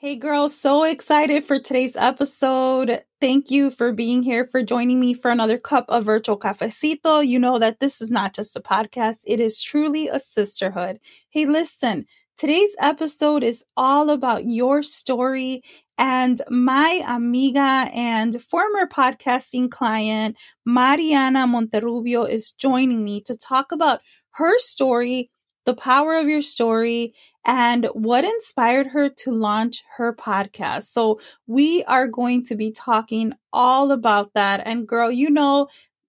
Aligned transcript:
Hey 0.00 0.14
girls, 0.14 0.56
so 0.56 0.84
excited 0.84 1.42
for 1.42 1.58
today's 1.58 1.96
episode. 1.96 3.02
Thank 3.20 3.50
you 3.50 3.68
for 3.68 3.92
being 3.92 4.22
here, 4.22 4.44
for 4.44 4.62
joining 4.62 5.00
me 5.00 5.12
for 5.12 5.28
another 5.28 5.58
cup 5.58 5.86
of 5.88 6.04
virtual 6.04 6.38
cafecito. 6.38 7.26
You 7.26 7.40
know 7.40 7.58
that 7.58 7.80
this 7.80 8.00
is 8.00 8.08
not 8.08 8.32
just 8.32 8.54
a 8.54 8.60
podcast, 8.60 9.22
it 9.26 9.40
is 9.40 9.60
truly 9.60 10.06
a 10.06 10.20
sisterhood. 10.20 11.00
Hey, 11.30 11.46
listen, 11.46 12.06
today's 12.36 12.76
episode 12.78 13.42
is 13.42 13.64
all 13.76 14.10
about 14.10 14.44
your 14.48 14.84
story. 14.84 15.62
And 15.98 16.40
my 16.48 17.02
amiga 17.04 17.90
and 17.92 18.40
former 18.40 18.86
podcasting 18.86 19.68
client, 19.68 20.36
Mariana 20.64 21.48
Monterrubio, 21.48 22.22
is 22.22 22.52
joining 22.52 23.02
me 23.02 23.20
to 23.22 23.36
talk 23.36 23.72
about 23.72 23.98
her 24.34 24.60
story, 24.60 25.32
the 25.64 25.74
power 25.74 26.14
of 26.14 26.28
your 26.28 26.42
story, 26.42 27.14
and 27.48 27.86
what 27.94 28.24
inspired 28.24 28.88
her 28.88 29.08
to 29.08 29.32
launch 29.32 29.82
her 29.96 30.14
podcast. 30.14 30.84
So, 30.84 31.18
we 31.48 31.82
are 31.84 32.06
going 32.06 32.44
to 32.44 32.54
be 32.54 32.70
talking 32.70 33.32
all 33.52 33.90
about 33.90 34.34
that. 34.34 34.62
And, 34.64 34.86
girl, 34.86 35.10
you 35.10 35.30
know, 35.30 35.66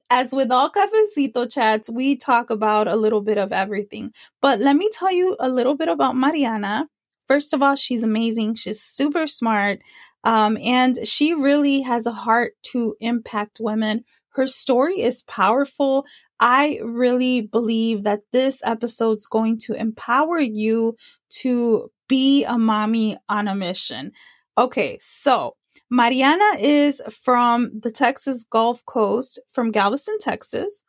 as 0.10 0.34
with 0.34 0.52
all 0.52 0.72
cafecito 0.72 1.52
chats, 1.52 1.90
we 1.90 2.16
talk 2.16 2.50
about 2.50 2.88
a 2.88 2.96
little 2.96 3.22
bit 3.22 3.38
of 3.38 3.52
everything. 3.52 4.12
But 4.42 4.60
let 4.60 4.76
me 4.76 4.90
tell 4.92 5.12
you 5.12 5.36
a 5.40 5.50
little 5.50 5.76
bit 5.76 5.88
about 5.88 6.16
Mariana. 6.16 6.90
First 7.28 7.54
of 7.54 7.62
all, 7.62 7.76
she's 7.76 8.04
amazing. 8.04 8.56
She's 8.56 8.82
super 8.82 9.28
smart. 9.28 9.80
Um, 10.24 10.58
and 10.58 11.08
she 11.08 11.34
really 11.34 11.82
has 11.82 12.06
a 12.06 12.12
heart 12.12 12.54
to 12.72 12.96
impact 13.00 13.60
women. 13.62 14.04
Her 14.40 14.48
story 14.48 15.02
is 15.02 15.22
powerful. 15.24 16.06
I 16.40 16.80
really 16.82 17.42
believe 17.42 18.06
that 18.06 18.22
this 18.32 18.62
episode's 18.64 19.26
going 19.26 19.58
to 19.66 19.74
empower 19.74 20.40
you 20.40 20.96
to 21.42 21.92
be 22.08 22.46
a 22.46 22.58
mommy 22.58 23.18
on 23.28 23.50
a 23.50 23.54
mission. 23.54 24.14
Okay, 24.58 24.98
so 25.02 25.58
Mariana 25.92 26.52
is 26.58 27.02
from 27.10 27.82
the 27.82 27.92
Texas 27.92 28.46
Gulf 28.50 28.86
Coast, 28.86 29.42
from 29.52 29.72
Galveston, 29.72 30.20
Texas. 30.22 30.86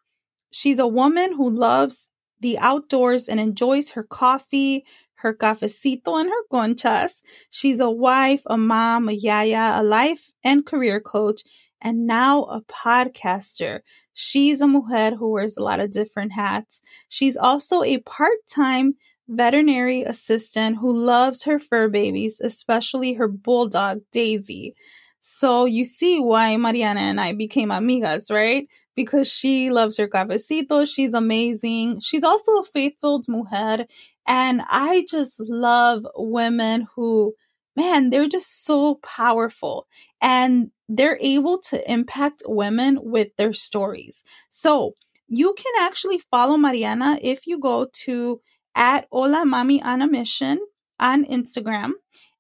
She's 0.53 0.78
a 0.78 0.87
woman 0.87 1.34
who 1.34 1.51
loves 1.51 2.09
the 2.39 2.56
outdoors 2.56 3.27
and 3.27 3.41
enjoys 3.41 3.91
her 3.91 4.05
coffee, 4.05 4.84
her 5.15 5.34
cafecito, 5.34 6.21
and 6.21 6.28
her 6.28 6.45
conchas. 6.53 7.21
She's 7.51 7.81
a 7.81 7.91
wife, 7.91 8.43
a 8.47 8.56
mom, 8.56 9.09
a 9.09 9.12
yaya, 9.12 9.73
a 9.75 9.83
life 9.83 10.31
and 10.45 10.65
career 10.65 11.01
coach, 11.01 11.43
and 11.81 12.06
now 12.06 12.45
a 12.45 12.62
podcaster. 12.62 13.81
She's 14.14 14.61
a 14.61 14.69
mujer 14.69 15.17
who 15.17 15.31
wears 15.31 15.56
a 15.56 15.62
lot 15.62 15.81
of 15.81 15.91
different 15.91 16.33
hats. 16.33 16.81
She's 17.09 17.37
also 17.37 17.83
a 17.83 17.98
part 17.98 18.39
time 18.48 18.95
veterinary 19.28 20.03
assistant 20.03 20.78
who 20.78 20.92
loves 20.92 21.45
her 21.45 21.59
fur 21.59 21.89
babies, 21.89 22.41
especially 22.41 23.14
her 23.14 23.28
bulldog, 23.28 24.00
Daisy. 24.12 24.75
So 25.20 25.67
you 25.67 25.84
see 25.84 26.19
why 26.20 26.56
Mariana 26.56 27.00
and 27.00 27.20
I 27.20 27.33
became 27.34 27.69
amigas, 27.69 28.33
right? 28.33 28.67
Because 28.97 29.31
she 29.31 29.70
loves 29.70 29.97
her 29.98 30.09
cafecito. 30.09 30.91
She's 30.93 31.15
amazing. 31.15 32.00
She's 32.00 32.25
also 32.25 32.59
a 32.59 32.65
faithful 32.65 33.22
mujer. 33.28 33.87
And 34.27 34.62
I 34.69 35.04
just 35.09 35.41
love 35.41 36.06
women 36.16 36.87
who, 36.94 37.34
man, 37.76 38.10
they're 38.10 38.28
just 38.28 38.64
so 38.64 38.97
powerful. 38.97 39.86
And 40.20 40.72
they're 40.88 41.19
able 41.20 41.58
to 41.58 41.88
impact 41.91 42.42
women 42.47 42.98
with 43.00 43.28
their 43.36 43.53
stories. 43.53 44.25
So 44.48 44.97
you 45.28 45.54
can 45.54 45.72
actually 45.80 46.20
follow 46.30 46.56
Mariana 46.56 47.19
if 47.22 47.47
you 47.47 47.60
go 47.60 47.86
to 48.04 48.41
at 48.75 49.06
Hola 49.12 49.44
Mami 49.47 49.84
on 49.84 50.03
a 50.03 50.09
Mission 50.09 50.59
on 50.98 51.25
Instagram. 51.25 51.92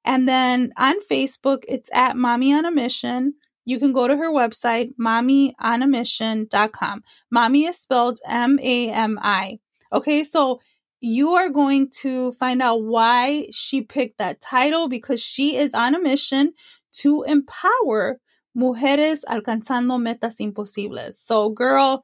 And 0.04 0.28
then 0.28 0.72
on 0.76 0.96
Facebook, 1.10 1.62
it's 1.68 1.88
at 1.92 2.16
Mami 2.16 2.52
on 2.56 2.64
a 2.64 2.72
Mission. 2.72 3.34
You 3.64 3.78
can 3.78 3.92
go 3.92 4.08
to 4.08 4.16
her 4.16 4.30
website, 4.30 4.94
mamionamission.com. 5.00 7.04
Mami 7.32 7.68
is 7.68 7.78
spelled 7.78 8.18
M 8.26 8.58
A 8.60 8.90
M 8.90 9.16
I. 9.22 9.60
Okay, 9.92 10.24
so 10.24 10.60
you 11.00 11.30
are 11.30 11.48
going 11.48 11.88
to 11.88 12.32
find 12.32 12.60
out 12.60 12.82
why 12.82 13.46
she 13.50 13.82
picked 13.82 14.18
that 14.18 14.40
title 14.40 14.88
because 14.88 15.22
she 15.22 15.56
is 15.56 15.74
on 15.74 15.94
a 15.94 16.00
mission 16.00 16.52
to 16.92 17.22
empower 17.22 18.18
Mujeres 18.56 19.24
Alcanzando 19.28 20.00
Metas 20.00 20.40
Imposibles. 20.40 21.18
So, 21.18 21.50
girl, 21.50 22.02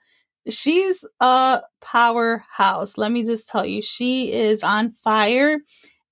she's 0.48 1.04
a 1.20 1.62
powerhouse. 1.80 2.96
Let 2.96 3.12
me 3.12 3.24
just 3.24 3.48
tell 3.48 3.66
you, 3.66 3.82
she 3.82 4.32
is 4.32 4.62
on 4.62 4.92
fire. 4.92 5.58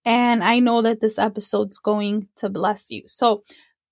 And 0.05 0.45
I 0.45 0.59
know 0.59 0.83
that 0.83 1.01
this 1.01 1.19
episode's 1.19 1.79
going 1.79 2.29
to 2.37 2.51
bless 2.51 2.91
you. 2.91 3.05
So, 3.07 3.45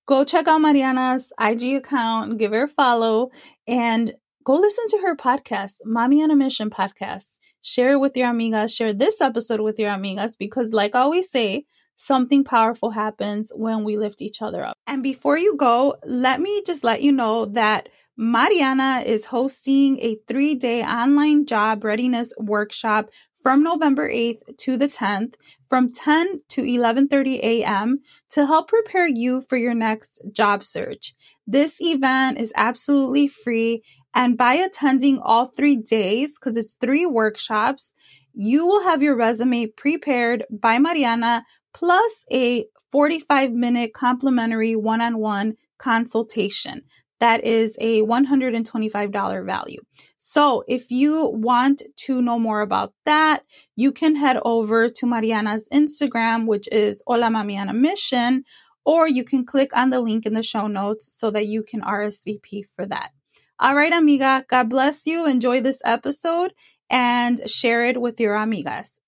go 0.05 0.23
check 0.23 0.47
out 0.47 0.61
Mariana's 0.61 1.31
IG 1.39 1.75
account, 1.75 2.37
give 2.37 2.51
her 2.51 2.63
a 2.63 2.67
follow, 2.67 3.31
and 3.67 4.13
go 4.43 4.55
listen 4.55 4.85
to 4.87 4.97
her 4.99 5.15
podcast, 5.15 5.81
Mami 5.87 6.23
on 6.23 6.31
a 6.31 6.35
Mission 6.35 6.69
podcast. 6.69 7.39
Share 7.61 7.93
it 7.93 7.99
with 7.99 8.15
your 8.17 8.27
amigas. 8.27 8.75
Share 8.75 8.93
this 8.93 9.21
episode 9.21 9.61
with 9.61 9.79
your 9.79 9.91
amigas 9.91 10.37
because, 10.37 10.73
like 10.73 10.95
I 10.95 10.99
always 10.99 11.29
say, 11.29 11.65
something 11.95 12.43
powerful 12.43 12.91
happens 12.91 13.51
when 13.55 13.83
we 13.83 13.97
lift 13.97 14.21
each 14.21 14.41
other 14.41 14.65
up. 14.65 14.75
And 14.87 15.01
before 15.01 15.37
you 15.37 15.55
go, 15.55 15.95
let 16.05 16.41
me 16.41 16.61
just 16.65 16.83
let 16.83 17.01
you 17.01 17.11
know 17.11 17.45
that 17.45 17.89
Mariana 18.17 19.03
is 19.05 19.25
hosting 19.25 19.97
a 19.99 20.17
three 20.27 20.55
day 20.55 20.83
online 20.83 21.45
job 21.45 21.83
readiness 21.83 22.33
workshop 22.37 23.09
from 23.41 23.63
November 23.63 24.09
8th 24.09 24.39
to 24.57 24.77
the 24.77 24.87
10th 24.87 25.35
from 25.67 25.91
10 25.91 26.41
to 26.49 26.61
11:30 26.61 27.39
a.m. 27.41 27.99
to 28.29 28.45
help 28.45 28.67
prepare 28.67 29.07
you 29.07 29.41
for 29.49 29.57
your 29.57 29.73
next 29.73 30.21
job 30.31 30.63
search. 30.63 31.13
This 31.47 31.81
event 31.81 32.39
is 32.39 32.53
absolutely 32.55 33.27
free 33.27 33.83
and 34.13 34.37
by 34.37 34.53
attending 34.53 35.19
all 35.19 35.45
3 35.45 35.77
days 35.77 36.37
cuz 36.37 36.57
it's 36.57 36.75
3 36.75 37.05
workshops, 37.05 37.93
you 38.33 38.65
will 38.65 38.83
have 38.83 39.03
your 39.03 39.15
resume 39.15 39.67
prepared 39.67 40.45
by 40.49 40.79
Mariana 40.79 41.45
plus 41.73 42.25
a 42.31 42.65
45 42.91 43.53
minute 43.53 43.93
complimentary 43.93 44.75
one 44.75 45.01
on 45.01 45.17
one 45.17 45.55
consultation. 45.77 46.83
That 47.19 47.43
is 47.43 47.77
a 47.79 48.01
$125 48.01 49.45
value. 49.45 49.81
So, 50.17 50.63
if 50.67 50.91
you 50.91 51.29
want 51.33 51.81
to 52.05 52.21
know 52.21 52.37
more 52.37 52.61
about 52.61 52.93
that, 53.05 53.43
you 53.75 53.91
can 53.91 54.15
head 54.15 54.37
over 54.43 54.89
to 54.89 55.05
Mariana's 55.05 55.67
Instagram, 55.71 56.47
which 56.47 56.67
is 56.71 57.01
Hola 57.07 57.27
Mami 57.27 57.57
on 57.57 57.69
a 57.69 57.73
Mission, 57.73 58.43
or 58.85 59.07
you 59.07 59.23
can 59.23 59.45
click 59.45 59.75
on 59.75 59.89
the 59.89 60.01
link 60.01 60.25
in 60.25 60.33
the 60.33 60.43
show 60.43 60.67
notes 60.67 61.17
so 61.17 61.31
that 61.31 61.47
you 61.47 61.63
can 61.63 61.81
RSVP 61.81 62.63
for 62.75 62.85
that. 62.85 63.11
All 63.59 63.75
right, 63.75 63.93
amiga, 63.93 64.43
God 64.47 64.69
bless 64.69 65.05
you. 65.05 65.27
Enjoy 65.27 65.61
this 65.61 65.81
episode 65.85 66.53
and 66.89 67.47
share 67.49 67.85
it 67.85 68.01
with 68.01 68.19
your 68.19 68.35
amigas. 68.35 68.99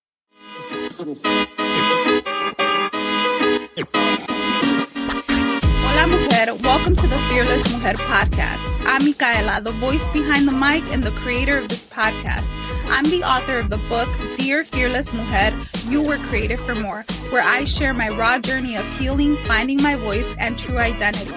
Hola, 4.78 6.08
mujer. 6.08 6.53
Welcome 6.64 6.96
to 6.96 7.08
the 7.08 7.17
Fearless 7.29 7.73
Mujer 7.73 7.97
podcast. 7.97 8.61
I'm 8.85 9.03
Micaela, 9.03 9.61
the 9.61 9.72
voice 9.72 10.08
behind 10.14 10.47
the 10.47 10.52
mic 10.52 10.84
and 10.93 11.02
the 11.02 11.11
creator 11.11 11.58
of 11.58 11.67
this 11.67 11.87
podcast. 11.87 12.46
I'm 12.85 13.05
the 13.05 13.23
author 13.23 13.58
of 13.58 13.72
the 13.72 13.78
book, 13.90 14.08
Dear 14.35 14.64
Fearless 14.64 15.11
Mujer, 15.11 15.58
You 15.90 16.03
Were 16.03 16.17
Created 16.17 16.59
for 16.59 16.75
More, 16.75 17.03
where 17.31 17.41
I 17.41 17.66
share 17.66 17.96
my 17.96 18.09
raw 18.09 18.37
journey 18.37 18.75
of 18.75 18.85
healing, 18.99 19.37
finding 19.46 19.81
my 19.81 19.96
voice, 19.96 20.28
and 20.37 20.58
true 20.59 20.78
identity. 20.78 21.34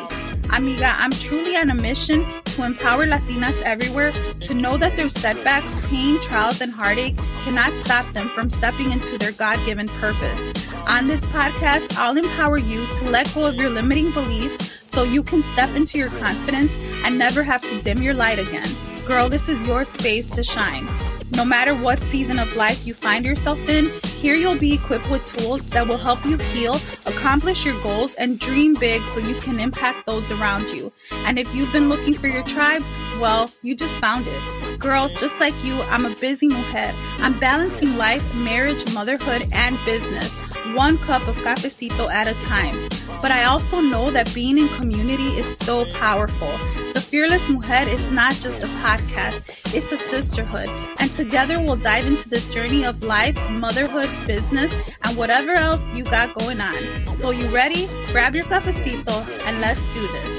Amiga, 0.50 0.94
I'm 0.96 1.10
truly 1.10 1.56
on 1.56 1.70
a 1.70 1.74
mission 1.74 2.24
to 2.44 2.64
empower 2.64 3.06
Latinas 3.06 3.60
everywhere 3.62 4.12
to 4.40 4.54
know 4.54 4.76
that 4.76 4.96
their 4.96 5.08
setbacks, 5.08 5.86
pain, 5.88 6.18
trials, 6.22 6.60
and 6.60 6.72
heartache 6.72 7.16
cannot 7.44 7.78
stop 7.80 8.06
them 8.12 8.28
from 8.30 8.48
stepping 8.50 8.90
into 8.90 9.18
their 9.18 9.32
God 9.32 9.64
given 9.66 9.88
purpose. 9.88 10.74
On 10.88 11.06
this 11.06 11.20
podcast, 11.26 11.96
I'll 11.98 12.16
empower 12.16 12.58
you 12.58 12.86
to 12.98 13.10
let 13.10 13.32
go 13.34 13.46
of 13.46 13.56
your 13.56 13.70
limiting 13.70 14.10
beliefs 14.10 14.78
so 14.86 15.02
you 15.02 15.22
can 15.22 15.42
step 15.42 15.74
into 15.76 15.98
your 15.98 16.10
confidence 16.10 16.74
and 17.04 17.18
never 17.18 17.42
have 17.42 17.62
to 17.62 17.80
dim 17.82 18.02
your 18.02 18.14
light 18.14 18.38
again. 18.38 18.66
Girl, 19.06 19.28
this 19.28 19.48
is 19.48 19.64
your 19.66 19.84
space 19.84 20.28
to 20.30 20.42
shine. 20.42 20.88
No 21.32 21.44
matter 21.44 21.74
what 21.74 22.02
season 22.04 22.38
of 22.38 22.54
life 22.56 22.86
you 22.86 22.94
find 22.94 23.24
yourself 23.24 23.58
in, 23.68 23.90
Here 24.18 24.34
you'll 24.34 24.58
be 24.58 24.74
equipped 24.74 25.08
with 25.12 25.24
tools 25.26 25.70
that 25.70 25.86
will 25.86 25.96
help 25.96 26.24
you 26.26 26.38
heal, 26.38 26.74
accomplish 27.06 27.64
your 27.64 27.80
goals, 27.84 28.16
and 28.16 28.36
dream 28.36 28.74
big 28.74 29.00
so 29.12 29.20
you 29.20 29.36
can 29.36 29.60
impact 29.60 30.06
those 30.06 30.28
around 30.32 30.70
you. 30.70 30.92
And 31.24 31.38
if 31.38 31.54
you've 31.54 31.72
been 31.72 31.88
looking 31.88 32.14
for 32.14 32.26
your 32.26 32.42
tribe, 32.42 32.82
well, 33.20 33.48
you 33.62 33.76
just 33.76 33.94
found 34.00 34.26
it. 34.26 34.78
Girl, 34.80 35.08
just 35.20 35.38
like 35.38 35.54
you, 35.64 35.80
I'm 35.82 36.04
a 36.04 36.16
busy 36.16 36.48
mujer. 36.48 36.92
I'm 37.20 37.38
balancing 37.38 37.96
life, 37.96 38.34
marriage, 38.34 38.92
motherhood, 38.92 39.48
and 39.52 39.78
business, 39.84 40.32
one 40.74 40.98
cup 40.98 41.28
of 41.28 41.36
cafecito 41.36 42.10
at 42.10 42.26
a 42.26 42.34
time. 42.40 42.88
But 43.22 43.30
I 43.30 43.44
also 43.44 43.80
know 43.80 44.10
that 44.10 44.34
being 44.34 44.58
in 44.58 44.68
community 44.70 45.28
is 45.38 45.56
so 45.58 45.84
powerful. 45.94 46.50
The 46.94 47.00
Fearless 47.00 47.48
Mujer 47.48 47.88
is 47.88 48.10
not 48.10 48.32
just 48.34 48.64
a 48.64 48.66
podcast, 48.82 49.48
it's 49.76 49.92
a 49.92 49.98
sisterhood. 49.98 50.68
And 50.98 51.08
together 51.18 51.60
we'll 51.60 51.74
dive 51.74 52.06
into 52.06 52.28
this 52.28 52.48
journey 52.48 52.84
of 52.84 53.02
life, 53.02 53.36
motherhood, 53.50 54.08
business, 54.24 54.72
and 55.02 55.16
whatever 55.16 55.50
else 55.50 55.82
you 55.92 56.04
got 56.04 56.32
going 56.38 56.60
on. 56.60 56.76
So, 57.16 57.32
you 57.32 57.44
ready? 57.48 57.88
Grab 58.12 58.36
your 58.36 58.44
cafecito 58.44 59.26
and 59.44 59.60
let's 59.60 59.82
do 59.92 60.06
this. 60.06 60.37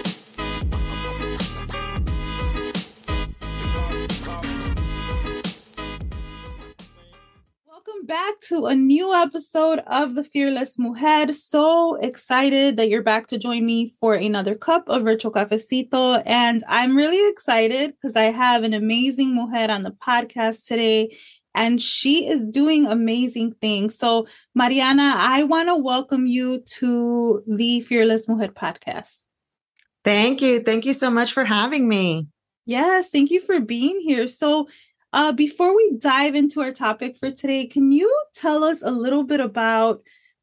Back 8.09 8.39
to 8.39 8.65
a 8.65 8.73
new 8.73 9.13
episode 9.13 9.83
of 9.85 10.15
the 10.15 10.23
Fearless 10.23 10.79
Mujer. 10.79 11.31
So 11.31 11.93
excited 11.93 12.75
that 12.77 12.89
you're 12.89 13.03
back 13.03 13.27
to 13.27 13.37
join 13.37 13.63
me 13.67 13.93
for 13.99 14.15
another 14.15 14.55
cup 14.55 14.89
of 14.89 15.03
virtual 15.03 15.31
cafecito. 15.31 16.23
And 16.25 16.63
I'm 16.67 16.97
really 16.97 17.29
excited 17.29 17.91
because 17.91 18.15
I 18.15 18.31
have 18.31 18.63
an 18.63 18.73
amazing 18.73 19.35
mujer 19.35 19.71
on 19.71 19.83
the 19.83 19.91
podcast 19.91 20.65
today, 20.65 21.15
and 21.53 21.79
she 21.79 22.27
is 22.27 22.49
doing 22.49 22.87
amazing 22.87 23.53
things. 23.61 23.95
So, 23.95 24.25
Mariana, 24.55 25.13
I 25.15 25.43
want 25.43 25.69
to 25.69 25.75
welcome 25.75 26.25
you 26.25 26.63
to 26.79 27.43
the 27.45 27.81
Fearless 27.81 28.27
Mujer 28.27 28.47
podcast. 28.47 29.21
Thank 30.03 30.41
you. 30.41 30.61
Thank 30.61 30.85
you 30.85 30.93
so 30.93 31.11
much 31.11 31.31
for 31.31 31.45
having 31.45 31.87
me. 31.87 32.25
Yes, 32.65 33.09
thank 33.09 33.29
you 33.29 33.39
for 33.39 33.59
being 33.59 33.99
here. 33.99 34.27
So, 34.27 34.67
uh, 35.13 35.31
before 35.31 35.75
we 35.75 35.97
dive 35.97 36.35
into 36.35 36.61
our 36.61 36.71
topic 36.71 37.17
for 37.17 37.31
today, 37.31 37.65
can 37.65 37.91
you 37.91 38.13
tell 38.33 38.63
us 38.63 38.81
a 38.81 38.91
little 38.91 39.23
bit 39.23 39.39
about 39.39 40.01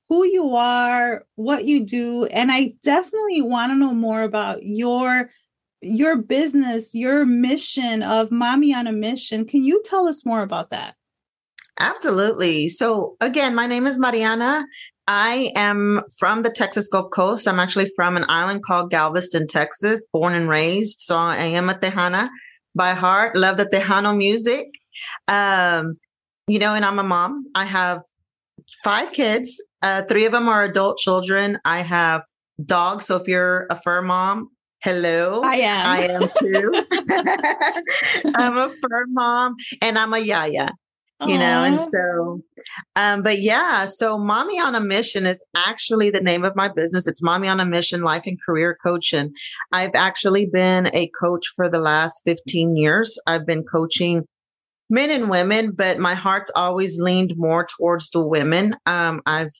who 0.09 0.25
you 0.25 0.55
are, 0.55 1.25
what 1.35 1.65
you 1.65 1.85
do, 1.85 2.25
and 2.27 2.53
I 2.53 2.75
definitely 2.83 3.43
want 3.43 3.73
to 3.73 3.77
know 3.77 3.93
more 3.93 4.23
about 4.23 4.63
your 4.63 5.31
your 5.83 6.17
business, 6.17 6.95
your 6.95 7.27
mission 7.27 8.03
of 8.03 8.31
Mami 8.31 8.75
on 8.75 8.87
a 8.87 8.93
Mission. 8.93 9.45
Can 9.45 9.63
you 9.63 9.83
tell 9.85 10.09
us 10.09 10.25
more 10.25 10.43
about 10.43 10.71
that? 10.71 10.95
Absolutely. 11.79 12.69
So, 12.69 13.17
again, 13.21 13.55
my 13.55 13.67
name 13.67 13.87
is 13.87 13.99
Mariana. 13.99 14.65
I 15.07 15.53
am 15.55 16.03
from 16.19 16.43
the 16.43 16.51
Texas 16.51 16.89
Gulf 16.89 17.11
Coast. 17.11 17.47
I'm 17.47 17.61
actually 17.61 17.91
from 17.95 18.17
an 18.17 18.25
island 18.29 18.65
called 18.65 18.91
Galveston, 18.91 19.47
Texas, 19.47 20.07
born 20.12 20.35
and 20.35 20.49
raised. 20.49 21.01
So, 21.01 21.17
I 21.17 21.37
am 21.37 21.69
a 21.69 21.75
Tejana 21.75 22.31
by 22.76 22.93
heart. 22.94 23.34
Love 23.37 23.56
the 23.56 23.67
Tejano 23.67 24.17
music. 24.17 24.67
Um, 25.26 25.96
you 26.46 26.58
know, 26.58 26.75
and 26.75 26.84
I'm 26.84 26.99
a 26.99 27.02
mom. 27.02 27.46
I 27.55 27.64
have 27.64 28.02
five 28.84 29.12
kids. 29.12 29.62
Uh, 29.82 30.02
three 30.02 30.26
of 30.26 30.32
them 30.32 30.49
are 30.49 30.64
adult 30.64 30.99
children. 30.99 31.58
I 31.64 31.81
have 31.81 32.23
dogs. 32.64 33.06
So 33.06 33.17
if 33.17 33.26
you're 33.26 33.67
a 33.70 33.81
fur 33.82 34.02
mom, 34.02 34.50
hello. 34.81 35.43
I 35.43 35.56
am. 35.56 35.87
I 35.87 35.99
am 36.08 36.28
too. 36.38 36.84
I'm 38.37 38.56
a 38.56 38.69
fur 38.69 39.06
mom 39.08 39.56
and 39.82 39.99
I'm 39.99 40.14
a 40.14 40.19
yaya 40.19 40.70
you 41.25 41.39
know 41.39 41.65
and 41.65 41.81
so 41.81 42.43
um 42.95 43.23
but 43.23 43.41
yeah 43.41 43.87
so 43.87 44.19
Mami 44.19 44.61
on 44.61 44.75
a 44.75 44.81
Mission 44.81 45.25
is 45.25 45.43
actually 45.55 46.11
the 46.11 46.21
name 46.21 46.45
of 46.45 46.55
my 46.55 46.69
business. 46.69 47.07
It's 47.07 47.23
Mami 47.23 47.51
on 47.51 47.59
a 47.59 47.65
Mission 47.65 48.03
life 48.03 48.25
and 48.27 48.39
career 48.45 48.77
coach 48.85 49.15
and 49.15 49.35
i've 49.73 49.95
actually 49.95 50.47
been 50.47 50.91
a 50.93 51.11
coach 51.19 51.47
for 51.55 51.71
the 51.71 51.81
last 51.81 52.23
15 52.27 52.77
years. 52.77 53.19
I've 53.27 53.47
been 53.47 53.65
coaching 53.65 54.27
men 54.91 55.11
and 55.11 55.31
women 55.31 55.73
but 55.73 55.99
my 55.99 56.15
heart's 56.15 56.53
always 56.55 57.01
leaned 57.01 57.33
more 57.37 57.67
towards 57.67 58.11
the 58.11 58.21
women. 58.21 58.77
Um 58.85 59.23
i've 59.25 59.53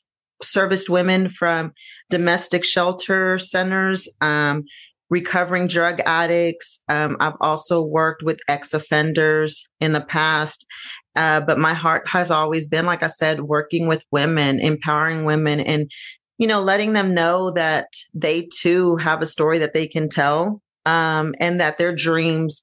serviced 0.43 0.91
women 0.91 1.31
from 1.31 1.73
domestic 2.11 2.65
shelter 2.65 3.39
centers 3.39 4.09
um 4.21 4.65
recovering 5.11 5.67
drug 5.67 6.01
addicts. 6.05 6.81
Um, 6.89 7.17
I've 7.21 7.37
also 7.41 7.83
worked 7.83 8.23
with 8.23 8.41
ex 8.49 8.75
offenders 8.75 9.65
in 9.81 9.93
the 9.93 10.01
past. 10.01 10.67
Uh, 11.17 11.41
but 11.41 11.59
my 11.59 11.75
heart 11.75 12.09
has 12.09 12.31
always 12.31 12.69
been, 12.69 12.85
like 12.85 13.03
I 13.03 13.09
said, 13.09 13.43
working 13.43 13.89
with 13.89 14.05
women, 14.11 14.61
empowering 14.61 15.25
women, 15.25 15.61
and 15.61 15.91
you 16.39 16.47
know, 16.47 16.61
letting 16.61 16.93
them 16.93 17.15
know 17.15 17.51
that 17.53 17.87
they 18.13 18.49
too 18.61 18.97
have 18.97 19.23
a 19.23 19.27
story 19.27 19.59
that 19.59 19.73
they 19.73 19.87
can 19.87 20.09
tell, 20.09 20.61
um, 20.85 21.35
and 21.41 21.61
that 21.61 21.79
their 21.79 21.95
dreams 21.95 22.63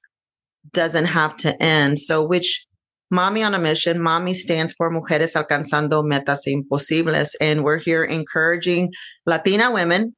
doesn't 0.72 1.06
have 1.06 1.36
to 1.38 1.60
end. 1.62 1.98
So, 1.98 2.24
which 2.24 2.64
Mami 3.12 3.44
on 3.44 3.54
a 3.54 3.58
Mission, 3.58 3.98
Mami 3.98 4.34
stands 4.34 4.72
for 4.72 4.90
Mujeres 4.90 5.34
Alcanzando 5.34 6.04
Metas 6.04 6.46
Imposibles, 6.46 7.36
and 7.40 7.64
we're 7.64 7.78
here 7.78 8.04
encouraging 8.04 8.92
Latina 9.26 9.72
women 9.72 10.14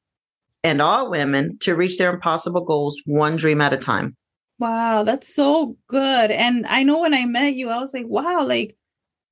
and 0.63 0.83
all 0.83 1.11
women 1.11 1.57
to 1.61 1.75
reach 1.75 1.99
their 1.99 2.13
impossible 2.13 2.65
goals 2.65 3.01
one 3.07 3.37
dream 3.37 3.61
at 3.61 3.73
a 3.73 3.77
time. 3.77 4.17
Wow, 4.59 5.03
that's 5.03 5.35
so 5.35 5.77
good. 5.87 6.31
And 6.31 6.67
I 6.67 6.83
know 6.83 7.01
when 7.01 7.15
I 7.15 7.27
met 7.27 7.55
you, 7.55 7.69
I 7.69 7.79
was 7.79 7.93
like, 7.93 8.07
wow, 8.07 8.45
like, 8.45 8.77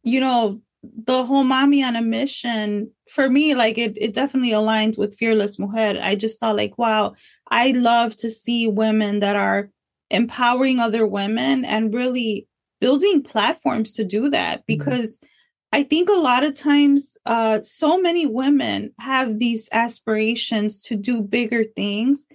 you 0.03 0.21
know, 0.21 0.61
the 0.83 1.25
whole 1.25 1.45
Mami 1.45 1.83
on 1.83 1.97
a 1.97 2.03
Mission 2.03 2.91
for 3.11 3.31
me, 3.31 3.55
like 3.55 3.79
it, 3.79 3.97
it 3.97 4.13
definitely 4.13 4.51
aligns 4.51 4.99
with 4.99 5.17
Fearless 5.17 5.59
Mujer. 5.59 5.99
I 6.03 6.15
just 6.15 6.39
thought, 6.39 6.57
like, 6.57 6.77
wow, 6.77 7.15
I 7.51 7.73
love 7.73 8.17
to 8.17 8.29
see 8.29 8.69
women 8.69 9.21
that 9.21 9.37
are 9.37 9.71
empowering 10.11 10.79
other 10.79 11.07
women 11.07 11.65
and 11.65 11.95
really 11.95 12.47
building 12.81 13.23
platforms 13.23 13.95
to 13.95 14.05
do 14.05 14.29
that 14.29 14.59
mm-hmm. 14.59 14.65
because 14.67 15.19
mm-hmm. 15.19 15.29
I 15.73 15.83
think 15.83 16.09
a 16.09 16.13
lot 16.13 16.45
of 16.45 16.55
times, 16.55 17.17
uh, 17.27 17.61
so 17.65 17.99
many 17.99 18.27
women 18.27 18.93
have 19.01 19.41
these 19.41 19.69
aspirations 19.73 20.83
to 20.83 20.95
do 20.95 21.21
bigger 21.21 21.65
things, 21.65 22.27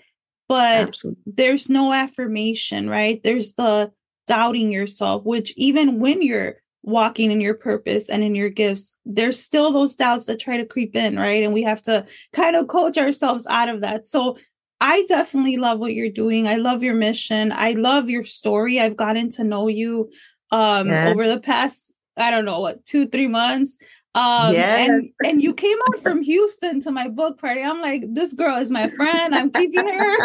but 0.49 0.87
Absolutely. 0.87 1.21
there's 1.27 1.69
no 1.69 1.93
affirmation, 1.93 2.89
right? 2.89 3.23
There's 3.23 3.53
the 3.53 3.91
doubting 4.27 4.71
yourself, 4.71 5.23
which 5.23 5.53
even 5.55 5.99
when 5.99 6.21
you're 6.21 6.57
walking 6.83 7.31
in 7.31 7.39
your 7.39 7.53
purpose 7.53 8.09
and 8.09 8.23
in 8.23 8.35
your 8.35 8.49
gifts, 8.49 8.97
there's 9.05 9.41
still 9.41 9.71
those 9.71 9.95
doubts 9.95 10.25
that 10.25 10.39
try 10.39 10.57
to 10.57 10.65
creep 10.65 10.95
in, 10.95 11.17
right? 11.17 11.43
And 11.43 11.53
we 11.53 11.61
have 11.63 11.81
to 11.83 12.05
kind 12.33 12.55
of 12.55 12.67
coach 12.67 12.97
ourselves 12.97 13.45
out 13.47 13.69
of 13.69 13.81
that. 13.81 14.07
So 14.07 14.37
I 14.81 15.03
definitely 15.07 15.57
love 15.57 15.79
what 15.79 15.93
you're 15.93 16.09
doing. 16.09 16.47
I 16.47 16.55
love 16.55 16.81
your 16.81 16.95
mission. 16.95 17.51
I 17.51 17.71
love 17.71 18.09
your 18.09 18.23
story. 18.23 18.79
I've 18.79 18.97
gotten 18.97 19.29
to 19.31 19.43
know 19.43 19.67
you 19.67 20.09
um 20.51 20.87
yeah. 20.87 21.09
over 21.09 21.27
the 21.27 21.39
past, 21.39 21.93
I 22.17 22.31
don't 22.31 22.45
know 22.45 22.59
what, 22.59 22.83
two, 22.85 23.07
three 23.07 23.27
months. 23.27 23.77
Um, 24.15 24.53
yes. 24.53 24.89
and 24.89 25.09
and 25.23 25.43
you 25.43 25.53
came 25.65 25.77
out 25.87 26.01
from 26.01 26.21
Houston 26.21 26.81
to 26.81 26.91
my 26.91 27.07
book 27.07 27.39
party. 27.39 27.61
I'm 27.61 27.81
like, 27.81 28.03
this 28.07 28.33
girl 28.33 28.57
is 28.57 28.71
my 28.71 28.89
friend. 28.89 29.35
I'm 29.35 29.51
keeping 29.51 29.87
her. 29.87 30.17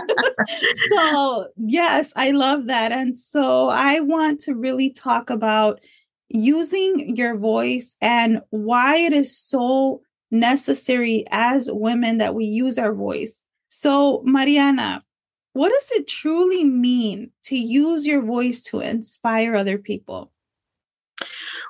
so 0.91 1.49
yes, 1.57 2.13
I 2.17 2.31
love 2.31 2.67
that. 2.67 2.93
And 2.93 3.19
so 3.19 3.69
I 3.69 4.01
want 4.01 4.41
to 4.43 4.55
really 4.55 4.91
talk 4.91 5.31
about 5.31 5.81
using 6.29 7.17
your 7.17 7.37
voice 7.37 7.95
and 8.01 8.41
why 8.51 8.97
it 8.97 9.13
is 9.13 9.37
so 9.37 10.03
necessary 10.31 11.25
as 11.31 11.71
women 11.71 12.19
that 12.19 12.35
we 12.35 12.45
use 12.45 12.79
our 12.79 12.93
voice. 12.93 13.41
So, 13.69 14.23
Mariana, 14.25 15.05
what 15.53 15.71
does 15.71 15.91
it 15.93 16.09
truly 16.09 16.65
mean 16.65 17.31
to 17.45 17.57
use 17.57 18.07
your 18.07 18.21
voice 18.21 18.63
to 18.65 18.81
inspire 18.81 19.55
other 19.55 19.79
people? 19.79 20.33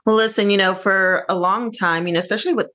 Well, 0.07 0.17
listen, 0.17 0.51
you 0.51 0.57
know, 0.57 0.75
for 0.75 1.25
a 1.29 1.35
long 1.35 1.73
time, 1.73 2.07
you 2.07 2.13
know, 2.13 2.19
especially 2.19 2.53
with 2.53 2.69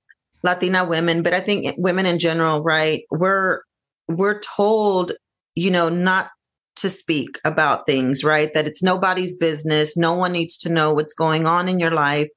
Latina 0.44 0.86
women, 0.86 1.22
but 1.22 1.34
I 1.34 1.40
think 1.40 1.76
women 1.78 2.06
in 2.06 2.18
general, 2.20 2.62
right? 2.62 3.04
We're 3.12 3.62
we're 4.08 4.40
told, 4.40 5.14
you 5.56 5.70
know, 5.70 5.90
not 5.90 6.30
to 6.78 6.90
speak 6.90 7.40
about 7.46 7.86
things, 7.86 8.24
right? 8.24 8.54
That 8.54 8.66
it's 8.66 8.82
nobody's 8.82 9.36
business. 9.36 9.98
No 9.98 10.14
one 10.14 10.32
needs 10.32 10.58
to 10.58 10.70
know 10.70 10.94
what's 10.94 11.14
going 11.14 11.48
on 11.48 11.68
in 11.68 11.80
your 11.80 11.92
life. 11.92 12.28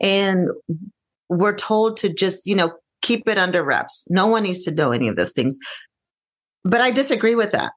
And 0.00 0.48
we're 1.28 1.54
told 1.54 1.98
to 1.98 2.12
just, 2.12 2.46
you 2.46 2.56
know, 2.56 2.72
keep 3.02 3.28
it 3.28 3.38
under 3.38 3.62
wraps. 3.62 4.04
No 4.08 4.26
one 4.26 4.44
needs 4.44 4.64
to 4.64 4.72
know 4.72 4.92
any 4.92 5.08
of 5.08 5.16
those 5.16 5.32
things. 5.32 5.58
But 6.64 6.80
I 6.80 6.90
disagree 6.90 7.34
with 7.34 7.52
that. 7.52 7.72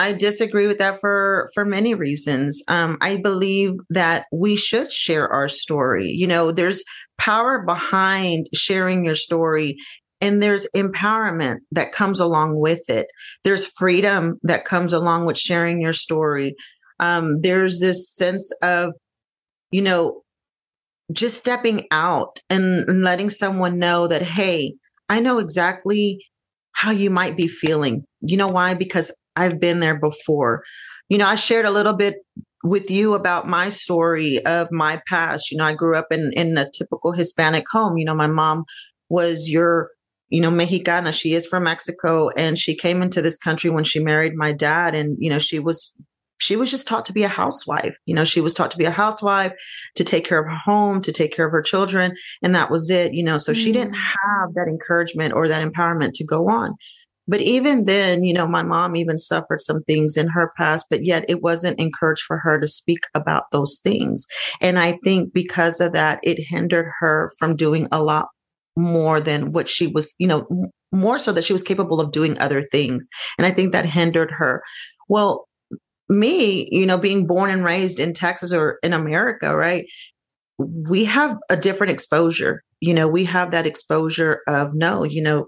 I 0.00 0.14
disagree 0.14 0.66
with 0.66 0.78
that 0.78 0.98
for 0.98 1.50
for 1.52 1.66
many 1.66 1.92
reasons. 1.92 2.62
Um, 2.68 2.96
I 3.02 3.18
believe 3.18 3.72
that 3.90 4.24
we 4.32 4.56
should 4.56 4.90
share 4.90 5.28
our 5.28 5.46
story. 5.46 6.10
You 6.10 6.26
know, 6.26 6.52
there's 6.52 6.82
power 7.18 7.62
behind 7.66 8.46
sharing 8.54 9.04
your 9.04 9.14
story, 9.14 9.76
and 10.22 10.42
there's 10.42 10.66
empowerment 10.74 11.58
that 11.72 11.92
comes 11.92 12.18
along 12.18 12.58
with 12.58 12.88
it. 12.88 13.08
There's 13.44 13.66
freedom 13.66 14.38
that 14.42 14.64
comes 14.64 14.94
along 14.94 15.26
with 15.26 15.36
sharing 15.36 15.82
your 15.82 15.92
story. 15.92 16.54
Um, 16.98 17.42
there's 17.42 17.80
this 17.80 18.10
sense 18.10 18.50
of, 18.62 18.94
you 19.70 19.82
know, 19.82 20.22
just 21.12 21.36
stepping 21.36 21.86
out 21.90 22.40
and, 22.48 23.02
letting 23.04 23.28
someone 23.28 23.78
know 23.78 24.06
that, 24.06 24.22
hey, 24.22 24.76
I 25.10 25.20
know 25.20 25.38
exactly 25.38 26.24
how 26.72 26.90
you 26.90 27.10
might 27.10 27.36
be 27.36 27.48
feeling. 27.48 28.04
You 28.22 28.38
know 28.38 28.48
why? 28.48 28.74
Because 28.74 29.12
I've 29.36 29.60
been 29.60 29.80
there 29.80 29.98
before. 29.98 30.62
You 31.08 31.18
know, 31.18 31.26
I 31.26 31.34
shared 31.34 31.66
a 31.66 31.70
little 31.70 31.92
bit 31.92 32.16
with 32.62 32.90
you 32.90 33.14
about 33.14 33.48
my 33.48 33.68
story 33.68 34.44
of 34.44 34.68
my 34.70 35.00
past. 35.06 35.50
You 35.50 35.58
know, 35.58 35.64
I 35.64 35.72
grew 35.72 35.96
up 35.96 36.06
in 36.10 36.32
in 36.34 36.56
a 36.58 36.70
typical 36.70 37.12
Hispanic 37.12 37.64
home. 37.70 37.96
You 37.96 38.04
know, 38.04 38.14
my 38.14 38.26
mom 38.26 38.64
was 39.08 39.48
your 39.48 39.90
you 40.28 40.40
know 40.40 40.50
mexicana 40.50 41.10
she 41.10 41.34
is 41.34 41.44
from 41.44 41.64
mexico 41.64 42.28
and 42.36 42.56
she 42.56 42.72
came 42.76 43.02
into 43.02 43.20
this 43.20 43.36
country 43.36 43.68
when 43.68 43.82
she 43.82 43.98
married 43.98 44.32
my 44.36 44.52
dad 44.52 44.94
and 44.94 45.16
you 45.18 45.28
know 45.28 45.40
she 45.40 45.58
was 45.58 45.92
she 46.40 46.56
was 46.56 46.70
just 46.70 46.88
taught 46.88 47.04
to 47.06 47.12
be 47.12 47.22
a 47.22 47.28
housewife. 47.28 47.94
You 48.06 48.14
know, 48.14 48.24
she 48.24 48.40
was 48.40 48.54
taught 48.54 48.70
to 48.70 48.78
be 48.78 48.86
a 48.86 48.90
housewife, 48.90 49.52
to 49.94 50.04
take 50.04 50.24
care 50.24 50.40
of 50.40 50.46
her 50.46 50.56
home, 50.64 51.02
to 51.02 51.12
take 51.12 51.32
care 51.32 51.46
of 51.46 51.52
her 51.52 51.62
children. 51.62 52.14
And 52.42 52.54
that 52.54 52.70
was 52.70 52.88
it, 52.90 53.12
you 53.12 53.22
know. 53.22 53.38
So 53.38 53.52
mm. 53.52 53.56
she 53.56 53.72
didn't 53.72 53.94
mm. 53.94 53.98
have 53.98 54.54
that 54.54 54.66
encouragement 54.66 55.34
or 55.34 55.48
that 55.48 55.62
empowerment 55.62 56.12
to 56.14 56.24
go 56.24 56.48
on. 56.48 56.74
But 57.30 57.40
even 57.42 57.84
then, 57.84 58.24
you 58.24 58.34
know, 58.34 58.48
my 58.48 58.64
mom 58.64 58.96
even 58.96 59.16
suffered 59.16 59.60
some 59.60 59.84
things 59.84 60.16
in 60.16 60.26
her 60.28 60.52
past, 60.56 60.86
but 60.90 61.04
yet 61.04 61.24
it 61.28 61.42
wasn't 61.42 61.78
encouraged 61.78 62.24
for 62.26 62.38
her 62.38 62.58
to 62.58 62.66
speak 62.66 63.04
about 63.14 63.44
those 63.52 63.78
things. 63.84 64.26
And 64.60 64.80
I 64.80 64.98
think 65.04 65.32
because 65.32 65.80
of 65.80 65.92
that, 65.92 66.18
it 66.24 66.40
hindered 66.40 66.90
her 66.98 67.30
from 67.38 67.54
doing 67.54 67.86
a 67.92 68.02
lot 68.02 68.26
more 68.76 69.20
than 69.20 69.52
what 69.52 69.68
she 69.68 69.86
was, 69.86 70.12
you 70.18 70.26
know, 70.26 70.44
more 70.90 71.20
so 71.20 71.30
that 71.32 71.44
she 71.44 71.52
was 71.52 71.62
capable 71.62 72.00
of 72.00 72.10
doing 72.10 72.36
other 72.38 72.66
things. 72.72 73.06
And 73.38 73.46
I 73.46 73.52
think 73.52 73.72
that 73.72 73.86
hindered 73.86 74.32
her. 74.32 74.60
Well, 75.08 75.46
me, 76.08 76.68
you 76.72 76.84
know, 76.84 76.98
being 76.98 77.28
born 77.28 77.50
and 77.50 77.64
raised 77.64 78.00
in 78.00 78.12
Texas 78.12 78.52
or 78.52 78.78
in 78.82 78.92
America, 78.92 79.56
right? 79.56 79.84
We 80.58 81.04
have 81.04 81.36
a 81.48 81.56
different 81.56 81.92
exposure. 81.92 82.64
You 82.80 82.92
know, 82.92 83.06
we 83.06 83.24
have 83.26 83.52
that 83.52 83.66
exposure 83.66 84.40
of 84.48 84.74
no, 84.74 85.04
you 85.04 85.22
know, 85.22 85.46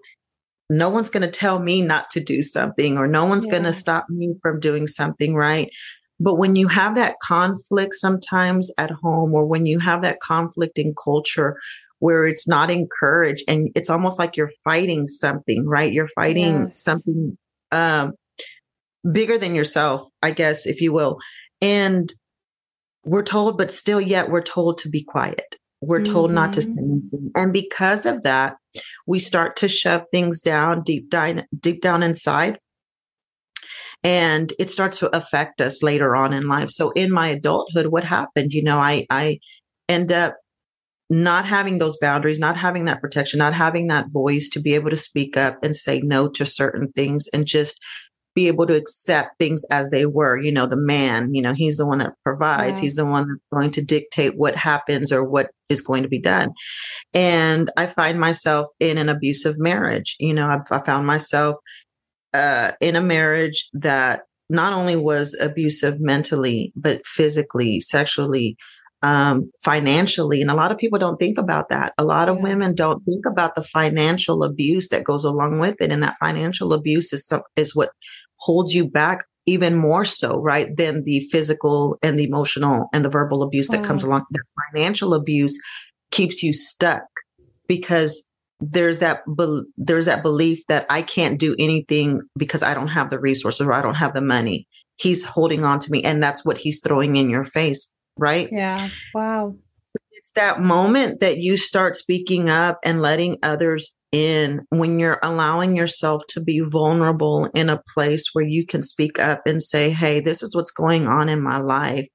no 0.73 0.89
one's 0.89 1.11
going 1.11 1.23
to 1.23 1.31
tell 1.31 1.59
me 1.59 1.83
not 1.83 2.11
to 2.11 2.21
do 2.21 2.41
something 2.43 2.97
or 2.97 3.07
no 3.07 3.27
one's 3.27 3.45
yeah. 3.45 3.53
going 3.53 3.65
to 3.65 3.73
stop 3.73 4.07
me 4.09 4.35
from 4.41 4.59
doing 4.59 4.87
something, 4.87 5.35
right? 5.35 5.71
But 6.19 6.37
when 6.37 6.57
you 6.57 6.69
have 6.69 6.95
that 6.95 7.17
conflict 7.21 7.95
sometimes 7.95 8.71
at 8.79 8.91
home 8.91 9.35
or 9.35 9.45
when 9.45 9.67
you 9.67 9.79
have 9.81 10.03
that 10.03 10.21
conflict 10.21 10.79
in 10.79 10.95
culture 10.95 11.59
where 11.99 12.27
it's 12.27 12.49
not 12.49 12.71
encouraged 12.71 13.45
and 13.47 13.69
it's 13.75 13.91
almost 13.91 14.19
like 14.19 14.37
you're 14.37 14.53
fighting 14.65 15.07
something, 15.09 15.67
right? 15.67 15.93
You're 15.93 16.09
fighting 16.15 16.69
yes. 16.69 16.83
something 16.83 17.37
um, 17.71 18.13
bigger 19.11 19.37
than 19.37 19.55
yourself, 19.55 20.09
I 20.23 20.31
guess, 20.31 20.67
if 20.67 20.81
you 20.81 20.93
will. 20.93 21.19
And 21.61 22.11
we're 23.05 23.23
told, 23.23 23.59
but 23.59 23.71
still, 23.71 24.01
yet 24.01 24.31
we're 24.31 24.43
told 24.43 24.79
to 24.79 24.89
be 24.89 25.03
quiet. 25.03 25.57
We're 25.83 26.05
told 26.05 26.29
mm-hmm. 26.29 26.37
not 26.37 26.53
to 26.55 26.63
say 26.63 26.81
mm-hmm. 26.81 26.93
anything. 26.93 27.31
And 27.35 27.53
because 27.53 28.07
of 28.07 28.23
that, 28.23 28.57
we 29.07 29.19
start 29.19 29.57
to 29.57 29.69
shove 29.69 30.05
things 30.13 30.41
down 30.41 30.83
deep 30.83 31.11
down, 31.11 31.45
deep 31.59 31.83
down 31.83 32.03
inside. 32.03 32.59
And 34.05 34.53
it 34.59 34.71
starts 34.71 34.99
to 35.01 35.15
affect 35.15 35.61
us 35.61 35.83
later 35.83 36.17
on 36.17 36.33
in 36.33 36.49
life. 36.49 36.71
So 36.71 36.91
in 36.93 37.13
my 37.13 37.29
adulthood, 37.29 37.87
what 37.87 38.05
happened? 38.05 38.53
You 38.53 38.63
know, 38.63 38.79
I 38.79 39.07
I 39.11 39.39
end 39.89 40.11
up 40.11 40.37
not 41.11 41.45
having 41.45 41.79
those 41.79 41.99
boundaries, 41.99 42.39
not 42.39 42.57
having 42.57 42.87
that 42.87 43.01
protection, 43.01 43.39
not 43.39 43.53
having 43.53 43.89
that 43.89 44.09
voice 44.11 44.49
to 44.49 44.61
be 44.61 44.75
able 44.75 44.91
to 44.91 44.97
speak 44.97 45.37
up 45.37 45.59
and 45.63 45.77
say 45.77 46.01
no 46.01 46.27
to 46.29 46.47
certain 46.47 46.91
things 46.93 47.29
and 47.35 47.47
just 47.47 47.79
be 48.35 48.49
able 48.49 48.67
to 48.67 48.75
accept 48.75 49.39
things 49.39 49.65
as 49.71 49.91
they 49.91 50.07
were. 50.07 50.39
You 50.39 50.53
know, 50.53 50.67
the 50.67 50.77
man, 50.77 51.35
you 51.35 51.43
know, 51.43 51.53
he's 51.53 51.77
the 51.77 51.87
one 51.87 51.99
that 51.99 52.15
provides, 52.25 52.81
yeah. 52.81 52.85
he's 52.85 52.97
the 52.97 53.07
one 53.07 53.29
that's 53.29 53.41
going 53.53 53.71
to 53.73 53.83
dictate 53.83 54.37
what 54.37 54.57
happens 54.57 55.13
or 55.13 55.25
what 55.25 55.51
is 55.69 55.81
going 55.81 56.03
to 56.03 56.09
be 56.09 56.21
done. 56.21 56.53
And 57.13 57.71
I 57.77 57.87
find 57.87 58.19
myself 58.19 58.69
in 58.81 58.99
an 58.99 59.09
abusive 59.09 59.59
marriage. 59.59 60.17
You 60.19 60.35
know, 60.35 60.47
I, 60.47 60.59
I 60.75 60.83
found 60.83 61.07
myself 61.07 61.57
uh, 62.35 62.73
in 62.81 62.97
a 62.97 63.03
marriage 63.03 63.69
that 63.75 64.23
not 64.49 64.73
only 64.73 64.97
was 64.97 65.37
abusive 65.41 66.01
mentally, 66.01 66.73
but 66.77 67.05
physically, 67.07 67.81
sexually, 67.81 68.57
um, 69.03 69.51
financially. 69.65 70.41
And 70.41 70.51
a 70.51 70.55
lot 70.55 70.71
of 70.71 70.79
people 70.79 70.99
don't 70.99 71.19
think 71.19 71.39
about 71.39 71.69
that. 71.71 71.93
A 71.99 72.05
lot 72.05 72.29
of 72.29 72.39
women 72.41 72.75
don't 72.75 73.05
think 73.05 73.27
about 73.27 73.55
the 73.55 73.63
financial 73.63 74.45
abuse 74.45 74.89
that 74.89 75.05
goes 75.05 75.25
along 75.25 75.59
with 75.59 75.77
it. 75.81 75.91
And 75.91 76.03
that 76.03 76.17
financial 76.19 76.73
abuse 76.73 77.13
is, 77.13 77.33
is 77.57 77.75
what 77.75 77.91
holds 78.43 78.75
you 78.75 78.85
back 78.85 79.25
even 79.47 79.77
more 79.77 80.05
so, 80.05 80.37
right, 80.37 80.77
than 80.77 81.05
the 81.05 81.21
physical 81.31 81.97
and 82.03 82.19
the 82.19 82.25
emotional 82.25 82.89
and 82.93 83.05
the 83.05 83.09
verbal 83.09 83.43
abuse 83.43 83.69
that 83.69 83.85
comes 83.85 84.05
mm. 84.05 84.09
along. 84.09 84.25
The 84.31 84.43
financial 84.73 85.15
abuse 85.15 85.59
keeps 86.11 86.43
you 86.43 86.53
stuck 86.53 87.03
because 87.67 88.25
there's 88.61 89.01
that 89.01 89.23
be- 89.37 89.63
there's 89.77 90.07
that 90.07 90.23
belief 90.23 90.65
that 90.69 90.87
I 90.91 91.03
can't 91.03 91.41
do 91.41 91.57
anything 91.59 92.21
because 92.37 92.63
I 92.63 92.75
don't 92.75 92.89
have 92.89 93.11
the 93.11 93.19
resources 93.19 93.67
or 93.67 93.73
I 93.73 93.83
don't 93.83 93.97
have 93.97 94.15
the 94.15 94.23
money. 94.23 94.69
He's 94.97 95.25
holding 95.25 95.65
on 95.65 95.81
to 95.81 95.91
me 95.91 96.03
and 96.03 96.23
that's 96.23 96.45
what 96.45 96.59
he's 96.59 96.81
throwing 96.81 97.17
in 97.17 97.29
your 97.29 97.45
face, 97.45 97.91
right? 98.17 98.49
Yeah. 98.53 98.91
Wow. 99.15 99.57
It's 100.13 100.31
that 100.37 100.61
moment 100.61 101.19
that 101.21 101.39
you 101.39 101.57
start 101.57 101.97
speaking 101.97 102.49
up 102.49 102.79
and 102.85 103.03
letting 103.03 103.39
others 103.43 103.93
in 104.13 104.61
when 104.69 104.99
you're 104.99 105.19
allowing 105.23 105.75
yourself 105.75 106.23
to 106.29 106.41
be 106.41 106.61
vulnerable 106.61 107.47
in 107.55 107.71
a 107.71 107.83
place 107.95 108.29
where 108.35 108.45
you 108.45 108.65
can 108.65 108.83
speak 108.83 109.19
up 109.19 109.43
and 109.47 109.63
say, 109.63 109.91
Hey, 109.91 110.21
this 110.21 110.43
is 110.43 110.55
what's 110.55 110.71
going 110.71 111.09
on 111.09 111.29
in 111.29 111.43
my 111.43 111.59
life. 111.59 112.07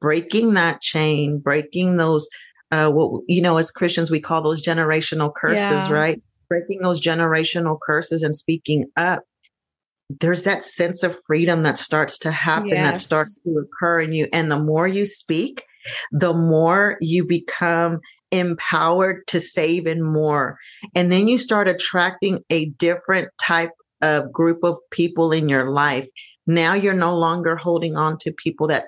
Breaking 0.00 0.54
that 0.54 0.80
chain, 0.80 1.38
breaking 1.38 1.98
those, 1.98 2.26
uh, 2.70 2.90
what, 2.90 3.22
you 3.28 3.42
know, 3.42 3.58
as 3.58 3.70
Christians, 3.70 4.10
we 4.10 4.20
call 4.20 4.42
those 4.42 4.62
generational 4.62 5.32
curses, 5.34 5.88
yeah. 5.88 5.92
right? 5.92 6.22
Breaking 6.48 6.80
those 6.82 7.00
generational 7.00 7.78
curses 7.86 8.22
and 8.22 8.34
speaking 8.34 8.86
up. 8.96 9.22
There's 10.20 10.44
that 10.44 10.62
sense 10.62 11.02
of 11.02 11.18
freedom 11.26 11.62
that 11.62 11.78
starts 11.78 12.18
to 12.20 12.30
happen, 12.30 12.68
yes. 12.68 12.86
that 12.86 12.98
starts 12.98 13.38
to 13.44 13.58
occur 13.58 14.00
in 14.00 14.12
you. 14.12 14.28
And 14.32 14.50
the 14.50 14.58
more 14.58 14.86
you 14.86 15.06
speak, 15.06 15.64
the 16.12 16.34
more 16.34 16.98
you 17.00 17.24
become 17.24 18.00
empowered 18.38 19.26
to 19.28 19.40
save 19.40 19.86
and 19.86 20.02
more. 20.02 20.58
And 20.94 21.10
then 21.10 21.28
you 21.28 21.38
start 21.38 21.68
attracting 21.68 22.40
a 22.50 22.66
different 22.70 23.28
type 23.40 23.70
of 24.02 24.32
group 24.32 24.58
of 24.62 24.76
people 24.90 25.32
in 25.32 25.48
your 25.48 25.70
life. 25.70 26.08
Now 26.46 26.74
you're 26.74 26.94
no 26.94 27.16
longer 27.16 27.56
holding 27.56 27.96
on 27.96 28.18
to 28.18 28.32
people 28.32 28.66
that 28.68 28.86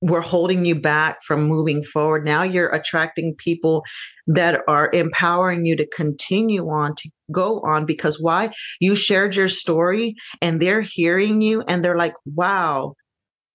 were 0.00 0.20
holding 0.20 0.64
you 0.64 0.74
back 0.74 1.22
from 1.22 1.44
moving 1.44 1.82
forward. 1.82 2.24
Now 2.24 2.42
you're 2.42 2.68
attracting 2.68 3.36
people 3.38 3.84
that 4.26 4.60
are 4.68 4.90
empowering 4.92 5.64
you 5.64 5.76
to 5.76 5.86
continue 5.86 6.68
on, 6.68 6.94
to 6.96 7.10
go 7.32 7.60
on, 7.60 7.86
because 7.86 8.20
why? 8.20 8.50
You 8.80 8.96
shared 8.96 9.34
your 9.34 9.48
story 9.48 10.14
and 10.42 10.60
they're 10.60 10.82
hearing 10.82 11.40
you 11.40 11.62
and 11.68 11.82
they're 11.82 11.96
like, 11.96 12.14
wow, 12.26 12.94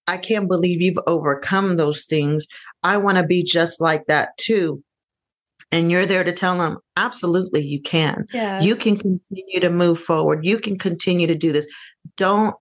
I 0.07 0.17
can't 0.17 0.47
believe 0.47 0.81
you've 0.81 0.97
overcome 1.05 1.75
those 1.75 2.05
things. 2.05 2.47
I 2.81 2.97
want 2.97 3.17
to 3.17 3.25
be 3.25 3.43
just 3.43 3.79
like 3.79 4.05
that 4.07 4.29
too 4.37 4.81
and 5.71 5.91
you're 5.91 6.05
there 6.05 6.23
to 6.23 6.31
tell 6.31 6.57
them 6.57 6.77
absolutely 6.97 7.65
you 7.65 7.81
can 7.81 8.25
yes. 8.33 8.63
you 8.63 8.75
can 8.75 8.97
continue 8.97 9.59
to 9.59 9.69
move 9.69 9.99
forward 9.99 10.45
you 10.45 10.59
can 10.59 10.77
continue 10.77 11.27
to 11.27 11.35
do 11.35 11.51
this 11.51 11.67
don't 12.17 12.55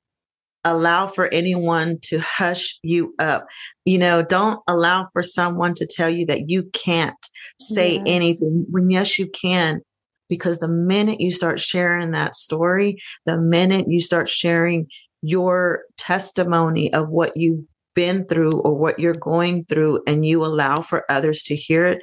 allow 0.64 1.06
for 1.06 1.32
anyone 1.32 1.98
to 2.02 2.18
hush 2.18 2.78
you 2.82 3.14
up 3.18 3.46
you 3.84 3.98
know 3.98 4.22
don't 4.22 4.60
allow 4.68 5.06
for 5.12 5.22
someone 5.22 5.74
to 5.74 5.86
tell 5.86 6.10
you 6.10 6.26
that 6.26 6.48
you 6.48 6.64
can't 6.72 7.28
say 7.58 7.94
yes. 7.94 8.02
anything 8.06 8.66
when 8.70 8.90
yes 8.90 9.18
you 9.18 9.28
can 9.28 9.80
because 10.28 10.58
the 10.58 10.68
minute 10.68 11.20
you 11.20 11.30
start 11.30 11.60
sharing 11.60 12.10
that 12.10 12.34
story 12.34 12.98
the 13.24 13.38
minute 13.38 13.86
you 13.88 14.00
start 14.00 14.28
sharing 14.28 14.86
your 15.22 15.82
testimony 15.96 16.92
of 16.92 17.08
what 17.08 17.32
you've 17.36 17.64
been 17.94 18.24
through 18.26 18.52
or 18.52 18.74
what 18.74 18.98
you're 18.98 19.14
going 19.14 19.64
through 19.64 20.00
and 20.06 20.24
you 20.24 20.44
allow 20.44 20.80
for 20.80 21.04
others 21.10 21.42
to 21.42 21.56
hear 21.56 21.86
it 21.86 21.98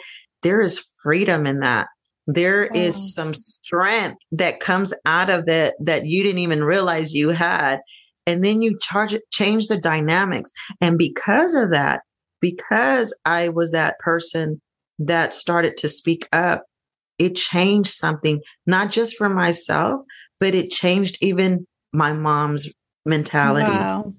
there 0.45 0.61
is 0.61 0.85
freedom 1.01 1.47
in 1.47 1.61
that. 1.61 1.87
There 2.27 2.69
oh. 2.71 2.77
is 2.77 3.15
some 3.15 3.33
strength 3.33 4.21
that 4.31 4.59
comes 4.59 4.93
out 5.03 5.31
of 5.31 5.47
it 5.47 5.73
that 5.79 6.05
you 6.05 6.21
didn't 6.21 6.39
even 6.39 6.63
realize 6.63 7.15
you 7.15 7.29
had. 7.29 7.79
And 8.27 8.43
then 8.43 8.61
you 8.61 8.77
charge 8.79 9.13
it, 9.13 9.23
change 9.31 9.67
the 9.67 9.77
dynamics. 9.77 10.51
And 10.79 10.99
because 10.99 11.55
of 11.55 11.71
that, 11.71 12.01
because 12.41 13.13
I 13.25 13.49
was 13.49 13.71
that 13.71 13.97
person 13.99 14.61
that 14.99 15.33
started 15.33 15.77
to 15.77 15.89
speak 15.89 16.27
up, 16.31 16.63
it 17.17 17.35
changed 17.35 17.89
something, 17.89 18.39
not 18.67 18.91
just 18.91 19.17
for 19.17 19.29
myself, 19.29 20.01
but 20.39 20.53
it 20.53 20.69
changed 20.69 21.17
even 21.21 21.65
my 21.91 22.13
mom's 22.13 22.67
mentality. 23.03 23.69
Wow. 23.69 24.13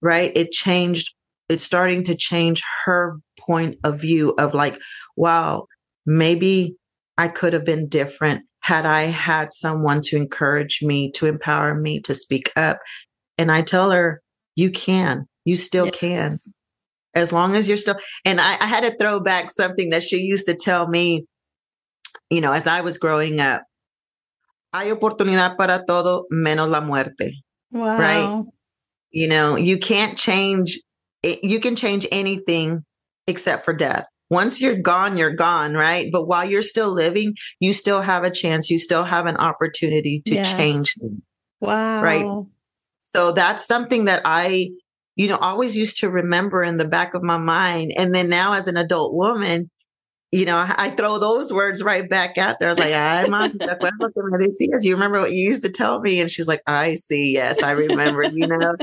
Right. 0.00 0.32
It 0.34 0.50
changed, 0.50 1.12
it's 1.50 1.64
starting 1.64 2.04
to 2.04 2.14
change 2.14 2.62
her 2.86 3.18
point 3.48 3.76
of 3.82 4.00
view 4.00 4.34
of 4.38 4.54
like, 4.54 4.78
wow, 5.16 5.66
maybe 6.06 6.76
I 7.16 7.28
could 7.28 7.52
have 7.52 7.64
been 7.64 7.88
different 7.88 8.42
had 8.60 8.84
I 8.84 9.02
had 9.04 9.52
someone 9.52 10.00
to 10.02 10.16
encourage 10.16 10.82
me, 10.82 11.10
to 11.12 11.26
empower 11.26 11.74
me 11.74 12.00
to 12.00 12.14
speak 12.14 12.52
up. 12.54 12.78
And 13.38 13.50
I 13.50 13.62
tell 13.62 13.90
her, 13.90 14.20
you 14.56 14.70
can, 14.70 15.26
you 15.44 15.56
still 15.56 15.86
yes. 15.86 15.96
can. 15.96 16.38
As 17.14 17.32
long 17.32 17.54
as 17.54 17.66
you're 17.66 17.78
still, 17.78 17.96
and 18.24 18.40
I, 18.40 18.58
I 18.60 18.66
had 18.66 18.84
to 18.84 18.96
throw 18.96 19.20
back 19.20 19.50
something 19.50 19.90
that 19.90 20.02
she 20.02 20.18
used 20.18 20.46
to 20.46 20.54
tell 20.54 20.86
me, 20.86 21.24
you 22.30 22.40
know, 22.40 22.52
as 22.52 22.66
I 22.66 22.82
was 22.82 22.98
growing 22.98 23.40
up. 23.40 23.62
Hay 24.74 24.92
oportunidad 24.92 25.56
para 25.56 25.82
todo 25.88 26.26
menos 26.30 26.68
la 26.68 26.82
muerte. 26.82 27.32
Wow. 27.72 27.98
Right. 27.98 28.44
You 29.10 29.28
know, 29.28 29.56
you 29.56 29.78
can't 29.78 30.18
change, 30.18 30.78
it, 31.22 31.42
you 31.42 31.58
can 31.58 31.74
change 31.74 32.06
anything 32.12 32.84
except 33.28 33.64
for 33.64 33.72
death. 33.72 34.06
Once 34.30 34.60
you're 34.60 34.76
gone, 34.76 35.16
you're 35.16 35.34
gone, 35.34 35.74
right? 35.74 36.10
But 36.12 36.26
while 36.26 36.44
you're 36.44 36.62
still 36.62 36.92
living, 36.92 37.34
you 37.60 37.72
still 37.72 38.02
have 38.02 38.24
a 38.24 38.30
chance. 38.30 38.68
You 38.70 38.78
still 38.78 39.04
have 39.04 39.26
an 39.26 39.36
opportunity 39.36 40.22
to 40.26 40.34
Yes. 40.34 40.56
change 40.56 40.94
things. 41.00 41.22
Wow. 41.60 42.02
Right. 42.02 42.26
So 42.98 43.32
that's 43.32 43.64
something 43.66 44.04
that 44.04 44.22
I, 44.24 44.70
you 45.16 45.28
know, 45.28 45.38
always 45.38 45.76
used 45.76 45.98
to 46.00 46.10
remember 46.10 46.62
in 46.62 46.76
the 46.76 46.86
back 46.86 47.14
of 47.14 47.22
my 47.22 47.38
mind. 47.38 47.92
And 47.96 48.14
then 48.14 48.28
now 48.28 48.52
as 48.52 48.68
an 48.68 48.76
adult 48.76 49.14
woman, 49.14 49.70
you 50.30 50.44
know, 50.44 50.58
I, 50.58 50.74
I 50.76 50.90
throw 50.90 51.18
those 51.18 51.50
words 51.50 51.82
right 51.82 52.08
back 52.08 52.36
out 52.36 52.58
there. 52.60 52.74
Like, 52.74 52.92
ay, 52.92 53.24
mom, 53.26 53.50
¿te 53.64 53.72
acuerdas 53.72 53.98
lo 53.98 54.10
que 54.10 54.22
me 54.24 54.38
decías? 54.38 54.84
You 54.84 54.92
remember 54.94 55.20
what 55.20 55.32
you 55.32 55.42
used 55.42 55.62
to 55.62 55.70
tell 55.70 56.00
me? 56.00 56.20
And 56.20 56.30
she's 56.30 56.46
like, 56.46 56.60
I 56.66 56.96
see. 56.96 57.32
Yes, 57.34 57.62
I 57.62 57.70
remember, 57.70 58.24
you 58.24 58.46
know. 58.46 58.76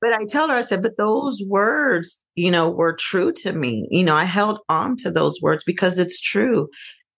But 0.00 0.12
I 0.12 0.24
tell 0.28 0.48
her, 0.48 0.54
I 0.54 0.60
said, 0.60 0.82
but 0.82 0.96
those 0.96 1.42
words, 1.46 2.20
you 2.34 2.50
know, 2.50 2.70
were 2.70 2.94
true 2.94 3.32
to 3.38 3.52
me. 3.52 3.86
You 3.90 4.04
know, 4.04 4.14
I 4.14 4.24
held 4.24 4.60
on 4.68 4.96
to 4.98 5.10
those 5.10 5.40
words 5.42 5.64
because 5.64 5.98
it's 5.98 6.20
true. 6.20 6.68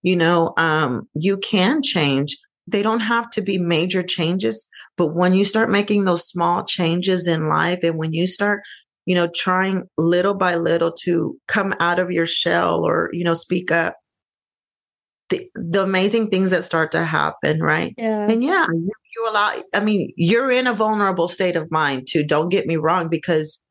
You 0.01 0.15
know, 0.15 0.53
um, 0.57 1.07
you 1.13 1.37
can 1.37 1.81
change. 1.83 2.37
They 2.67 2.81
don't 2.81 3.01
have 3.01 3.29
to 3.31 3.41
be 3.41 3.57
major 3.57 4.01
changes, 4.01 4.67
but 4.97 5.15
when 5.15 5.33
you 5.33 5.43
start 5.43 5.69
making 5.69 6.05
those 6.05 6.27
small 6.27 6.63
changes 6.63 7.27
in 7.27 7.49
life 7.49 7.79
and 7.83 7.97
when 7.97 8.13
you 8.13 8.27
start, 8.27 8.61
you 9.05 9.15
know, 9.15 9.27
trying 9.35 9.83
little 9.97 10.33
by 10.33 10.55
little 10.55 10.91
to 11.03 11.37
come 11.47 11.73
out 11.79 11.99
of 11.99 12.11
your 12.11 12.25
shell 12.25 12.83
or, 12.85 13.09
you 13.13 13.23
know, 13.23 13.33
speak 13.33 13.71
up, 13.71 13.95
the, 15.29 15.49
the 15.55 15.83
amazing 15.83 16.29
things 16.29 16.51
that 16.51 16.63
start 16.63 16.91
to 16.91 17.03
happen, 17.03 17.61
right? 17.61 17.93
Yeah. 17.97 18.29
And 18.29 18.43
yeah, 18.43 18.67
you, 18.67 18.91
you 19.21 19.29
allow, 19.29 19.53
I 19.73 19.79
mean, 19.79 20.11
you're 20.15 20.51
in 20.51 20.67
a 20.67 20.73
vulnerable 20.73 21.27
state 21.27 21.55
of 21.55 21.71
mind 21.71 22.07
too. 22.09 22.23
Don't 22.23 22.49
get 22.49 22.65
me 22.65 22.75
wrong, 22.75 23.09
because 23.09 23.61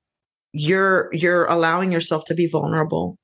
you're, 0.52 1.08
you're 1.12 1.46
allowing 1.46 1.92
yourself 1.92 2.24
to 2.26 2.34
be 2.34 2.46
vulnerable. 2.46 3.16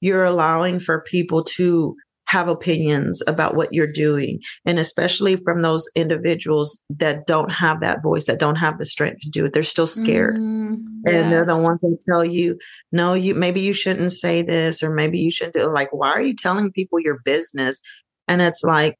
You're 0.00 0.24
allowing 0.24 0.80
for 0.80 1.02
people 1.02 1.44
to 1.56 1.94
have 2.26 2.48
opinions 2.48 3.22
about 3.26 3.56
what 3.56 3.72
you're 3.72 3.90
doing. 3.92 4.38
And 4.64 4.78
especially 4.78 5.34
from 5.36 5.62
those 5.62 5.90
individuals 5.96 6.80
that 6.88 7.26
don't 7.26 7.50
have 7.50 7.80
that 7.80 8.02
voice, 8.04 8.26
that 8.26 8.38
don't 8.38 8.56
have 8.56 8.78
the 8.78 8.86
strength 8.86 9.22
to 9.22 9.30
do 9.30 9.44
it. 9.44 9.52
They're 9.52 9.64
still 9.64 9.88
scared. 9.88 10.36
Mm, 10.36 10.76
And 11.06 11.32
they're 11.32 11.44
the 11.44 11.58
ones 11.58 11.80
that 11.80 11.98
tell 12.08 12.24
you, 12.24 12.56
no, 12.92 13.14
you 13.14 13.34
maybe 13.34 13.60
you 13.60 13.72
shouldn't 13.72 14.12
say 14.12 14.42
this, 14.42 14.80
or 14.80 14.94
maybe 14.94 15.18
you 15.18 15.32
shouldn't 15.32 15.54
do 15.54 15.62
it. 15.62 15.72
like, 15.72 15.88
why 15.92 16.10
are 16.10 16.22
you 16.22 16.34
telling 16.34 16.70
people 16.70 17.00
your 17.00 17.18
business? 17.24 17.80
And 18.28 18.40
it's 18.40 18.62
like, 18.62 18.94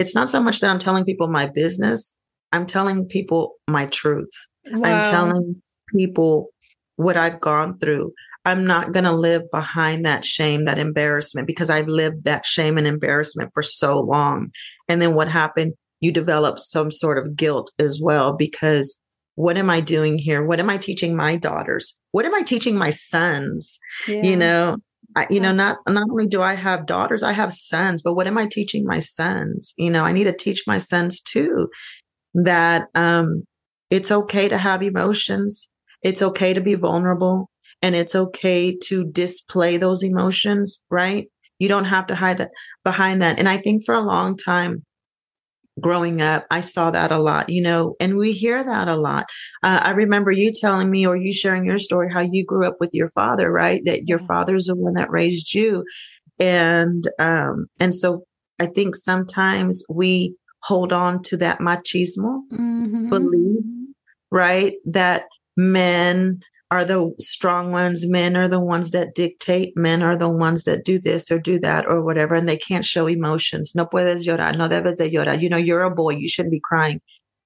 it's 0.00 0.16
not 0.16 0.28
so 0.28 0.40
much 0.40 0.58
that 0.58 0.70
I'm 0.70 0.80
telling 0.80 1.04
people 1.04 1.28
my 1.28 1.46
business, 1.46 2.14
I'm 2.52 2.66
telling 2.66 3.06
people 3.06 3.54
my 3.68 3.86
truth. 3.86 4.30
I'm 4.66 5.04
telling 5.04 5.62
people 5.94 6.48
what 6.96 7.16
I've 7.16 7.40
gone 7.40 7.78
through. 7.78 8.12
I'm 8.44 8.66
not 8.66 8.92
going 8.92 9.04
to 9.04 9.12
live 9.12 9.42
behind 9.50 10.04
that 10.04 10.24
shame, 10.24 10.64
that 10.64 10.78
embarrassment, 10.78 11.46
because 11.46 11.70
I've 11.70 11.88
lived 11.88 12.24
that 12.24 12.44
shame 12.44 12.76
and 12.76 12.86
embarrassment 12.86 13.50
for 13.54 13.62
so 13.62 14.00
long. 14.00 14.50
And 14.88 15.00
then 15.00 15.14
what 15.14 15.28
happened? 15.28 15.74
You 16.00 16.10
develop 16.10 16.58
some 16.58 16.90
sort 16.90 17.18
of 17.18 17.36
guilt 17.36 17.70
as 17.78 18.00
well, 18.02 18.32
because 18.32 18.98
what 19.36 19.56
am 19.56 19.70
I 19.70 19.80
doing 19.80 20.18
here? 20.18 20.44
What 20.44 20.60
am 20.60 20.68
I 20.68 20.76
teaching 20.76 21.16
my 21.16 21.36
daughters? 21.36 21.96
What 22.10 22.26
am 22.26 22.34
I 22.34 22.42
teaching 22.42 22.76
my 22.76 22.90
sons? 22.90 23.78
Yeah. 24.06 24.22
You 24.22 24.36
know, 24.36 24.76
I, 25.16 25.26
you 25.30 25.40
know, 25.40 25.52
not 25.52 25.78
not 25.88 26.08
only 26.10 26.26
do 26.26 26.42
I 26.42 26.54
have 26.54 26.86
daughters, 26.86 27.22
I 27.22 27.32
have 27.32 27.52
sons, 27.52 28.02
but 28.02 28.14
what 28.14 28.26
am 28.26 28.36
I 28.38 28.46
teaching 28.46 28.84
my 28.84 28.98
sons? 28.98 29.72
You 29.76 29.90
know, 29.90 30.04
I 30.04 30.12
need 30.12 30.24
to 30.24 30.36
teach 30.36 30.64
my 30.66 30.78
sons 30.78 31.20
too 31.20 31.68
that 32.34 32.88
um 32.94 33.44
it's 33.90 34.10
okay 34.10 34.48
to 34.48 34.56
have 34.56 34.82
emotions. 34.82 35.68
It's 36.02 36.22
okay 36.22 36.54
to 36.54 36.60
be 36.60 36.74
vulnerable 36.74 37.50
and 37.82 37.94
it's 37.94 38.14
okay 38.14 38.76
to 38.84 39.04
display 39.04 39.76
those 39.76 40.02
emotions, 40.02 40.80
right? 40.90 41.28
You 41.58 41.68
don't 41.68 41.84
have 41.84 42.06
to 42.06 42.14
hide 42.14 42.38
that 42.38 42.50
behind 42.84 43.22
that. 43.22 43.38
And 43.38 43.48
I 43.48 43.58
think 43.58 43.84
for 43.84 43.94
a 43.94 44.00
long 44.00 44.36
time 44.36 44.82
growing 45.80 46.20
up, 46.20 46.46
I 46.50 46.60
saw 46.60 46.90
that 46.90 47.12
a 47.12 47.18
lot, 47.18 47.48
you 47.48 47.62
know, 47.62 47.94
and 48.00 48.16
we 48.16 48.32
hear 48.32 48.62
that 48.62 48.88
a 48.88 48.96
lot. 48.96 49.26
Uh, 49.62 49.80
I 49.82 49.90
remember 49.90 50.30
you 50.30 50.52
telling 50.54 50.90
me 50.90 51.06
or 51.06 51.16
you 51.16 51.32
sharing 51.32 51.64
your 51.64 51.78
story 51.78 52.10
how 52.12 52.20
you 52.20 52.44
grew 52.44 52.66
up 52.66 52.76
with 52.80 52.90
your 52.92 53.08
father, 53.08 53.50
right? 53.50 53.82
That 53.84 54.06
your 54.06 54.18
father's 54.18 54.66
the 54.66 54.76
one 54.76 54.94
that 54.94 55.10
raised 55.10 55.54
you. 55.54 55.84
And 56.38 57.04
um 57.18 57.66
and 57.78 57.94
so 57.94 58.24
I 58.60 58.66
think 58.66 58.96
sometimes 58.96 59.82
we 59.88 60.34
hold 60.64 60.92
on 60.92 61.22
to 61.22 61.36
that 61.36 61.58
machismo 61.58 62.40
Mhm. 62.52 63.10
believe, 63.10 63.64
right? 64.30 64.74
That 64.84 65.24
men 65.56 66.40
are 66.70 66.84
the 66.84 67.12
strong 67.18 67.70
ones, 67.70 68.08
men 68.08 68.34
are 68.36 68.48
the 68.48 68.60
ones 68.60 68.92
that 68.92 69.14
dictate, 69.14 69.76
men 69.76 70.02
are 70.02 70.16
the 70.16 70.28
ones 70.28 70.64
that 70.64 70.84
do 70.84 70.98
this 70.98 71.30
or 71.30 71.38
do 71.38 71.58
that 71.60 71.86
or 71.86 72.02
whatever, 72.02 72.34
and 72.34 72.48
they 72.48 72.56
can't 72.56 72.84
show 72.84 73.06
emotions. 73.06 73.74
No 73.74 73.84
puedes 73.84 74.26
llorar, 74.26 74.56
no 74.56 74.68
debes 74.68 74.96
de 74.96 75.10
llorar. 75.10 75.40
You 75.40 75.50
know, 75.50 75.58
you're 75.58 75.82
a 75.82 75.90
boy, 75.94 76.10
you 76.10 76.28
shouldn't 76.28 76.52
be 76.52 76.60
crying. 76.60 77.00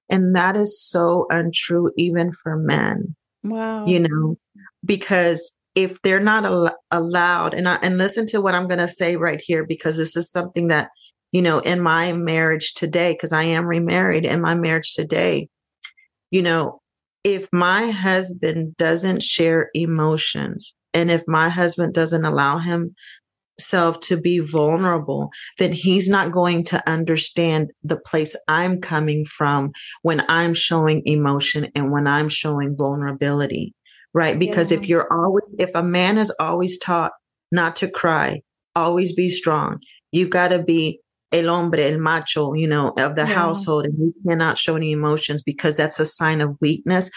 And 0.09 0.33
that 0.35 0.55
is 0.55 0.81
so 0.81 1.25
untrue, 1.29 1.91
even 1.97 2.31
for 2.31 2.55
men 2.55 3.15
Wow. 3.43 3.85
you 3.85 3.99
know 3.99 4.37
because 4.85 5.51
if 5.75 6.01
they're 6.01 6.19
not 6.19 6.43
al- 6.45 6.75
allowed 6.91 7.53
and 7.53 7.67
I, 7.69 7.75
and 7.83 7.97
listen 7.97 8.25
to 8.27 8.41
what 8.41 8.55
i'm 8.55 8.67
going 8.67 8.79
to 8.79 8.87
say 8.87 9.15
right 9.15 9.39
here 9.43 9.63
because 9.65 9.97
this 9.97 10.15
is 10.15 10.31
something 10.31 10.67
that 10.69 10.89
you 11.31 11.41
know 11.41 11.59
in 11.59 11.81
my 11.81 12.13
marriage 12.13 12.73
today 12.73 13.13
because 13.13 13.31
i 13.31 13.43
am 13.43 13.65
remarried 13.65 14.25
in 14.25 14.41
my 14.41 14.55
marriage 14.55 14.93
today 14.93 15.47
you 16.31 16.41
know 16.41 16.79
if 17.23 17.47
my 17.51 17.89
husband 17.89 18.75
doesn't 18.77 19.21
share 19.21 19.69
emotions 19.73 20.73
and 20.93 21.11
if 21.11 21.23
my 21.27 21.49
husband 21.49 21.93
doesn't 21.93 22.25
allow 22.25 22.57
himself 22.57 23.99
to 23.99 24.17
be 24.17 24.39
vulnerable 24.39 25.29
then 25.59 25.71
he's 25.71 26.09
not 26.09 26.31
going 26.31 26.61
to 26.61 26.81
understand 26.89 27.71
the 27.83 27.97
place 27.97 28.35
i'm 28.47 28.79
coming 28.79 29.25
from 29.25 29.71
when 30.01 30.23
I'm 30.29 30.53
showing 30.53 31.01
emotion 31.05 31.67
and 31.75 31.91
when 31.91 32.07
I'm 32.07 32.29
showing 32.29 32.75
vulnerability, 32.75 33.73
right? 34.13 34.37
Because 34.37 34.71
if 34.71 34.87
you're 34.87 35.11
always, 35.11 35.55
if 35.59 35.69
a 35.75 35.83
man 35.83 36.17
is 36.17 36.33
always 36.39 36.77
taught 36.77 37.11
not 37.51 37.75
to 37.77 37.89
cry, 37.89 38.41
always 38.75 39.13
be 39.13 39.29
strong, 39.29 39.79
you've 40.11 40.29
got 40.29 40.49
to 40.49 40.61
be 40.61 40.99
el 41.31 41.49
hombre, 41.49 41.91
el 41.91 41.99
macho, 41.99 42.53
you 42.53 42.67
know, 42.67 42.89
of 42.97 43.15
the 43.15 43.25
Yeah. 43.25 43.35
household, 43.35 43.85
and 43.85 43.97
you 43.97 44.13
cannot 44.27 44.57
show 44.57 44.75
any 44.75 44.91
emotions 44.91 45.41
because 45.41 45.75
that's 45.77 45.99
a 45.99 46.05
sign 46.05 46.41
of 46.41 46.55
weakness. 46.61 47.09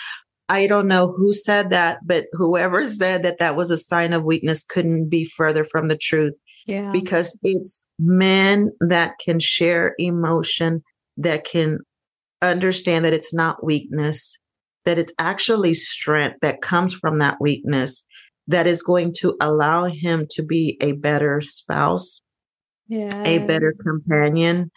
I 0.49 0.67
don't 0.67 0.89
know 0.89 1.15
who 1.17 1.33
said 1.33 1.71
that, 1.71 1.99
but 2.05 2.27
whoever 2.33 2.85
said 3.03 3.23
that 3.23 3.39
that 3.39 3.57
was 3.57 3.71
a 3.71 3.79
sign 3.79 4.13
of 4.13 4.25
weakness 4.25 4.65
couldn't 4.65 5.09
be 5.09 5.25
further 5.25 5.63
from 5.65 5.89
the 5.89 5.97
truth 5.97 6.35
Yeah. 6.67 6.91
because 6.91 7.37
it's 7.43 7.87
men 8.01 8.71
that 8.81 9.13
can 9.25 9.39
share 9.39 9.95
emotion, 9.99 10.83
that 11.17 11.45
can 11.45 11.79
understand 12.43 13.05
that 13.05 13.13
it's 13.13 13.33
not 13.33 13.65
weakness, 13.65 14.39
that 14.87 14.99
it's 14.99 15.13
actually 15.19 15.75
strength 15.75 16.39
that 16.43 16.63
comes 16.63 16.95
from 16.95 17.19
that 17.21 17.37
weakness 17.41 18.05
that 18.49 18.67
is 18.67 18.83
going 18.83 19.13
to 19.19 19.37
allow 19.41 19.85
him 19.85 20.27
to 20.31 20.43
be 20.43 20.77
a 20.81 20.93
better 20.93 21.41
spouse, 21.41 22.23
a 22.91 23.39
better 23.47 23.75
companion, 23.83 24.71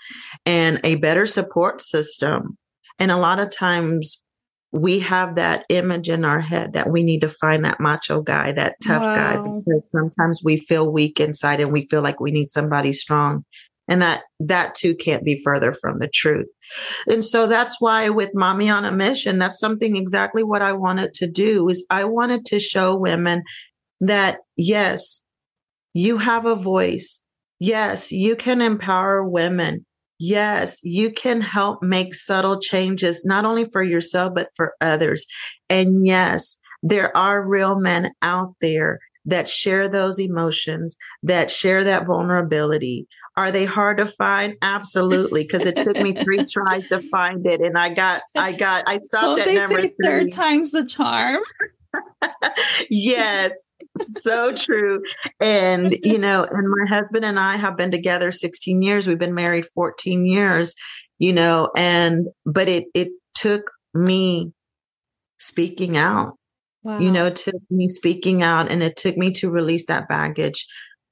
and 0.45 0.79
a 0.83 0.95
better 0.95 1.25
support 1.25 1.81
system. 1.81 2.57
And 2.99 3.11
a 3.11 3.17
lot 3.17 3.39
of 3.39 3.51
times 3.51 4.23
we 4.71 4.99
have 4.99 5.35
that 5.35 5.65
image 5.69 6.09
in 6.09 6.25
our 6.25 6.39
head 6.39 6.73
that 6.73 6.89
we 6.89 7.03
need 7.03 7.21
to 7.21 7.29
find 7.29 7.63
that 7.63 7.79
macho 7.79 8.21
guy, 8.21 8.51
that 8.53 8.75
tough 8.83 9.03
guy, 9.03 9.37
because 9.37 9.89
sometimes 9.91 10.41
we 10.43 10.57
feel 10.57 10.91
weak 10.91 11.19
inside 11.19 11.59
and 11.59 11.71
we 11.71 11.87
feel 11.87 12.01
like 12.01 12.19
we 12.19 12.31
need 12.31 12.49
somebody 12.49 12.91
strong. 12.91 13.45
And 13.87 14.01
that 14.01 14.23
that 14.39 14.75
too 14.75 14.95
can't 14.95 15.23
be 15.23 15.39
further 15.43 15.73
from 15.73 15.99
the 15.99 16.07
truth. 16.07 16.47
And 17.07 17.23
so 17.23 17.47
that's 17.47 17.75
why 17.79 18.09
with 18.09 18.31
Mami 18.33 18.73
on 18.73 18.85
a 18.85 18.91
Mission, 18.91 19.37
that's 19.37 19.59
something 19.59 19.95
exactly 19.95 20.41
what 20.41 20.61
I 20.61 20.71
wanted 20.71 21.13
to 21.15 21.27
do 21.29 21.67
is 21.67 21.85
I 21.89 22.05
wanted 22.05 22.45
to 22.45 22.59
show 22.59 22.95
women 22.95 23.43
that 23.99 24.39
yes, 24.55 25.21
you 25.93 26.17
have 26.17 26.45
a 26.45 26.55
voice. 26.55 27.19
Yes, 27.65 28.11
you 28.11 28.35
can 28.35 28.61
empower 28.61 29.23
women. 29.23 29.85
Yes, 30.19 30.81
you 30.83 31.09
can 31.09 31.39
help 31.39 31.81
make 31.81 32.13
subtle 32.13 32.59
changes, 32.59 33.23
not 33.23 33.45
only 33.45 33.69
for 33.71 33.81
yourself, 33.81 34.33
but 34.35 34.49
for 34.57 34.73
others. 34.81 35.25
And 35.69 36.05
yes, 36.05 36.57
there 36.81 37.15
are 37.15 37.41
real 37.41 37.79
men 37.79 38.11
out 38.21 38.53
there 38.59 38.99
that 39.23 39.47
share 39.47 39.87
those 39.87 40.19
emotions, 40.19 40.97
that 41.23 41.49
share 41.49 41.85
that 41.85 42.05
vulnerability. 42.05 43.07
Are 43.37 43.49
they 43.49 43.63
hard 43.63 43.95
to 43.99 44.07
find? 44.07 44.55
Absolutely, 44.61 45.43
because 45.43 45.65
it 45.65 45.77
took 45.77 45.95
me 46.01 46.15
three 46.15 46.43
tries 46.51 46.89
to 46.89 47.01
find 47.11 47.45
it, 47.45 47.61
and 47.61 47.77
I 47.77 47.93
got, 47.93 48.23
I 48.35 48.51
got, 48.51 48.83
I 48.87 48.97
stopped 48.97 49.23
Don't 49.23 49.39
at 49.39 49.45
they 49.45 49.55
number 49.55 49.79
say 49.79 49.93
Third 50.03 50.33
time's 50.33 50.71
the 50.71 50.85
charm? 50.85 51.41
yes. 52.89 53.53
So 53.97 54.53
true. 54.53 55.03
And, 55.39 55.97
you 56.03 56.17
know, 56.17 56.43
and 56.43 56.67
my 56.69 56.95
husband 56.95 57.25
and 57.25 57.39
I 57.39 57.57
have 57.57 57.77
been 57.77 57.91
together 57.91 58.31
16 58.31 58.81
years. 58.81 59.07
We've 59.07 59.17
been 59.17 59.33
married 59.33 59.65
14 59.73 60.25
years, 60.25 60.75
you 61.19 61.33
know, 61.33 61.69
and, 61.75 62.27
but 62.45 62.67
it, 62.67 62.85
it 62.93 63.09
took 63.35 63.71
me 63.93 64.51
speaking 65.39 65.97
out. 65.97 66.37
Wow. 66.83 66.99
You 66.99 67.11
know, 67.11 67.27
it 67.27 67.37
took 67.37 67.61
me 67.69 67.87
speaking 67.87 68.43
out 68.43 68.69
and 68.69 68.83
it 68.83 68.97
took 68.97 69.15
me 69.15 69.31
to 69.33 69.49
release 69.49 69.85
that 69.85 70.09
baggage 70.09 70.67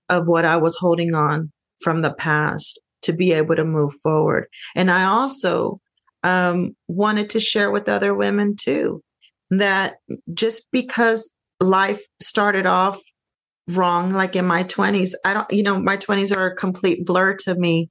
of 0.10 0.28
what 0.28 0.44
I 0.44 0.58
was 0.58 0.76
holding 0.76 1.16
on 1.16 1.52
from 1.80 2.02
the 2.02 2.14
past 2.14 2.80
to 3.04 3.14
be 3.14 3.32
able 3.32 3.56
to 3.56 3.64
move 3.64 3.94
forward. 4.04 4.48
And 4.76 4.92
I 4.92 5.06
also 5.06 5.80
um, 6.24 6.76
wanted 6.88 7.30
to 7.32 7.40
share 7.40 7.72
with 7.72 7.90
other 7.90 8.14
women 8.14 8.56
too 8.56 9.02
that 9.50 9.96
just 10.34 10.66
because 10.72 11.32
life 11.62 12.02
started 12.22 12.66
off 12.66 13.00
wrong, 13.68 14.12
like 14.12 14.36
in 14.36 14.46
my 14.46 14.64
20s, 14.64 15.14
I 15.26 15.34
don't, 15.34 15.52
you 15.52 15.64
know, 15.64 15.80
my 15.80 15.98
20s 15.98 16.36
are 16.36 16.48
a 16.48 16.56
complete 16.56 17.06
blur 17.06 17.36
to 17.42 17.56
me. 17.56 17.90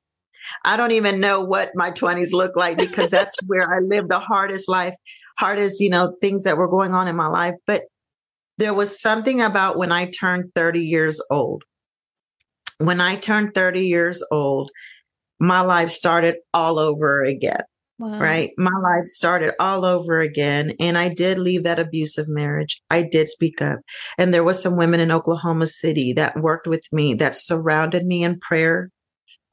I 0.64 0.76
don't 0.76 0.92
even 0.92 1.20
know 1.20 1.40
what 1.40 1.70
my 1.74 1.90
20s 1.90 2.32
look 2.32 2.56
like 2.56 2.78
because 2.78 3.10
that's 3.10 3.36
where 3.46 3.72
I 3.72 3.80
lived 3.80 4.10
the 4.10 4.18
hardest 4.18 4.68
life, 4.68 4.94
hardest, 5.38 5.80
you 5.80 5.90
know, 5.90 6.16
things 6.20 6.44
that 6.44 6.56
were 6.56 6.68
going 6.68 6.92
on 6.92 7.08
in 7.08 7.16
my 7.16 7.28
life. 7.28 7.54
But 7.66 7.84
there 8.58 8.74
was 8.74 9.00
something 9.00 9.40
about 9.40 9.78
when 9.78 9.92
I 9.92 10.06
turned 10.06 10.52
30 10.54 10.80
years 10.80 11.20
old. 11.30 11.62
When 12.78 13.00
I 13.00 13.16
turned 13.16 13.54
30 13.54 13.86
years 13.86 14.22
old, 14.30 14.70
my 15.38 15.60
life 15.60 15.90
started 15.90 16.36
all 16.52 16.78
over 16.78 17.24
again. 17.24 17.62
Wow. 18.00 18.18
Right. 18.18 18.50
My 18.56 18.70
life 18.82 19.08
started 19.08 19.52
all 19.60 19.84
over 19.84 20.20
again. 20.20 20.72
And 20.80 20.96
I 20.96 21.10
did 21.10 21.36
leave 21.36 21.64
that 21.64 21.78
abusive 21.78 22.28
marriage. 22.28 22.80
I 22.88 23.02
did 23.02 23.28
speak 23.28 23.60
up. 23.60 23.80
And 24.16 24.32
there 24.32 24.42
was 24.42 24.60
some 24.60 24.78
women 24.78 25.00
in 25.00 25.10
Oklahoma 25.12 25.66
City 25.66 26.14
that 26.14 26.40
worked 26.40 26.66
with 26.66 26.82
me, 26.92 27.12
that 27.14 27.36
surrounded 27.36 28.06
me 28.06 28.24
in 28.24 28.40
prayer. 28.40 28.88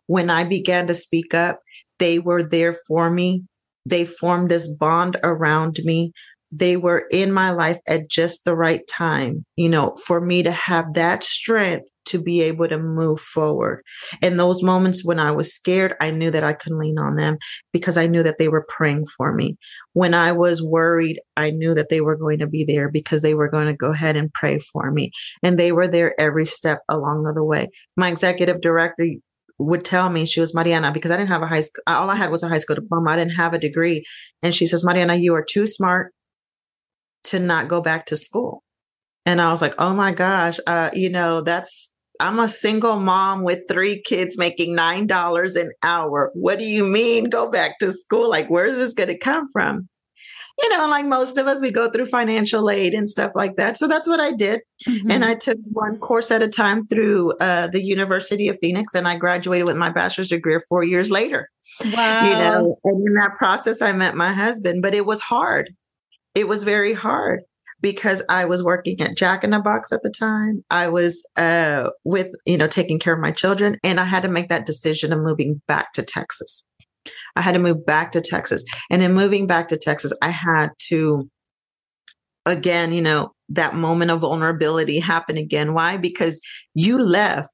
When 0.06 0.30
I 0.30 0.46
began 0.46 0.88
to 0.88 0.96
speak 0.96 1.34
up, 1.34 1.60
they 2.00 2.20
were 2.20 2.42
there 2.42 2.78
for 2.88 3.10
me. 3.10 3.44
They 3.86 4.06
formed 4.06 4.50
this 4.50 4.74
bond 4.74 5.18
around 5.24 5.82
me. 5.84 6.14
They 6.50 6.78
were 6.78 7.06
in 7.12 7.34
my 7.34 7.52
life 7.52 7.80
at 7.86 8.10
just 8.10 8.46
the 8.46 8.56
right 8.56 8.88
time, 8.88 9.44
you 9.58 9.68
know, 9.68 9.94
for 10.06 10.22
me 10.22 10.44
to 10.44 10.52
have 10.52 10.94
that 10.94 11.22
strength 11.22 11.90
to 12.08 12.20
be 12.20 12.42
able 12.42 12.68
to 12.68 12.78
move 12.78 13.20
forward. 13.20 13.84
In 14.22 14.38
those 14.38 14.64
moments 14.64 15.04
when 15.04 15.20
I 15.20 15.32
was 15.32 15.54
scared, 15.54 15.96
I 16.02 16.12
knew 16.12 16.32
that 16.32 16.44
I 16.44 16.54
could 16.54 16.74
lean 16.74 16.98
on 16.98 17.16
them 17.16 17.38
because 17.72 17.98
I 17.98 18.08
knew 18.08 18.24
that 18.24 18.38
they 18.38 18.48
were 18.48 18.66
praying 18.68 19.06
for 19.06 19.34
me. 19.34 19.58
When 19.94 20.14
I 20.14 20.32
was 20.32 20.64
worried, 20.64 21.20
I 21.36 21.52
knew 21.52 21.74
that 21.74 21.90
they 21.90 22.02
were 22.02 22.16
going 22.16 22.40
to 22.40 22.48
be 22.48 22.64
there 22.64 22.90
because 22.90 23.22
they 23.22 23.34
were 23.34 23.50
going 23.50 23.68
to 23.68 23.74
go 23.74 23.92
ahead 23.92 24.16
and 24.16 24.34
pray 24.34 24.60
for 24.60 24.92
me. 24.92 25.12
And 25.44 25.58
they 25.58 25.72
were 25.72 25.88
there 25.88 26.20
every 26.20 26.46
step 26.46 26.82
along 26.90 27.24
the 27.24 27.44
way. 27.44 27.70
My 27.96 28.10
executive 28.10 28.62
director 28.62 29.06
would 29.60 29.84
tell 29.84 30.10
me 30.10 30.26
she 30.26 30.40
was 30.40 30.54
Mariana 30.54 30.92
because 30.92 31.12
I 31.12 31.18
didn't 31.18 31.30
have 31.30 31.42
a 31.42 31.48
high 31.48 31.62
school. 31.62 31.84
All 31.88 32.10
I 32.10 32.16
had 32.16 32.32
was 32.32 32.44
a 32.44 32.50
high 32.50 32.60
school 32.60 32.76
diploma. 32.76 33.12
I 33.12 33.16
didn't 33.16 33.36
have 33.36 33.54
a 33.54 33.60
degree. 33.60 34.04
And 34.44 34.54
she 34.54 34.68
says, 34.68 34.84
Mariana, 34.84 35.16
you 35.16 35.34
are 35.34 35.46
too 35.48 35.66
smart 35.66 36.14
to 37.26 37.40
not 37.40 37.68
go 37.68 37.82
back 37.82 38.06
to 38.08 38.18
school. 38.18 38.64
And 39.26 39.42
I 39.42 39.52
was 39.52 39.62
like, 39.62 39.76
oh 39.78 39.94
my 39.94 40.14
gosh, 40.14 40.58
uh, 40.68 40.90
you 40.94 41.10
know, 41.10 41.42
that's 41.42 41.92
I'm 42.20 42.40
a 42.40 42.50
single 42.50 43.00
mom 43.00 43.44
with 43.44 43.68
three 43.68 44.02
kids 44.02 44.38
making 44.38 44.76
$9 44.76 45.62
an 45.62 45.72
hour. 45.84 46.32
What 46.34 46.60
do 46.60 46.66
you 46.66 46.84
mean 46.84 47.26
go 47.26 47.50
back 47.50 47.80
to 47.80 47.92
school? 47.92 48.30
Like, 48.30 48.48
where's 48.50 48.78
this 48.78 48.94
going 48.94 49.10
to 49.10 49.18
come 49.18 49.48
from? 49.52 49.90
You 50.60 50.70
know, 50.76 50.88
like 50.88 51.06
most 51.06 51.38
of 51.38 51.46
us, 51.46 51.62
we 51.62 51.70
go 51.70 51.90
through 51.92 52.08
financial 52.08 52.68
aid 52.72 52.96
and 52.96 53.08
stuff 53.08 53.32
like 53.36 53.58
that. 53.58 53.78
So 53.78 53.88
that's 53.88 54.08
what 54.08 54.20
I 54.20 54.32
did. 54.32 54.62
Mm-hmm. 54.88 55.12
And 55.12 55.24
I 55.24 55.36
took 55.36 55.60
one 55.72 56.00
course 56.00 56.32
at 56.32 56.42
a 56.42 56.48
time 56.48 56.88
through 56.88 57.34
uh, 57.34 57.68
the 57.68 57.84
University 57.84 58.48
of 58.48 58.58
Phoenix, 58.60 58.96
and 58.96 59.08
I 59.08 59.16
graduated 59.16 59.68
with 59.68 59.78
my 59.78 59.92
bachelor's 59.92 60.30
degree 60.30 60.58
four 60.68 60.84
years 60.84 61.12
later. 61.12 61.52
Wow. 61.86 62.26
You 62.26 62.34
know, 62.40 62.80
and 62.84 63.08
in 63.08 63.14
that 63.14 63.36
process, 63.38 63.84
I 63.84 63.92
met 63.92 64.16
my 64.16 64.34
husband, 64.34 64.82
but 64.82 64.96
it 64.96 65.06
was 65.06 65.22
hard. 65.22 65.76
It 66.34 66.48
was 66.48 66.64
very 66.64 66.94
hard 66.94 67.42
because 67.82 68.24
I 68.30 68.46
was 68.46 68.64
working 68.64 69.00
at 69.02 69.16
Jack 69.16 69.44
in 69.44 69.52
the 69.52 69.60
Box 69.60 69.92
at 69.92 70.02
the 70.04 70.10
time. 70.10 70.64
I 70.70 70.88
was 70.88 71.26
uh, 71.36 71.90
with, 72.04 72.28
you 72.46 72.58
know, 72.58 72.68
taking 72.68 73.00
care 73.00 73.14
of 73.14 73.20
my 73.20 73.32
children, 73.32 73.78
and 73.84 74.00
I 74.00 74.04
had 74.04 74.24
to 74.24 74.30
make 74.30 74.50
that 74.50 74.66
decision 74.66 75.14
of 75.14 75.20
moving 75.20 75.62
back 75.68 75.94
to 75.94 76.04
Texas. 76.04 76.66
I 77.36 77.42
had 77.42 77.54
to 77.54 77.60
move 77.60 77.86
back 77.86 78.12
to 78.14 78.22
Texas. 78.22 78.64
And 78.90 79.02
in 79.04 79.14
moving 79.14 79.48
back 79.48 79.70
to 79.70 79.78
Texas, 79.78 80.12
I 80.22 80.30
had 80.30 80.70
to, 80.90 81.30
again, 82.46 82.92
you 82.92 83.02
know, 83.02 83.32
that 83.50 83.76
moment 83.76 84.12
of 84.12 84.22
vulnerability 84.22 85.00
happen 85.00 85.38
again. 85.38 85.74
Why? 85.74 85.98
Because 85.98 86.42
you 86.74 87.00
left 87.00 87.52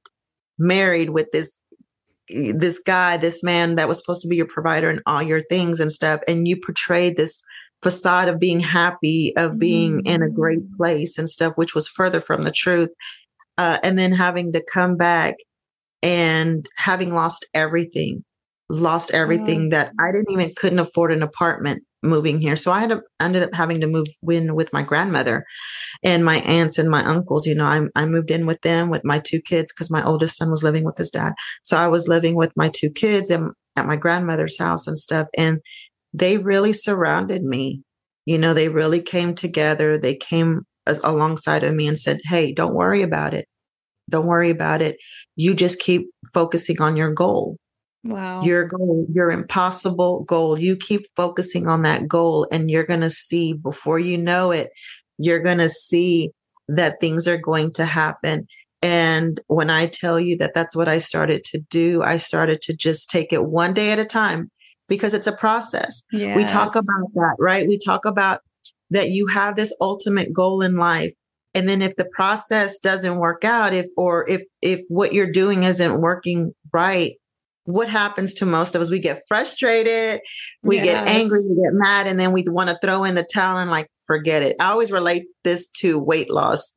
married 0.58 1.10
with 1.10 1.28
this 1.32 1.60
this 2.30 2.80
guy, 2.80 3.18
this 3.18 3.44
man 3.44 3.76
that 3.76 3.90
was 3.90 3.98
supposed 3.98 4.22
to 4.22 4.30
be 4.30 4.38
your 4.38 4.48
provider 4.48 4.90
and 4.90 5.02
all 5.06 5.22
your 5.22 5.42
things 5.50 5.82
and 5.82 5.92
stuff, 5.92 6.22
and 6.26 6.48
you 6.48 6.56
portrayed 6.56 7.18
this 7.18 7.44
facade 7.84 8.30
of 8.30 8.40
being 8.40 8.60
happy, 8.60 9.34
of 9.38 9.60
being 9.60 9.98
mm-hmm. 9.98 10.08
in 10.08 10.24
a 10.24 10.30
great 10.30 10.60
mm. 10.60 10.78
place 10.78 11.18
and 11.18 11.30
stuff, 11.30 11.54
which 11.56 11.76
was 11.76 11.88
further 11.88 12.22
from 12.22 12.44
the 12.44 12.52
truth. 12.52 12.90
Uh, 13.58 13.78
and 13.84 14.00
then 14.00 14.12
having 14.12 14.52
to 14.54 14.64
come 14.74 14.98
back 14.98 15.36
and 16.02 16.68
having 16.78 17.14
lost 17.14 17.46
everything, 17.54 18.24
lost 18.70 19.12
everything 19.12 19.70
that 19.70 19.92
I 20.00 20.12
didn't 20.12 20.32
even 20.32 20.54
couldn't 20.56 20.80
afford 20.80 21.12
an 21.12 21.22
apartment 21.22 21.84
moving 22.02 22.40
here. 22.40 22.56
So 22.56 22.72
I 22.72 22.82
had 22.82 23.00
ended 23.22 23.44
up 23.44 23.54
having 23.54 23.80
to 23.82 23.88
move 23.88 24.08
in 24.30 24.56
with 24.56 24.74
my 24.74 24.82
grandmother 24.82 25.46
and 26.04 26.26
my 26.26 26.38
aunts 26.40 26.78
and 26.78 26.90
my 26.90 27.04
uncles. 27.06 27.48
You 27.48 27.56
know, 27.56 27.66
I, 27.66 27.82
I 27.96 28.06
moved 28.06 28.32
in 28.32 28.46
with 28.46 28.62
them 28.62 28.90
with 28.90 29.06
my 29.06 29.20
two 29.20 29.40
kids 29.40 29.72
because 29.72 29.90
my 29.90 30.04
oldest 30.04 30.38
son 30.38 30.52
was 30.52 30.64
living 30.64 30.84
with 30.84 30.98
his 30.98 31.10
dad. 31.10 31.34
So 31.64 31.78
I 31.78 31.88
was 31.88 32.08
living 32.08 32.36
with 32.36 32.52
my 32.58 32.70
two 32.70 32.90
kids 32.90 33.30
and 33.30 33.52
at 33.76 33.88
my 33.88 33.96
grandmother's 33.96 34.60
house 34.60 34.86
and 34.88 34.98
stuff. 34.98 35.28
And 35.38 35.60
they 36.14 36.38
really 36.38 36.74
surrounded 36.74 37.44
me. 37.44 37.82
You 38.26 38.38
know, 38.38 38.54
they 38.54 38.70
really 38.70 39.02
came 39.02 39.36
together. 39.36 39.98
They 39.98 40.16
came 40.16 40.62
alongside 41.04 41.64
of 41.64 41.74
me 41.74 41.88
and 41.88 41.98
said, 41.98 42.20
Hey, 42.24 42.54
don't 42.54 42.74
worry 42.74 43.02
about 43.02 43.34
it. 43.34 43.48
Don't 44.10 44.28
worry 44.28 44.50
about 44.50 44.82
it. 44.82 44.98
You 45.36 45.54
just 45.54 45.80
keep 45.80 46.10
focusing 46.34 46.82
on 46.82 46.96
your 46.96 47.14
goal. 47.14 47.58
Wow. 48.04 48.44
Your 48.44 48.66
goal, 48.66 49.06
your 49.14 49.32
impossible 49.32 50.24
goal. 50.26 50.60
You 50.60 50.76
keep 50.76 51.06
focusing 51.16 51.68
on 51.68 51.84
that 51.84 52.06
goal, 52.06 52.48
and 52.52 52.70
you're 52.70 52.84
going 52.84 53.02
to 53.02 53.10
see 53.10 53.54
before 53.54 53.98
you 53.98 54.18
know 54.18 54.52
it, 54.52 54.72
you're 55.18 55.40
going 55.40 55.60
to 55.60 55.70
see 55.70 56.32
that 56.68 57.00
things 57.00 57.30
are 57.30 57.38
going 57.38 57.72
to 57.74 57.86
happen. 57.86 58.46
And 58.82 59.40
when 59.48 59.70
I 59.70 59.88
tell 59.88 60.20
you 60.20 60.38
that 60.40 60.54
that's 60.54 60.76
what 60.76 60.90
I 60.90 60.98
started 60.98 61.46
to 61.46 61.60
do, 61.70 62.04
I 62.04 62.18
started 62.18 62.62
to 62.64 62.76
just 62.76 63.10
take 63.10 63.32
it 63.32 63.46
one 63.46 63.74
day 63.74 63.92
at 63.92 64.00
a 64.00 64.06
time 64.06 64.52
because 64.94 65.16
it's 65.16 65.26
a 65.26 65.32
process. 65.32 66.04
Yes. 66.12 66.38
We 66.38 66.46
talk 66.46 66.76
about 66.76 67.12
that, 67.16 67.36
right? 67.40 67.68
We 67.68 67.80
talk 67.80 68.06
about 68.06 68.42
that 68.92 69.10
you 69.10 69.26
have 69.26 69.56
this 69.56 69.74
ultimate 69.82 70.32
goal 70.32 70.62
in 70.62 70.78
life. 70.78 71.14
And 71.56 71.68
then 71.68 71.82
if 71.82 71.96
the 71.96 72.06
process 72.06 72.78
doesn't 72.78 73.18
work 73.18 73.44
out, 73.44 73.74
if 73.74 73.88
or 73.98 74.30
if 74.30 74.44
if 74.62 74.82
what 74.90 75.14
you're 75.14 75.32
doing 75.32 75.64
isn't 75.64 76.00
working 76.00 76.54
right, 76.72 77.14
what 77.66 77.90
happens 77.90 78.36
to 78.36 78.46
most 78.46 78.76
of 78.76 78.82
us? 78.82 78.92
We 78.92 79.00
get 79.00 79.24
frustrated, 79.28 80.20
we 80.62 80.76
yes. 80.76 80.86
get 80.86 81.08
angry, 81.08 81.40
we 81.42 81.56
get 81.56 81.74
mad, 81.74 82.06
and 82.06 82.20
then 82.20 82.34
we 82.34 82.44
want 82.48 82.70
to 82.70 82.78
throw 82.84 83.04
in 83.04 83.16
the 83.16 83.24
towel 83.24 83.58
and 83.58 83.72
like 83.72 83.88
forget 84.06 84.44
it. 84.44 84.56
I 84.60 84.70
always 84.70 84.92
relate 84.92 85.24
this 85.44 85.70
to 85.80 85.98
weight 85.98 86.30
loss 86.30 86.72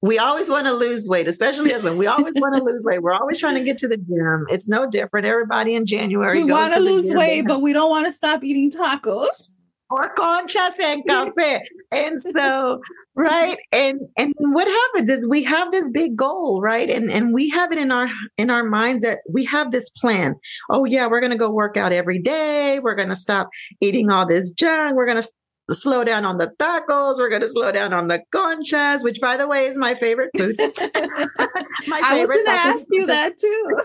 we 0.00 0.18
always 0.18 0.48
want 0.48 0.66
to 0.66 0.72
lose 0.72 1.08
weight, 1.08 1.26
especially 1.26 1.72
as 1.72 1.82
when 1.82 1.96
we 1.96 2.06
always 2.06 2.34
want 2.36 2.54
to 2.56 2.62
lose 2.70 2.82
weight. 2.84 3.02
We're 3.02 3.14
always 3.14 3.38
trying 3.38 3.56
to 3.56 3.64
get 3.64 3.78
to 3.78 3.88
the 3.88 3.96
gym. 3.96 4.46
It's 4.48 4.68
no 4.68 4.88
different. 4.88 5.26
Everybody 5.26 5.74
in 5.74 5.86
January 5.86 6.44
we 6.44 6.52
want 6.52 6.72
to 6.74 6.80
lose 6.80 7.12
weight, 7.12 7.46
but 7.46 7.62
we 7.62 7.72
don't 7.72 7.90
want 7.90 8.06
to 8.06 8.12
stop 8.12 8.44
eating 8.44 8.70
tacos 8.70 9.50
or 9.90 10.14
conchas 10.14 10.78
and 10.80 11.02
cafe. 11.08 11.62
and 11.90 12.20
so, 12.20 12.80
right, 13.14 13.58
and 13.72 14.00
and 14.16 14.34
what 14.38 14.68
happens 14.68 15.10
is 15.10 15.26
we 15.26 15.42
have 15.42 15.72
this 15.72 15.90
big 15.90 16.16
goal, 16.16 16.60
right, 16.60 16.90
and 16.90 17.10
and 17.10 17.34
we 17.34 17.48
have 17.48 17.72
it 17.72 17.78
in 17.78 17.90
our 17.90 18.08
in 18.36 18.50
our 18.50 18.64
minds 18.64 19.02
that 19.02 19.18
we 19.30 19.44
have 19.44 19.72
this 19.72 19.90
plan. 19.90 20.34
Oh 20.70 20.84
yeah, 20.84 21.06
we're 21.06 21.20
going 21.20 21.32
to 21.32 21.38
go 21.38 21.50
work 21.50 21.76
out 21.76 21.92
every 21.92 22.20
day. 22.20 22.78
We're 22.78 22.94
going 22.94 23.08
to 23.08 23.16
stop 23.16 23.48
eating 23.80 24.10
all 24.10 24.26
this 24.26 24.50
junk. 24.50 24.94
We're 24.94 25.06
going 25.06 25.20
to 25.20 25.28
slow 25.70 26.04
down 26.04 26.24
on 26.24 26.38
the 26.38 26.50
tacos. 26.58 27.18
We're 27.18 27.28
going 27.28 27.42
to 27.42 27.48
slow 27.48 27.72
down 27.72 27.92
on 27.92 28.08
the 28.08 28.22
conchas, 28.34 29.04
which, 29.04 29.20
by 29.20 29.36
the 29.36 29.46
way, 29.46 29.66
is 29.66 29.76
my 29.76 29.94
favorite 29.94 30.30
food. 30.36 30.56
my 30.58 30.68
favorite 30.68 32.04
I 32.04 32.18
was 32.18 32.28
going 32.28 32.44
to 32.44 32.50
ask 32.50 32.86
you 32.90 33.06
that 33.06 33.38
too. 33.38 33.78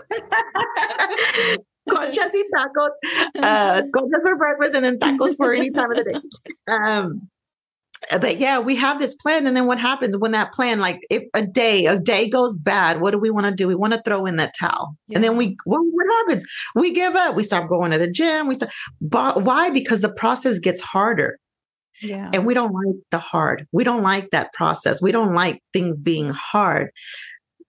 conchas 1.88 2.30
y 2.32 2.44
tacos. 2.54 2.90
Uh, 3.42 3.82
conchas 3.94 4.22
for 4.22 4.36
breakfast 4.36 4.74
and 4.74 4.84
then 4.84 4.98
tacos 4.98 5.36
for 5.36 5.52
any 5.52 5.70
time 5.70 5.90
of 5.90 5.98
the 5.98 6.04
day. 6.04 6.72
Um, 6.72 7.28
but 8.20 8.38
yeah, 8.38 8.58
we 8.58 8.76
have 8.76 9.00
this 9.00 9.14
plan. 9.14 9.46
And 9.46 9.56
then 9.56 9.66
what 9.66 9.80
happens 9.80 10.16
when 10.16 10.32
that 10.32 10.52
plan, 10.52 10.78
like 10.78 11.00
if 11.10 11.24
a 11.34 11.44
day, 11.44 11.86
a 11.86 11.98
day 11.98 12.28
goes 12.28 12.58
bad, 12.58 13.00
what 13.00 13.10
do 13.10 13.18
we 13.18 13.30
want 13.30 13.46
to 13.46 13.52
do? 13.52 13.66
We 13.66 13.74
want 13.74 13.94
to 13.94 14.02
throw 14.02 14.26
in 14.26 14.36
that 14.36 14.54
towel. 14.58 14.96
Yeah. 15.08 15.16
And 15.16 15.24
then 15.24 15.36
we, 15.36 15.56
well, 15.66 15.80
what 15.82 16.06
happens? 16.20 16.44
We 16.74 16.92
give 16.92 17.14
up. 17.16 17.34
We 17.34 17.42
stop 17.42 17.68
going 17.68 17.90
to 17.92 17.98
the 17.98 18.10
gym. 18.10 18.46
We 18.46 18.54
stop. 18.54 18.70
Why? 19.00 19.70
Because 19.70 20.00
the 20.00 20.12
process 20.12 20.58
gets 20.58 20.80
harder 20.80 21.38
Yeah. 22.02 22.30
And 22.32 22.46
we 22.46 22.54
don't 22.54 22.72
like 22.72 22.96
the 23.10 23.18
hard. 23.18 23.66
We 23.72 23.84
don't 23.84 24.02
like 24.02 24.30
that 24.30 24.52
process. 24.52 25.00
We 25.00 25.12
don't 25.12 25.34
like 25.34 25.62
things 25.72 26.00
being 26.00 26.30
hard. 26.30 26.90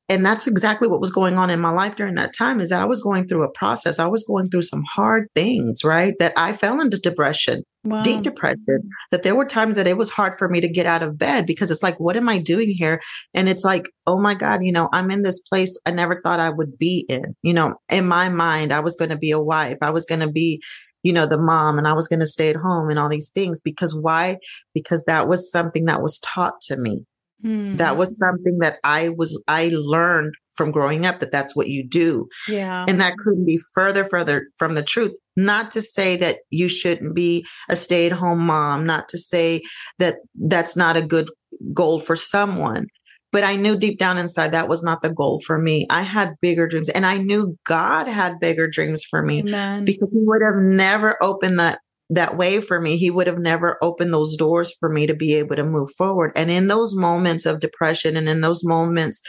And 0.07 0.23
that's 0.23 0.45
exactly 0.45 0.87
what 0.87 0.99
was 0.99 1.11
going 1.11 1.35
on 1.39 1.49
in 1.49 1.59
my 1.59 1.71
life 1.71 1.95
during 1.95 2.13
that 2.15 2.35
time 2.35 2.61
is 2.61 2.69
that 2.69 2.81
I 2.81 2.85
was 2.85 3.01
going 3.01 3.27
through 3.27 3.43
a 3.43 3.51
process. 3.51 3.97
I 3.97 4.05
was 4.05 4.23
going 4.23 4.49
through 4.49 4.61
some 4.61 4.83
hard 4.83 5.27
things, 5.33 5.83
right? 5.83 6.13
That 6.19 6.33
I 6.37 6.53
fell 6.53 6.79
into 6.79 6.99
depression, 6.99 7.63
Wow. 7.83 8.03
deep 8.03 8.21
depression, 8.21 8.89
that 9.11 9.23
there 9.23 9.33
were 9.33 9.45
times 9.45 9.77
that 9.77 9.87
it 9.87 9.97
was 9.97 10.11
hard 10.11 10.37
for 10.37 10.47
me 10.47 10.61
to 10.61 10.67
get 10.67 10.85
out 10.85 11.01
of 11.01 11.17
bed 11.17 11.47
because 11.47 11.71
it's 11.71 11.81
like, 11.81 11.99
what 11.99 12.15
am 12.17 12.29
I 12.29 12.37
doing 12.37 12.69
here? 12.69 13.01
And 13.33 13.49
it's 13.49 13.63
like, 13.63 13.85
oh 14.05 14.19
my 14.19 14.35
God, 14.35 14.63
you 14.63 14.71
know, 14.71 14.89
I'm 14.93 15.09
in 15.09 15.23
this 15.23 15.39
place 15.39 15.75
I 15.87 15.91
never 15.91 16.21
thought 16.21 16.39
I 16.39 16.51
would 16.51 16.77
be 16.77 17.05
in. 17.09 17.35
You 17.41 17.55
know, 17.55 17.73
in 17.89 18.07
my 18.07 18.29
mind, 18.29 18.73
I 18.73 18.81
was 18.81 18.95
going 18.95 19.11
to 19.11 19.17
be 19.17 19.31
a 19.31 19.39
wife. 19.39 19.77
I 19.81 19.89
was 19.89 20.05
going 20.05 20.21
to 20.21 20.29
be, 20.29 20.61
you 21.05 21.13
know, 21.13 21.27
the 21.27 21.37
mom 21.37 21.77
and 21.77 21.87
I 21.87 21.93
was 21.93 22.07
going 22.07 22.19
to 22.19 22.25
stay 22.25 22.49
at 22.49 22.55
home 22.55 22.89
and 22.89 22.97
all 22.97 23.09
these 23.09 23.29
things. 23.29 23.61
Because 23.61 23.93
why? 23.93 24.37
Because 24.73 25.03
that 25.03 25.27
was 25.27 25.51
something 25.51 25.85
that 25.85 26.01
was 26.01 26.17
taught 26.19 26.59
to 26.61 26.77
me. 26.77 27.05
Hmm. 27.43 27.75
That 27.75 27.95
was 27.95 28.17
something 28.17 28.57
that 28.61 28.79
I 28.83 29.09
was, 29.09 29.39
I 29.47 29.69
learned 29.71 30.33
from 30.55 30.71
growing 30.71 31.05
up 31.05 31.19
that 31.19 31.31
that's 31.31 31.55
what 31.55 31.69
you 31.69 31.87
do. 31.87 32.27
yeah. 32.47 32.85
And 32.87 32.99
that 32.99 33.13
couldn't 33.23 33.45
be 33.45 33.59
further, 33.75 34.03
further 34.05 34.47
from 34.57 34.73
the 34.73 34.81
truth. 34.81 35.11
Not 35.35 35.69
to 35.73 35.81
say 35.81 36.15
that 36.17 36.39
you 36.49 36.67
shouldn't 36.67 37.13
be 37.13 37.45
a 37.69 37.75
stay 37.75 38.07
at 38.07 38.11
home 38.11 38.39
mom, 38.39 38.87
not 38.87 39.07
to 39.09 39.19
say 39.19 39.61
that 39.99 40.15
that's 40.33 40.75
not 40.75 40.97
a 40.97 41.05
good 41.05 41.29
goal 41.71 41.99
for 41.99 42.15
someone. 42.15 42.87
But 43.35 43.43
I 43.43 43.57
knew 43.57 43.75
deep 43.77 43.99
down 43.99 44.17
inside 44.17 44.53
that 44.53 44.69
was 44.69 44.81
not 44.81 45.01
the 45.01 45.09
goal 45.09 45.41
for 45.45 45.57
me. 45.57 45.85
I 45.89 46.03
had 46.03 46.35
bigger 46.41 46.69
dreams 46.69 46.87
and 46.87 47.05
I 47.05 47.17
knew 47.17 47.57
God 47.65 48.07
had 48.07 48.39
bigger 48.39 48.65
dreams 48.65 49.03
for 49.03 49.21
me 49.21 49.39
Amen. 49.39 49.83
because 49.83 50.13
he 50.13 50.19
would 50.21 50.41
have 50.41 50.55
never 50.55 51.21
opened 51.21 51.59
that 51.59 51.79
that 52.09 52.37
way 52.37 52.61
for 52.61 52.79
me. 52.79 52.95
He 52.95 53.11
would 53.11 53.27
have 53.27 53.39
never 53.39 53.77
opened 53.81 54.13
those 54.13 54.37
doors 54.37 54.73
for 54.79 54.87
me 54.87 55.05
to 55.05 55.13
be 55.13 55.33
able 55.33 55.57
to 55.57 55.65
move 55.65 55.89
forward. 55.97 56.31
And 56.37 56.49
in 56.49 56.67
those 56.67 56.95
moments 56.95 57.45
of 57.45 57.59
depression 57.59 58.15
and 58.15 58.29
in 58.29 58.39
those 58.39 58.63
moments 58.63 59.19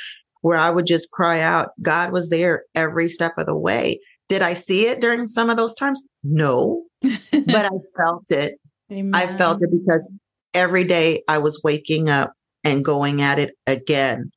where 0.43 0.57
i 0.57 0.71
would 0.71 0.87
just 0.87 1.11
cry 1.11 1.41
out 1.41 1.71
god 1.83 2.13
was 2.13 2.31
there 2.31 2.63
every 2.77 3.09
step 3.09 3.33
of 3.39 3.47
the 3.47 3.57
way. 3.57 3.99
Did 4.29 4.41
i 4.41 4.53
see 4.53 4.87
it 4.87 5.01
during 5.01 5.27
some 5.27 5.51
of 5.51 5.57
those 5.57 5.75
times? 5.75 6.01
No 6.23 6.85
but 7.03 7.65
i 7.65 7.77
felt 7.97 8.31
it. 8.31 8.55
I 8.89 9.27
felt 9.27 9.65
it 9.65 9.71
because 9.73 10.13
every 10.55 10.85
day 10.85 11.25
i 11.27 11.39
was 11.39 11.61
waking 11.65 12.09
up 12.09 12.36
and 12.67 12.85
going 12.85 13.23
at 13.23 13.39
it 13.39 13.55
again 13.67 14.31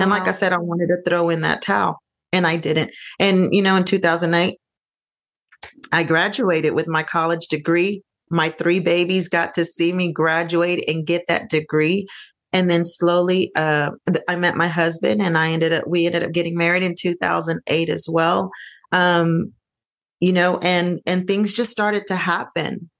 and 0.00 0.10
like 0.10 0.28
I 0.28 0.32
said, 0.32 0.52
I 0.52 0.58
wanted 0.58 0.88
to 0.88 1.02
throw 1.06 1.28
in 1.28 1.42
that 1.42 1.62
towel 1.62 1.98
and 2.32 2.46
I 2.46 2.56
didn't. 2.56 2.90
And, 3.18 3.54
you 3.54 3.62
know, 3.62 3.76
in 3.76 3.84
2008, 3.84 4.58
I 5.92 6.02
graduated 6.02 6.74
with 6.74 6.88
my 6.88 7.02
college 7.02 7.48
degree. 7.48 8.02
My 8.30 8.48
three 8.48 8.80
babies 8.80 9.28
got 9.28 9.54
to 9.54 9.64
see 9.64 9.92
me 9.92 10.12
graduate 10.12 10.84
and 10.88 11.06
get 11.06 11.26
that 11.28 11.50
degree. 11.50 12.06
And 12.54 12.70
then 12.70 12.84
slowly, 12.84 13.50
uh, 13.54 13.90
I 14.28 14.36
met 14.36 14.56
my 14.56 14.68
husband 14.68 15.20
and 15.20 15.36
I 15.36 15.50
ended 15.50 15.72
up, 15.72 15.84
we 15.86 16.06
ended 16.06 16.22
up 16.22 16.32
getting 16.32 16.56
married 16.56 16.82
in 16.82 16.94
2008 16.98 17.88
as 17.88 18.06
well. 18.10 18.50
Um, 18.92 19.52
you 20.20 20.32
know, 20.32 20.58
and, 20.62 21.00
and 21.06 21.26
things 21.26 21.52
just 21.52 21.70
started 21.70 22.06
to 22.08 22.16
happen. 22.16 22.90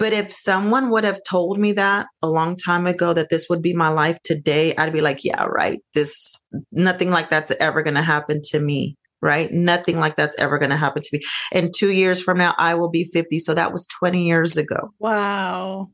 But 0.00 0.12
if 0.14 0.32
someone 0.32 0.90
would 0.90 1.04
have 1.04 1.20
told 1.28 1.60
me 1.60 1.72
that 1.72 2.06
a 2.22 2.26
long 2.28 2.56
time 2.56 2.86
ago 2.86 3.12
that 3.12 3.28
this 3.28 3.46
would 3.50 3.60
be 3.60 3.74
my 3.74 3.88
life 3.88 4.16
today, 4.24 4.74
I'd 4.76 4.94
be 4.94 5.02
like, 5.02 5.22
yeah, 5.24 5.44
right. 5.44 5.78
This, 5.94 6.34
nothing 6.72 7.10
like 7.10 7.28
that's 7.28 7.52
ever 7.60 7.82
going 7.82 7.96
to 7.96 8.02
happen 8.02 8.40
to 8.46 8.60
me. 8.60 8.96
Right. 9.22 9.52
Nothing 9.52 9.98
like 10.00 10.16
that's 10.16 10.34
ever 10.38 10.58
going 10.58 10.70
to 10.70 10.76
happen 10.76 11.02
to 11.02 11.08
me. 11.12 11.20
And 11.52 11.74
two 11.76 11.92
years 11.92 12.22
from 12.22 12.38
now, 12.38 12.54
I 12.56 12.74
will 12.74 12.88
be 12.88 13.04
50. 13.04 13.38
So 13.40 13.52
that 13.52 13.70
was 13.72 13.86
20 13.98 14.24
years 14.26 14.56
ago. 14.56 14.94
Wow. 14.98 15.90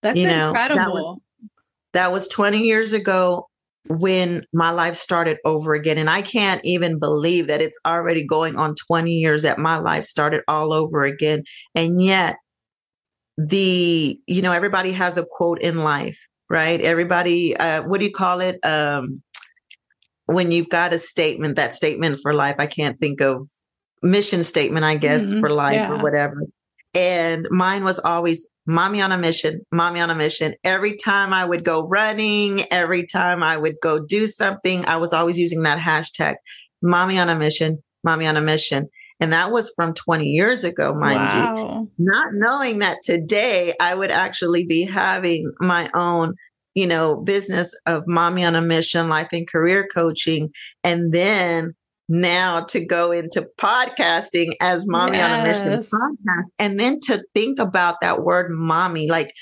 That's 0.00 0.18
You 0.18 0.26
know, 0.28 0.52
that 0.54 0.70
incredible. 0.70 0.94
was- 0.94 1.48
That 1.92 2.10
was 2.12 2.26
20 2.28 2.60
years 2.60 2.94
ago 2.94 3.46
when 3.88 4.44
my 4.54 4.70
life 4.70 4.94
started 4.96 5.36
over 5.44 5.74
again. 5.74 5.98
And 5.98 6.08
I 6.08 6.22
can't 6.22 6.62
even 6.64 6.98
believe 6.98 7.48
that 7.48 7.60
it's 7.60 7.78
already 7.86 8.24
going 8.26 8.56
on 8.56 8.74
20 8.86 9.10
years 9.12 9.42
that 9.42 9.58
my 9.58 9.76
life 9.78 10.04
started 10.06 10.40
all 10.48 10.72
over 10.72 11.02
again. 11.04 11.42
And 11.74 12.00
yet, 12.00 12.36
the, 13.46 14.18
you 14.26 14.42
know, 14.42 14.52
everybody 14.52 14.92
has 14.92 15.16
a 15.16 15.24
quote 15.24 15.60
in 15.60 15.78
life, 15.78 16.18
right? 16.48 16.80
Everybody, 16.80 17.56
uh, 17.56 17.82
what 17.82 18.00
do 18.00 18.06
you 18.06 18.12
call 18.12 18.40
it? 18.40 18.58
Um, 18.64 19.22
when 20.26 20.50
you've 20.50 20.68
got 20.68 20.92
a 20.92 20.98
statement, 20.98 21.56
that 21.56 21.72
statement 21.72 22.18
for 22.22 22.34
life, 22.34 22.56
I 22.58 22.66
can't 22.66 23.00
think 23.00 23.20
of 23.20 23.48
mission 24.02 24.42
statement, 24.42 24.84
I 24.84 24.94
guess, 24.94 25.26
Mhm, 25.26 25.40
for 25.40 25.50
life 25.50 25.74
yeah. 25.74 25.92
or 25.92 26.02
whatever. 26.02 26.42
And 26.94 27.46
mine 27.50 27.84
was 27.84 27.98
always 28.00 28.46
mommy 28.66 29.00
on 29.00 29.12
a 29.12 29.18
mission, 29.18 29.60
mommy 29.72 30.00
on 30.00 30.10
a 30.10 30.14
mission. 30.14 30.54
Every 30.64 30.96
time 30.96 31.32
I 31.32 31.44
would 31.44 31.64
go 31.64 31.86
running, 31.86 32.64
every 32.72 33.06
time 33.06 33.42
I 33.42 33.56
would 33.56 33.76
go 33.82 33.98
do 33.98 34.26
something, 34.26 34.84
I 34.86 34.96
was 34.96 35.12
always 35.12 35.38
using 35.38 35.62
that 35.62 35.78
hashtag, 35.78 36.36
mommy 36.82 37.18
on 37.18 37.28
a 37.28 37.36
mission, 37.36 37.82
mommy 38.04 38.26
on 38.26 38.36
a 38.36 38.40
mission. 38.40 38.88
And 39.20 39.32
that 39.32 39.52
was 39.52 39.70
from 39.76 39.94
20 39.94 40.24
years 40.24 40.64
ago, 40.64 40.94
mind 40.94 41.32
you 41.32 41.70
not 41.98 42.32
knowing 42.32 42.78
that 42.78 42.98
today 43.02 43.74
I 43.80 43.94
would 43.94 44.10
actually 44.10 44.64
be 44.64 44.84
having 44.84 45.52
my 45.60 45.90
own, 45.94 46.34
you 46.74 46.86
know, 46.86 47.16
business 47.16 47.74
of 47.86 48.04
Mami 48.04 48.46
on 48.46 48.54
a 48.54 48.62
Mission, 48.62 49.08
life 49.08 49.28
and 49.32 49.48
career 49.48 49.86
coaching. 49.92 50.50
And 50.82 51.12
then 51.12 51.74
now 52.08 52.62
to 52.62 52.84
go 52.84 53.12
into 53.12 53.46
podcasting 53.60 54.52
as 54.60 54.86
Mami 54.86 55.22
on 55.22 55.40
a 55.40 55.44
Mission 55.44 55.78
podcast. 55.80 56.46
And 56.58 56.80
then 56.80 56.98
to 57.04 57.22
think 57.34 57.58
about 57.58 57.96
that 58.00 58.22
word 58.22 58.50
mommy, 58.50 59.08
like 59.08 59.32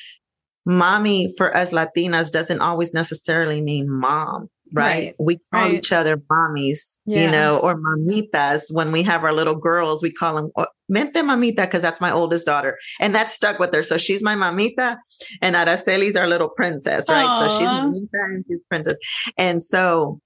mommy 0.66 1.32
for 1.38 1.56
us 1.56 1.72
Latinas 1.72 2.30
doesn't 2.30 2.60
always 2.60 2.92
necessarily 2.92 3.62
mean 3.62 3.88
mom. 3.88 4.48
Right. 4.72 4.88
Right, 4.88 5.14
We 5.18 5.36
call 5.52 5.62
right. 5.62 5.74
each 5.74 5.92
other 5.92 6.16
mommies, 6.16 6.96
Yeah. 7.06 7.22
you 7.24 7.30
know, 7.30 7.58
or 7.58 7.76
mamitas. 7.80 8.64
When 8.70 8.92
we 8.92 9.02
have 9.04 9.24
our 9.24 9.32
little 9.32 9.54
girls, 9.54 10.02
we 10.02 10.12
call 10.12 10.34
them 10.36 10.50
mente 10.88 11.16
mamita 11.22 11.56
because 11.62 11.82
that's 11.82 12.00
my 12.00 12.10
oldest 12.10 12.46
daughter. 12.46 12.76
And 13.00 13.14
that 13.14 13.30
stuck 13.30 13.58
with 13.58 13.74
her. 13.74 13.82
So 13.82 13.98
she's 13.98 14.22
my 14.22 14.34
mamita 14.34 14.96
and 15.42 15.56
Araceli's 15.56 16.16
our 16.16 16.28
little 16.28 16.48
princess, 16.48 17.08
right? 17.08 17.38
So 17.40 17.58
she's 17.58 17.68
mamita 17.68 18.08
and 18.12 18.44
she's 18.48 18.62
princess. 18.68 18.96
And 19.36 19.62
so, 19.62 20.20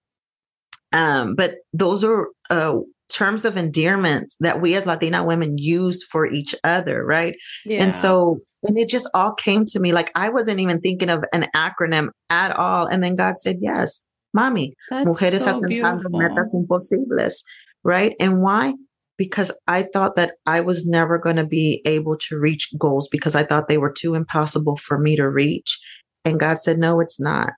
um, 0.92 1.34
but 1.34 1.56
those 1.72 2.04
are 2.04 2.28
uh, 2.50 2.78
terms 3.08 3.44
of 3.44 3.56
endearment 3.56 4.34
that 4.40 4.60
we 4.60 4.74
as 4.74 4.86
Latina 4.86 5.24
women 5.24 5.58
use 5.58 6.02
for 6.04 6.26
each 6.26 6.54
other, 6.64 7.04
right? 7.04 7.34
Yeah. 7.64 7.82
And 7.82 7.94
so, 7.94 8.40
and 8.62 8.78
it 8.78 8.88
just 8.88 9.08
all 9.14 9.32
came 9.34 9.64
to 9.66 9.80
me 9.80 9.92
like 9.92 10.10
I 10.14 10.28
wasn't 10.28 10.60
even 10.60 10.80
thinking 10.80 11.08
of 11.10 11.24
an 11.32 11.46
acronym 11.54 12.08
at 12.30 12.52
all. 12.56 12.86
And 12.86 13.02
then 13.02 13.16
God 13.16 13.38
said, 13.38 13.58
yes, 13.60 14.02
mommy, 14.32 14.74
That's 14.90 15.06
mujeres 15.06 15.40
so 15.40 15.60
alcanzando 15.60 15.68
beautiful. 15.68 16.18
metas 16.18 16.50
imposibles, 16.54 17.44
right? 17.84 18.14
And 18.20 18.42
why? 18.42 18.74
Because 19.18 19.52
I 19.68 19.82
thought 19.82 20.16
that 20.16 20.34
I 20.46 20.60
was 20.60 20.86
never 20.86 21.18
going 21.18 21.36
to 21.36 21.46
be 21.46 21.82
able 21.84 22.16
to 22.28 22.38
reach 22.38 22.68
goals 22.78 23.08
because 23.08 23.34
I 23.34 23.44
thought 23.44 23.68
they 23.68 23.78
were 23.78 23.92
too 23.92 24.14
impossible 24.14 24.76
for 24.76 24.98
me 24.98 25.16
to 25.16 25.28
reach. 25.28 25.78
And 26.24 26.40
God 26.40 26.58
said, 26.58 26.78
no, 26.78 27.00
it's 27.00 27.20
not. 27.20 27.52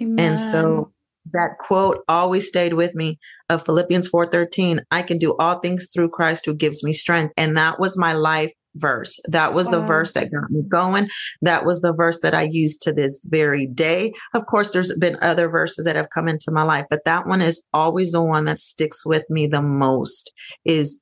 Amen. 0.00 0.18
And 0.18 0.40
so 0.40 0.92
that 1.32 1.58
quote 1.58 2.04
always 2.08 2.46
stayed 2.46 2.74
with 2.74 2.94
me 2.94 3.18
of 3.48 3.64
Philippians 3.64 4.10
4:13, 4.10 4.80
I 4.90 5.02
can 5.02 5.18
do 5.18 5.36
all 5.38 5.58
things 5.58 5.88
through 5.92 6.10
Christ 6.10 6.46
who 6.46 6.54
gives 6.54 6.82
me 6.82 6.92
strength. 6.92 7.32
And 7.36 7.56
that 7.56 7.80
was 7.80 7.96
my 7.96 8.12
life 8.12 8.52
verse. 8.76 9.18
That 9.28 9.54
was 9.54 9.68
the 9.68 9.80
verse 9.80 10.12
that 10.12 10.30
got 10.32 10.50
me 10.50 10.62
going. 10.68 11.08
That 11.42 11.64
was 11.64 11.80
the 11.80 11.92
verse 11.92 12.20
that 12.20 12.34
I 12.34 12.48
use 12.50 12.78
to 12.78 12.92
this 12.92 13.24
very 13.30 13.66
day. 13.66 14.12
Of 14.34 14.46
course, 14.46 14.70
there's 14.70 14.94
been 14.96 15.18
other 15.22 15.48
verses 15.48 15.84
that 15.84 15.96
have 15.96 16.10
come 16.10 16.28
into 16.28 16.50
my 16.50 16.62
life, 16.62 16.86
but 16.90 17.04
that 17.04 17.26
one 17.26 17.42
is 17.42 17.62
always 17.72 18.12
the 18.12 18.22
one 18.22 18.44
that 18.46 18.58
sticks 18.58 19.04
with 19.04 19.24
me 19.30 19.46
the 19.46 19.62
most 19.62 20.32
is 20.64 21.00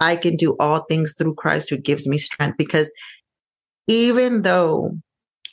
I 0.00 0.16
can 0.16 0.36
do 0.36 0.56
all 0.58 0.84
things 0.88 1.14
through 1.16 1.34
Christ 1.34 1.70
who 1.70 1.76
gives 1.76 2.06
me 2.06 2.18
strength 2.18 2.56
because 2.58 2.92
even 3.86 4.42
though 4.42 4.96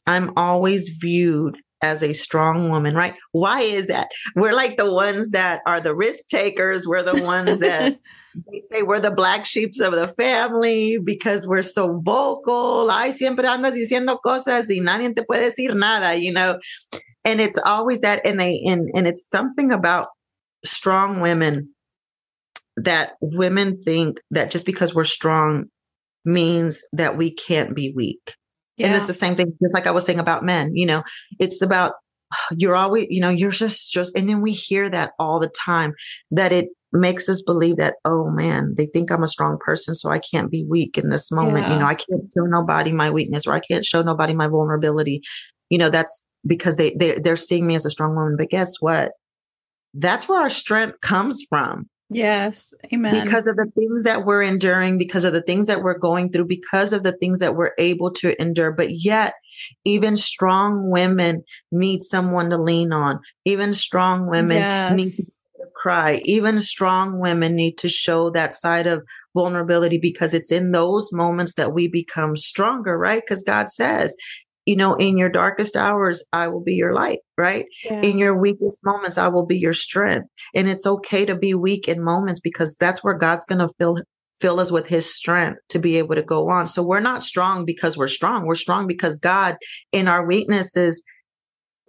I'm 0.08 0.32
always 0.36 0.90
viewed 0.90 1.58
as 1.82 2.04
a 2.04 2.14
strong 2.14 2.70
woman, 2.70 2.96
right? 2.96 3.14
Why 3.32 3.62
is 3.62 3.88
that? 3.88 4.10
We're 4.36 4.54
like 4.54 4.78
the 4.78 4.92
ones 4.92 5.30
that 5.30 5.62
are 5.66 5.80
the 5.80 5.96
risk 5.96 6.28
takers. 6.30 6.88
We're 6.88 7.04
the 7.04 7.24
ones 7.24 7.60
that 7.60 7.98
they 8.52 8.60
say 8.60 8.82
we're 8.84 9.00
the 9.00 9.12
black 9.12 9.46
sheeps 9.46 9.80
of 9.80 9.94
the 9.94 10.08
family 10.08 10.98
because 10.98 11.48
we're 11.48 11.62
so 11.62 12.00
vocal. 12.04 12.90
Ay, 12.92 13.12
siempre 13.12 13.48
andas 13.48 13.76
diciendo 13.76 14.20
cosas 14.24 14.68
y 14.70 14.80
nadie 14.80 15.14
te 15.16 15.24
puede 15.24 15.52
decir 15.52 15.76
nada, 15.76 16.16
you 16.16 16.32
know? 16.32 16.60
And 17.26 17.42
it's 17.42 17.60
always 17.66 18.02
that. 18.02 18.26
And 18.26 18.40
they, 18.40 18.62
and, 18.66 18.90
and 18.96 19.08
it's 19.08 19.26
something 19.32 19.72
about 19.72 20.08
strong 20.64 21.22
women 21.22 21.70
that 22.78 23.14
women 23.22 23.82
think 23.82 24.20
that 24.32 24.52
just 24.52 24.66
because 24.66 24.96
we're 24.96 25.04
strong 25.04 25.66
means 26.26 26.84
that 26.94 27.18
we 27.18 27.32
can't 27.32 27.76
be 27.76 27.94
weak. 27.96 28.36
And 28.82 28.96
it's 28.96 29.08
the 29.08 29.14
same 29.14 29.36
thing, 29.36 29.54
just 29.62 29.74
like 29.74 29.88
I 29.88 29.92
was 29.92 30.06
saying 30.06 30.20
about 30.20 30.46
men, 30.46 30.74
you 30.74 30.86
know, 30.86 31.04
it's 31.38 31.62
about 31.62 31.94
you're 32.56 32.76
always, 32.76 33.08
you 33.10 33.20
know, 33.20 33.30
you're 33.30 33.52
just 33.52 33.92
just 33.92 34.16
and 34.16 34.30
then 34.30 34.42
we 34.42 34.54
hear 34.54 34.90
that 34.90 35.12
all 35.20 35.40
the 35.40 35.50
time 35.50 35.94
that 36.32 36.52
it 36.52 36.68
makes 36.92 37.30
us 37.30 37.42
believe 37.42 37.78
that 37.78 37.96
oh 38.06 38.30
man 38.30 38.74
they 38.76 38.88
think 38.88 39.12
i'm 39.12 39.22
a 39.22 39.28
strong 39.28 39.58
person 39.60 39.94
so 39.94 40.10
i 40.10 40.20
can't 40.20 40.50
be 40.50 40.66
weak 40.66 40.98
in 40.98 41.10
this 41.10 41.32
moment. 41.32 41.68
Yeah. 41.68 41.74
you 41.74 41.80
know 41.80 41.86
i 41.86 41.96
can't 41.96 42.24
show 42.36 42.46
nobody 42.46 42.92
my 42.92 43.10
weakness 43.10 43.46
or 43.46 43.54
i 43.54 43.60
can't 43.60 43.86
show 43.86 44.02
nobody 44.02 44.34
my 44.34 44.48
vulnerability. 44.48 45.22
You 45.70 45.78
know 45.78 45.90
that's 45.90 46.24
because 46.46 46.78
they, 46.78 46.96
they 46.96 47.20
they're 47.20 47.36
seeing 47.36 47.68
me 47.68 47.76
as 47.76 47.86
a 47.86 47.90
strong 47.90 48.16
woman. 48.16 48.36
But 48.38 48.50
guess 48.50 48.76
what? 48.80 49.12
That's 49.94 50.30
where 50.30 50.42
our 50.42 50.50
strength 50.50 51.02
comes 51.02 51.44
from. 51.50 51.90
Yes. 52.12 52.74
Amen. 52.92 53.24
Because 53.24 53.46
of 53.46 53.56
the 53.56 53.72
things 53.76 54.04
that 54.04 54.26
we're 54.26 54.42
enduring 54.42 54.98
because 54.98 55.26
of 55.26 55.34
the 55.34 55.44
things 55.44 55.68
that 55.68 55.84
we're 55.84 55.98
going 55.98 56.32
through 56.32 56.46
because 56.46 56.92
of 56.92 57.04
the 57.04 57.12
things 57.12 57.38
that 57.38 57.56
we're 57.56 57.74
able 57.78 58.12
to 58.14 58.40
endure. 58.42 58.72
But 58.72 59.04
yet 59.04 59.36
even 59.86 60.18
strong 60.18 60.90
women 60.90 61.44
need 61.72 62.02
someone 62.02 62.50
to 62.50 62.58
lean 62.58 62.92
on. 62.94 63.20
Even 63.46 63.74
strong 63.74 64.28
women 64.28 64.58
yes. 64.58 64.94
need 64.94 65.14
to 65.16 65.24
cry. 65.80 66.22
Even 66.26 66.60
strong 66.60 67.20
women 67.20 67.56
need 67.56 67.78
to 67.78 67.88
show 67.88 68.30
that 68.32 68.54
side 68.54 68.88
of 68.88 69.04
vulnerability 69.34 69.98
because 69.98 70.34
it's 70.34 70.52
in 70.52 70.72
those 70.72 71.12
moments 71.12 71.54
that 71.56 71.74
we 71.74 71.88
become 71.88 72.36
stronger, 72.36 72.98
right? 72.98 73.22
Because 73.26 73.44
God 73.44 73.70
says, 73.70 74.16
you 74.66 74.76
know, 74.76 74.96
in 74.96 75.18
your 75.18 75.30
darkest 75.30 75.76
hours, 75.76 76.24
I 76.34 76.48
will 76.48 76.62
be 76.62 76.76
your 76.76 76.94
light, 76.94 77.20
right? 77.38 77.66
Yeah. 77.86 78.02
In 78.02 78.20
your 78.20 78.38
weakest 78.38 78.82
moments, 78.84 79.18
I 79.18 79.28
will 79.28 79.46
be 79.46 79.58
your 79.58 79.74
strength. 79.74 80.28
And 80.54 80.70
it's 80.70 80.86
okay 80.86 81.26
to 81.26 81.36
be 81.36 81.54
weak 81.54 81.88
in 81.88 82.04
moments 82.04 82.40
because 82.40 82.76
that's 82.80 83.04
where 83.04 83.18
God's 83.18 83.46
going 83.46 83.60
to 83.60 83.70
fill 83.80 83.98
fill 84.40 84.60
us 84.60 84.72
with 84.72 84.88
his 84.88 85.14
strength 85.14 85.60
to 85.68 85.80
be 85.80 85.98
able 85.98 86.16
to 86.16 86.22
go 86.22 86.50
on. 86.50 86.66
So 86.66 86.82
we're 86.82 87.02
not 87.02 87.24
strong 87.24 87.66
because 87.66 87.98
we're 87.98 88.08
strong. 88.08 88.46
We're 88.46 88.56
strong 88.56 88.88
because 88.88 89.18
God 89.18 89.58
in 89.92 90.08
our 90.08 90.26
weaknesses 90.26 91.04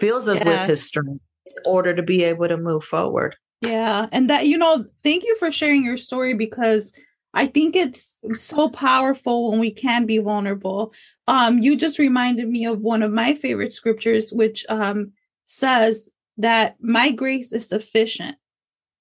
fills 0.00 0.26
us 0.26 0.44
yes. 0.44 0.46
with 0.46 0.68
his 0.68 0.84
strength 0.84 1.20
in 1.46 1.52
order 1.64 1.94
to 1.94 2.02
be 2.02 2.24
able 2.24 2.48
to 2.48 2.56
move 2.56 2.82
forward. 2.82 3.36
Yeah. 3.60 4.06
And 4.10 4.30
that, 4.30 4.46
you 4.46 4.56
know, 4.56 4.86
thank 5.04 5.24
you 5.24 5.36
for 5.36 5.52
sharing 5.52 5.84
your 5.84 5.98
story 5.98 6.34
because 6.34 6.92
I 7.34 7.46
think 7.46 7.76
it's 7.76 8.16
so 8.32 8.68
powerful 8.68 9.50
when 9.50 9.60
we 9.60 9.70
can 9.70 10.06
be 10.06 10.18
vulnerable. 10.18 10.92
Um, 11.28 11.58
you 11.58 11.76
just 11.76 11.98
reminded 11.98 12.48
me 12.48 12.64
of 12.64 12.80
one 12.80 13.02
of 13.02 13.12
my 13.12 13.34
favorite 13.34 13.72
scriptures, 13.72 14.32
which 14.32 14.64
um, 14.68 15.12
says 15.46 16.10
that 16.38 16.76
my 16.80 17.10
grace 17.12 17.52
is 17.52 17.68
sufficient, 17.68 18.36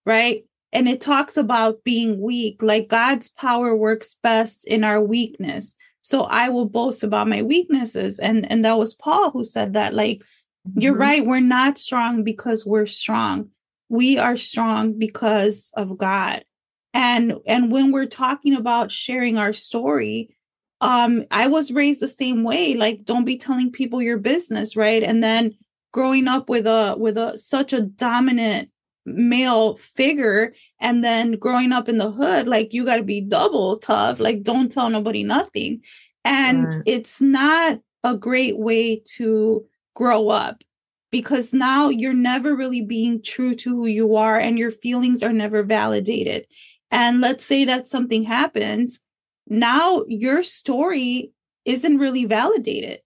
right? 0.06 0.45
And 0.72 0.88
it 0.88 1.02
talks 1.02 1.38
about 1.38 1.84
being 1.84 2.22
weak, 2.22 2.62
like 2.62 2.89
God's 2.89 3.30
power 3.30 3.76
works 3.76 4.15
best 4.22 4.67
in 4.67 4.84
our 4.84 5.02
weakness. 5.02 5.76
So 6.02 6.24
I 6.24 6.50
will 6.50 6.65
boast 6.65 7.04
about 7.04 7.28
my 7.28 7.41
weaknesses. 7.41 8.19
And, 8.19 8.50
and 8.52 8.63
that 8.65 8.78
was 8.78 8.93
Paul 8.93 9.32
who 9.32 9.43
said 9.43 9.74
that, 9.74 9.93
like, 9.93 10.19
mm-hmm. 10.67 10.82
you're 10.82 10.95
right, 10.95 11.26
we're 11.26 11.39
not 11.39 11.80
strong 11.80 12.24
because 12.24 12.65
we're 12.65 12.86
strong 12.86 13.50
we 13.89 14.17
are 14.17 14.38
strong 14.38 14.97
because 14.97 15.71
of 15.75 15.97
God. 15.97 16.45
And 16.93 17.36
and 17.45 17.71
when 17.71 17.91
we're 17.91 18.06
talking 18.06 18.56
about 18.56 18.91
sharing 18.91 19.38
our 19.38 19.54
story, 19.54 20.36
um 20.82 21.25
I 21.32 21.47
was 21.47 21.71
raised 21.71 21.99
the 21.99 22.08
same 22.08 22.43
way, 22.43 22.75
like 22.75 23.04
don't 23.04 23.25
be 23.25 23.38
telling 23.38 23.71
people 23.71 24.02
your 24.02 24.17
business, 24.17 24.75
right? 24.75 25.04
And 25.04 25.23
then 25.23 25.56
growing 25.91 26.28
up 26.28 26.49
with 26.49 26.67
a 26.67 26.95
with 26.97 27.17
a 27.17 27.38
such 27.38 27.73
a 27.73 27.82
dominant 27.82 28.69
male 29.06 29.78
figure 29.78 30.54
and 30.80 31.04
then 31.04 31.32
growing 31.32 31.71
up 31.71 31.89
in 31.89 31.97
the 31.97 32.12
hood 32.12 32.47
like 32.47 32.73
you 32.73 32.86
got 32.86 32.97
to 32.97 33.04
be 33.04 33.21
double 33.21 33.80
tough 33.80 34.19
like 34.19 34.43
don't 34.43 34.71
tell 34.71 34.89
nobody 34.89 35.23
nothing 35.23 35.82
and 36.23 36.67
right. 36.67 36.84
it's 36.86 37.19
not 37.19 37.80
a 38.04 38.15
great 38.15 38.58
way 38.60 38.99
to 38.99 39.65
grow 39.95 40.30
up 40.30 40.63
because 41.12 41.54
now 41.54 41.89
you're 41.89 42.13
never 42.13 42.56
really 42.56 42.82
being 42.82 43.22
true 43.22 43.56
to 43.56 43.69
who 43.76 43.86
you 43.88 44.15
are 44.15 44.38
and 44.38 44.60
your 44.60 44.72
feelings 44.72 45.24
are 45.24 45.34
never 45.34 45.63
validated. 45.63 46.45
And 46.91 47.22
let's 47.22 47.45
say 47.45 47.65
that 47.65 47.88
something 47.88 48.24
happens, 48.24 49.00
now 49.48 50.04
your 50.08 50.43
story 50.43 51.32
isn't 51.65 51.98
really 51.98 52.26
validated. 52.26 53.00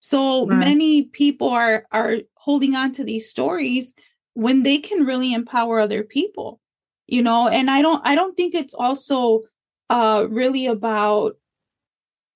So 0.00 0.46
right. 0.46 0.58
many 0.58 1.04
people 1.04 1.48
are 1.50 1.86
are 1.92 2.18
holding 2.34 2.74
on 2.74 2.92
to 2.92 3.04
these 3.04 3.28
stories 3.28 3.92
when 4.34 4.62
they 4.62 4.78
can 4.78 5.04
really 5.04 5.32
empower 5.34 5.78
other 5.78 6.02
people. 6.02 6.60
You 7.06 7.22
know, 7.22 7.48
and 7.48 7.70
I 7.70 7.82
don't 7.82 8.00
I 8.04 8.14
don't 8.14 8.36
think 8.36 8.54
it's 8.54 8.74
also 8.74 9.42
uh 9.90 10.26
really 10.30 10.66
about 10.66 11.36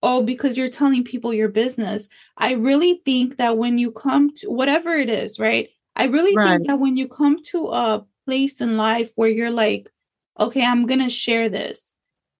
oh, 0.05 0.23
because 0.23 0.57
you're 0.57 0.69
telling 0.69 1.03
people 1.03 1.33
your 1.33 1.49
business. 1.49 2.09
I 2.37 2.53
really 2.53 3.01
think 3.05 3.38
that 3.38 3.59
when 3.59 3.79
you 3.79 3.90
come 3.90 4.33
to 4.35 4.51
whatever 4.51 4.95
it 4.95 5.11
is, 5.11 5.40
right? 5.40 5.71
I 5.97 6.05
really 6.05 6.37
right. 6.37 6.57
think 6.57 6.69
that 6.69 6.79
when 6.79 6.97
you 6.97 7.09
come 7.09 7.43
to 7.45 7.69
a 7.69 8.05
place 8.27 8.61
in 8.61 8.77
life 8.77 9.11
where 9.17 9.31
you're 9.31 9.51
like, 9.51 9.90
okay, 10.38 10.64
I'm 10.64 10.87
going 10.87 11.01
to 11.01 11.09
share 11.09 11.49
this, 11.49 11.95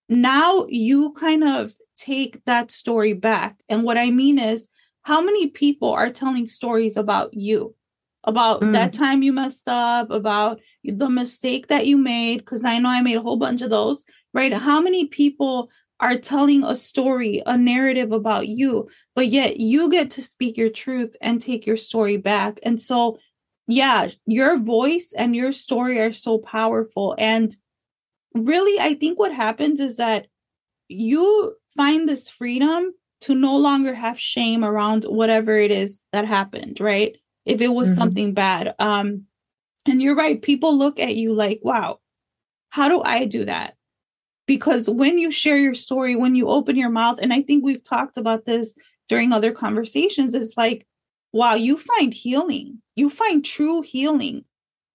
now 0.09 0.66
you 0.68 1.12
kind 1.12 1.44
of 1.44 1.72
take 1.96 2.44
that 2.44 2.70
story 2.70 3.12
back. 3.12 3.57
And 3.68 3.85
what 3.85 3.96
I 3.96 4.11
mean 4.11 4.38
is, 4.38 4.68
how 5.03 5.20
many 5.20 5.48
people 5.48 5.92
are 5.92 6.11
telling 6.11 6.48
stories 6.48 6.96
about 6.96 7.35
you? 7.35 7.74
About 8.27 8.62
mm. 8.62 8.72
that 8.72 8.94
time 8.94 9.22
you 9.22 9.35
messed 9.35 9.68
up, 9.68 10.11
about 10.11 10.61
the 10.83 11.11
mistake 11.11 11.66
that 11.68 11.87
you 11.87 11.98
made, 11.98 12.38
because 12.38 12.64
I 12.64 12.79
know 12.79 12.88
I 12.88 13.03
made 13.03 13.18
a 13.18 13.22
whole 13.22 13.37
bunch 13.37 13.61
of 13.61 13.68
those, 13.68 14.07
right? 14.33 14.53
How 14.53 14.81
many 14.81 15.05
people 15.07 15.70
are 16.00 16.16
telling 16.16 16.64
a 16.64 16.74
story, 16.74 17.42
a 17.46 17.57
narrative 17.57 18.12
about 18.12 18.48
you, 18.48 18.88
but 19.14 19.28
yet 19.28 19.59
you 19.59 19.88
get 19.90 20.11
to 20.11 20.22
speak 20.22 20.57
your 20.57 20.70
truth 20.70 21.16
and 21.20 21.40
take 21.40 21.66
your 21.66 21.76
story 21.76 22.16
back. 22.16 22.59
And 22.62 22.80
so, 22.80 23.18
yeah, 23.66 24.09
your 24.26 24.59
voice 24.59 25.14
and 25.16 25.35
your 25.37 25.52
story 25.52 26.00
are 26.00 26.12
so 26.12 26.38
powerful. 26.38 27.14
And 27.18 27.54
really, 28.35 28.80
I 28.80 28.94
think 28.94 29.18
what 29.18 29.33
happens 29.33 29.80
is 29.80 29.96
that 29.96 30.26
you 30.88 31.54
find 31.76 32.09
this 32.09 32.28
freedom 32.28 32.92
to 33.22 33.35
no 33.35 33.57
longer 33.57 33.94
have 33.94 34.20
shame 34.20 34.64
around 34.64 35.04
whatever 35.04 35.57
it 35.57 35.70
is 35.70 36.00
that 36.12 36.26
happened, 36.26 36.80
right? 36.80 37.16
If 37.46 37.61
it 37.61 37.68
was 37.68 37.88
mm-hmm. 37.88 37.96
something 37.96 38.35
bad. 38.35 38.74
Um, 38.78 39.24
and 39.87 40.02
you're 40.02 40.16
right, 40.16 40.40
people 40.40 40.76
look 40.76 40.98
at 40.98 41.16
you 41.16 41.33
like, 41.33 41.61
wow, 41.62 42.00
how 42.70 42.88
do 42.88 43.02
I 43.02 43.24
do 43.24 43.44
that? 43.44 43.76
Because 44.46 44.88
when 44.90 45.18
you 45.18 45.30
share 45.30 45.57
your 45.57 45.74
story 45.74 46.16
when 46.16 46.35
you 46.35 46.48
open 46.48 46.76
your 46.76 46.90
mouth 46.90 47.18
and 47.20 47.33
i 47.33 47.40
think 47.40 47.64
we've 47.64 47.83
talked 47.83 48.16
about 48.16 48.44
this 48.44 48.74
during 49.09 49.33
other 49.33 49.52
conversations 49.52 50.35
it's 50.35 50.57
like 50.57 50.87
wow 51.35 51.54
you 51.54 51.76
find 51.76 52.14
healing. 52.14 52.80
You 52.94 53.11
find 53.11 53.44
true 53.44 53.83
healing 53.83 54.44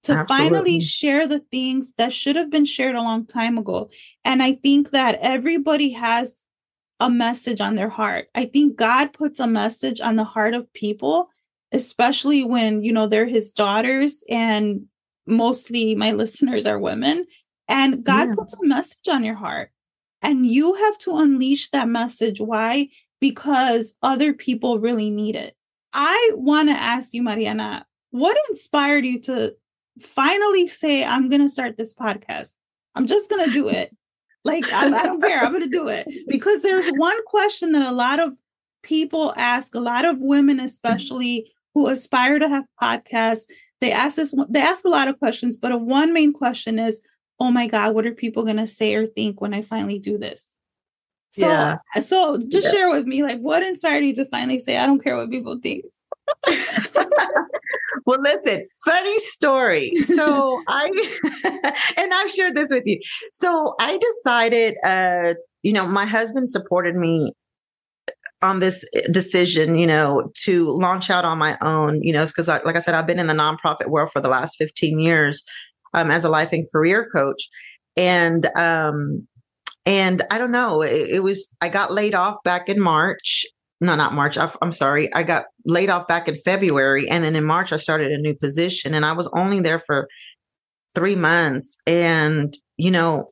to 0.03 0.13
Absolutely. 0.13 0.49
finally 0.49 0.79
share 0.79 1.27
the 1.27 1.43
things 1.51 1.93
that 1.97 2.13
should 2.13 2.37
have 2.37 2.49
been 2.49 2.63
shared 2.63 2.95
a 2.95 3.01
long 3.01 3.27
time 3.27 3.57
ago. 3.57 3.89
And 4.23 4.41
i 4.41 4.53
think 4.53 4.91
that 4.91 5.19
everybody 5.21 5.89
has 5.89 6.43
a 7.01 7.09
message 7.09 7.61
on 7.61 7.75
their 7.75 7.89
heart. 7.89 8.29
I 8.33 8.45
think 8.45 8.77
god 8.77 9.11
puts 9.13 9.39
a 9.39 9.47
message 9.47 9.99
on 9.99 10.15
the 10.15 10.23
heart 10.23 10.53
of 10.55 10.71
people 10.73 11.29
especially 11.71 12.43
when 12.43 12.83
you 12.83 12.93
know 12.93 13.05
they're 13.05 13.27
his 13.27 13.53
daughters 13.53 14.23
and 14.29 14.85
mostly 15.27 15.93
my 15.93 16.11
listeners 16.23 16.65
are 16.65 16.79
women 16.79 17.25
and 17.69 18.03
God 18.03 18.29
yeah. 18.29 18.35
puts 18.35 18.59
a 18.59 18.65
message 18.65 19.07
on 19.07 19.23
your 19.23 19.35
heart, 19.35 19.71
and 20.21 20.45
you 20.45 20.73
have 20.73 20.97
to 20.99 21.15
unleash 21.15 21.69
that 21.69 21.87
message. 21.87 22.41
Why? 22.41 22.89
Because 23.21 23.93
other 24.01 24.33
people 24.33 24.79
really 24.79 25.09
need 25.09 25.35
it. 25.37 25.55
I 25.93 26.31
want 26.33 26.69
to 26.69 26.75
ask 26.75 27.13
you, 27.13 27.23
Mariana, 27.23 27.85
what 28.11 28.37
inspired 28.49 29.05
you 29.05 29.19
to 29.21 29.55
finally 30.01 30.67
say, 30.67 31.03
I'm 31.03 31.29
going 31.29 31.41
to 31.41 31.49
start 31.49 31.77
this 31.77 31.93
podcast? 31.93 32.55
I'm 32.95 33.07
just 33.07 33.29
going 33.29 33.45
to 33.45 33.51
do 33.51 33.69
it. 33.69 33.95
Like, 34.43 34.71
I, 34.71 34.87
I 34.87 35.03
don't 35.03 35.21
care. 35.21 35.39
I'm 35.39 35.51
going 35.51 35.69
to 35.69 35.77
do 35.77 35.87
it. 35.87 36.07
Because 36.27 36.61
there's 36.61 36.89
one 36.89 37.23
question 37.25 37.73
that 37.73 37.87
a 37.87 37.91
lot 37.91 38.19
of 38.19 38.33
people 38.83 39.33
ask, 39.35 39.75
a 39.75 39.79
lot 39.79 40.05
of 40.05 40.17
women, 40.19 40.59
especially 40.59 41.51
who 41.73 41.87
aspire 41.87 42.39
to 42.39 42.47
have 42.47 42.65
podcasts, 42.81 43.43
they 43.81 43.91
ask 43.91 44.15
this, 44.15 44.33
they 44.49 44.61
ask 44.61 44.85
a 44.85 44.89
lot 44.89 45.07
of 45.07 45.19
questions, 45.19 45.57
but 45.57 45.71
a 45.71 45.77
one 45.77 46.13
main 46.13 46.33
question 46.33 46.79
is, 46.79 47.01
oh 47.39 47.51
my 47.51 47.67
God, 47.67 47.93
what 47.93 48.05
are 48.05 48.13
people 48.13 48.43
going 48.43 48.57
to 48.57 48.67
say 48.67 48.95
or 48.95 49.07
think 49.07 49.41
when 49.41 49.53
I 49.53 49.61
finally 49.61 49.99
do 49.99 50.17
this? 50.17 50.55
So, 51.31 51.47
yeah. 51.47 51.77
so 52.01 52.39
just 52.49 52.67
yeah. 52.67 52.71
share 52.71 52.89
with 52.89 53.05
me, 53.05 53.23
like, 53.23 53.39
what 53.39 53.63
inspired 53.63 54.03
you 54.03 54.15
to 54.15 54.25
finally 54.25 54.59
say, 54.59 54.77
I 54.77 54.85
don't 54.85 55.03
care 55.03 55.15
what 55.15 55.29
people 55.29 55.59
think? 55.61 55.85
well, 58.05 58.19
listen, 58.21 58.67
funny 58.83 59.19
story. 59.19 59.95
So 60.01 60.61
I, 60.67 60.89
and 61.97 62.13
I've 62.13 62.31
shared 62.31 62.55
this 62.55 62.71
with 62.71 62.83
you. 62.85 62.99
So 63.33 63.75
I 63.79 63.97
decided, 63.97 64.75
uh, 64.83 65.35
you 65.61 65.71
know, 65.71 65.87
my 65.87 66.05
husband 66.05 66.49
supported 66.49 66.95
me 66.95 67.33
on 68.41 68.59
this 68.59 68.85
decision, 69.11 69.77
you 69.77 69.85
know, 69.85 70.31
to 70.33 70.69
launch 70.69 71.09
out 71.09 71.25
on 71.25 71.37
my 71.37 71.57
own, 71.61 72.01
you 72.01 72.13
know, 72.13 72.25
because 72.25 72.47
like 72.47 72.75
I 72.75 72.79
said, 72.79 72.95
I've 72.95 73.07
been 73.07 73.19
in 73.19 73.27
the 73.27 73.33
nonprofit 73.33 73.87
world 73.87 74.11
for 74.11 74.21
the 74.21 74.29
last 74.29 74.55
15 74.57 74.99
years 74.99 75.43
um, 75.93 76.11
as 76.11 76.25
a 76.25 76.29
life 76.29 76.49
and 76.51 76.69
career 76.71 77.09
coach. 77.11 77.49
And 77.97 78.45
um, 78.57 79.27
and 79.85 80.21
I 80.29 80.37
don't 80.37 80.51
know, 80.51 80.81
it, 80.81 81.09
it, 81.09 81.23
was 81.23 81.49
I 81.61 81.69
got 81.69 81.91
laid 81.91 82.13
off 82.13 82.35
back 82.43 82.69
in 82.69 82.79
March. 82.79 83.45
No, 83.81 83.95
not 83.95 84.13
March. 84.13 84.37
I, 84.37 84.51
I'm 84.61 84.71
sorry. 84.71 85.11
I 85.13 85.23
got 85.23 85.45
laid 85.65 85.89
off 85.89 86.07
back 86.07 86.27
in 86.27 86.35
February, 86.37 87.09
and 87.09 87.23
then 87.23 87.35
in 87.35 87.45
March 87.45 87.71
I 87.71 87.77
started 87.77 88.11
a 88.11 88.17
new 88.17 88.35
position, 88.35 88.93
and 88.93 89.05
I 89.05 89.13
was 89.13 89.29
only 89.35 89.61
there 89.61 89.79
for 89.79 90.07
three 90.95 91.15
months. 91.15 91.77
And 91.87 92.53
you 92.77 92.91
know, 92.91 93.29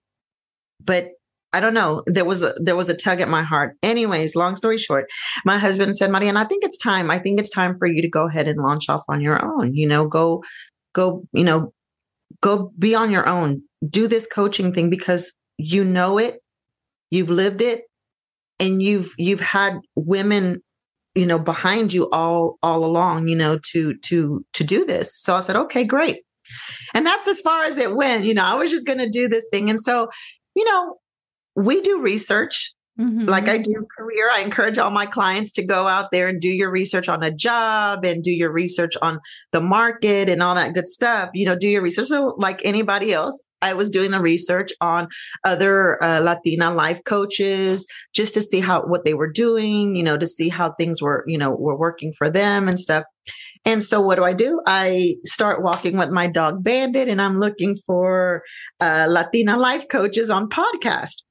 but 0.83 1.09
I 1.53 1.59
don't 1.59 1.73
know. 1.73 2.03
There 2.07 2.25
was 2.25 2.43
a 2.43 2.53
there 2.57 2.75
was 2.75 2.89
a 2.89 2.95
tug 2.95 3.21
at 3.21 3.29
my 3.29 3.41
heart. 3.41 3.75
Anyways, 3.81 4.35
long 4.35 4.55
story 4.55 4.77
short, 4.77 5.05
my 5.45 5.57
husband 5.57 5.95
said, 5.95 6.11
Mariana, 6.11 6.41
I 6.41 6.43
think 6.43 6.63
it's 6.63 6.77
time. 6.77 7.09
I 7.09 7.19
think 7.19 7.39
it's 7.39 7.49
time 7.49 7.77
for 7.77 7.87
you 7.87 8.01
to 8.01 8.09
go 8.09 8.27
ahead 8.27 8.47
and 8.47 8.61
launch 8.61 8.89
off 8.89 9.03
on 9.07 9.21
your 9.21 9.43
own. 9.43 9.73
You 9.73 9.87
know, 9.87 10.07
go, 10.07 10.43
go, 10.93 11.23
you 11.33 11.43
know, 11.43 11.73
go 12.41 12.71
be 12.77 12.95
on 12.95 13.11
your 13.11 13.27
own. 13.27 13.63
Do 13.87 14.07
this 14.07 14.27
coaching 14.27 14.73
thing 14.73 14.89
because 14.89 15.33
you 15.57 15.83
know 15.83 16.17
it, 16.17 16.39
you've 17.11 17.29
lived 17.29 17.61
it, 17.61 17.83
and 18.59 18.81
you've 18.81 19.13
you've 19.17 19.41
had 19.41 19.79
women 19.95 20.61
you 21.15 21.25
know 21.25 21.39
behind 21.39 21.93
you 21.93 22.09
all 22.11 22.57
all 22.61 22.85
along 22.85 23.27
you 23.27 23.35
know 23.35 23.59
to 23.71 23.95
to 24.05 24.45
to 24.53 24.63
do 24.63 24.85
this. 24.85 25.15
So 25.19 25.35
i 25.35 25.39
said 25.39 25.55
okay 25.55 25.83
great. 25.83 26.17
And 26.93 27.05
that's 27.05 27.27
as 27.27 27.41
far 27.41 27.65
as 27.65 27.77
it 27.77 27.95
went. 27.95 28.25
You 28.25 28.33
know 28.33 28.45
i 28.45 28.53
was 28.55 28.71
just 28.71 28.87
going 28.87 28.99
to 28.99 29.09
do 29.09 29.27
this 29.27 29.47
thing. 29.51 29.69
And 29.69 29.81
so 29.81 30.07
you 30.55 30.63
know 30.65 30.95
we 31.55 31.81
do 31.81 32.01
research 32.01 32.73
mm-hmm. 32.99 33.25
like 33.25 33.47
i 33.47 33.57
do 33.57 33.85
career 33.97 34.29
i 34.31 34.39
encourage 34.39 34.77
all 34.77 34.91
my 34.91 35.05
clients 35.05 35.51
to 35.51 35.63
go 35.63 35.87
out 35.87 36.09
there 36.11 36.27
and 36.27 36.41
do 36.41 36.49
your 36.49 36.71
research 36.71 37.09
on 37.09 37.23
a 37.23 37.31
job 37.31 38.03
and 38.03 38.23
do 38.23 38.31
your 38.31 38.51
research 38.51 38.95
on 39.01 39.19
the 39.51 39.61
market 39.61 40.29
and 40.29 40.41
all 40.43 40.55
that 40.55 40.73
good 40.73 40.87
stuff 40.87 41.29
you 41.33 41.45
know 41.45 41.55
do 41.55 41.67
your 41.67 41.81
research 41.81 42.07
so 42.07 42.35
like 42.37 42.61
anybody 42.63 43.13
else 43.13 43.41
I 43.61 43.73
was 43.73 43.89
doing 43.89 44.11
the 44.11 44.21
research 44.21 44.71
on 44.81 45.07
other 45.43 46.01
uh, 46.03 46.19
Latina 46.19 46.71
life 46.73 47.03
coaches 47.05 47.85
just 48.13 48.33
to 48.35 48.41
see 48.41 48.59
how 48.59 48.83
what 48.83 49.03
they 49.03 49.13
were 49.13 49.31
doing, 49.31 49.95
you 49.95 50.03
know, 50.03 50.17
to 50.17 50.27
see 50.27 50.49
how 50.49 50.73
things 50.73 51.01
were, 51.01 51.23
you 51.27 51.37
know, 51.37 51.51
were 51.51 51.75
working 51.75 52.13
for 52.13 52.29
them 52.29 52.67
and 52.67 52.79
stuff. 52.79 53.03
And 53.65 53.83
so 53.83 53.99
what 53.99 54.15
do 54.15 54.23
I 54.23 54.33
do? 54.33 54.61
I 54.65 55.15
start 55.25 55.61
walking 55.61 55.97
with 55.97 56.09
my 56.09 56.27
dog 56.27 56.63
Bandit 56.63 57.09
and 57.09 57.21
I'm 57.21 57.39
looking 57.39 57.75
for 57.75 58.43
uh, 58.79 59.07
Latina 59.09 59.57
life 59.57 59.87
coaches 59.89 60.29
on 60.29 60.49
podcast 60.49 61.23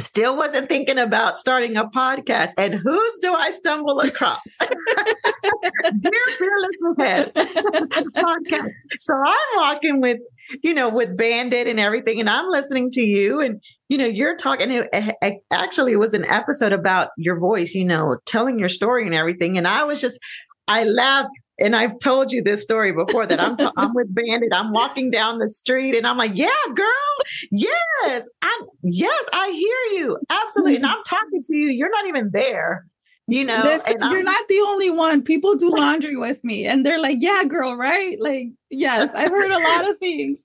still 0.00 0.36
wasn't 0.36 0.68
thinking 0.68 0.98
about 0.98 1.38
starting 1.38 1.76
a 1.76 1.84
podcast. 1.84 2.50
And 2.56 2.74
whose 2.74 3.18
do 3.20 3.34
I 3.34 3.50
stumble 3.50 4.00
across? 4.00 4.40
Dear 4.60 6.12
Fearless 6.38 6.98
Head 6.98 7.32
podcast. 7.34 8.70
So 9.00 9.14
I'm 9.14 9.56
walking 9.56 10.00
with, 10.00 10.18
you 10.62 10.74
know, 10.74 10.88
with 10.88 11.16
Bandit 11.16 11.66
and 11.66 11.80
everything, 11.80 12.20
and 12.20 12.30
I'm 12.30 12.48
listening 12.48 12.90
to 12.90 13.02
you, 13.02 13.40
and 13.40 13.60
you 13.88 13.98
know, 13.98 14.06
you're 14.06 14.36
talking. 14.36 14.70
It, 14.70 14.88
it 14.92 15.34
actually 15.50 15.96
was 15.96 16.14
an 16.14 16.24
episode 16.24 16.72
about 16.72 17.08
your 17.16 17.38
voice, 17.38 17.74
you 17.74 17.84
know, 17.84 18.16
telling 18.26 18.58
your 18.58 18.68
story 18.68 19.04
and 19.04 19.14
everything, 19.14 19.58
and 19.58 19.66
I 19.66 19.84
was 19.84 20.00
just, 20.00 20.18
I 20.66 20.84
laughed 20.84 21.30
and 21.58 21.74
I've 21.74 21.98
told 21.98 22.32
you 22.32 22.42
this 22.42 22.62
story 22.62 22.92
before 22.92 23.26
that 23.26 23.40
I'm 23.40 23.56
t- 23.56 23.68
I'm 23.76 23.94
with 23.94 24.14
Bandit. 24.14 24.50
I'm 24.52 24.72
walking 24.72 25.10
down 25.10 25.38
the 25.38 25.48
street 25.48 25.96
and 25.96 26.06
I'm 26.06 26.16
like, 26.16 26.32
"Yeah, 26.34 26.48
girl, 26.74 26.86
yes, 27.50 28.28
I 28.42 28.60
yes, 28.82 29.24
I 29.32 29.50
hear 29.50 30.00
you, 30.00 30.18
absolutely." 30.30 30.76
And 30.76 30.84
hmm. 30.84 30.92
I'm 30.92 31.04
talking 31.04 31.42
to 31.42 31.56
you. 31.56 31.68
You're 31.70 31.90
not 31.90 32.06
even 32.06 32.30
there, 32.32 32.86
you 33.26 33.44
know. 33.44 33.62
This, 33.62 33.82
you're 33.86 34.22
not 34.22 34.48
the 34.48 34.60
only 34.60 34.90
one. 34.90 35.22
People 35.22 35.56
do 35.56 35.70
laundry 35.70 36.16
with 36.16 36.42
me, 36.44 36.66
and 36.66 36.84
they're 36.86 37.00
like, 37.00 37.18
"Yeah, 37.20 37.44
girl, 37.44 37.76
right?" 37.76 38.16
Like, 38.20 38.48
yes, 38.70 39.14
I've 39.14 39.30
heard 39.30 39.50
a 39.50 39.58
lot 39.58 39.88
of 39.88 39.98
things. 39.98 40.44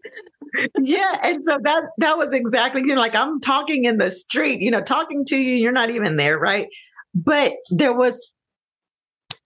yeah, 0.79 1.19
and 1.23 1.43
so 1.43 1.57
that 1.63 1.83
that 1.99 2.17
was 2.17 2.33
exactly 2.33 2.81
you 2.81 2.95
know, 2.95 3.01
like 3.01 3.15
I'm 3.15 3.39
talking 3.39 3.85
in 3.85 3.97
the 3.97 4.11
street, 4.11 4.61
you 4.61 4.71
know, 4.71 4.81
talking 4.81 5.25
to 5.25 5.37
you. 5.37 5.55
You're 5.55 5.71
not 5.71 5.89
even 5.89 6.17
there, 6.17 6.37
right? 6.37 6.67
But 7.15 7.53
there 7.69 7.93
was 7.93 8.31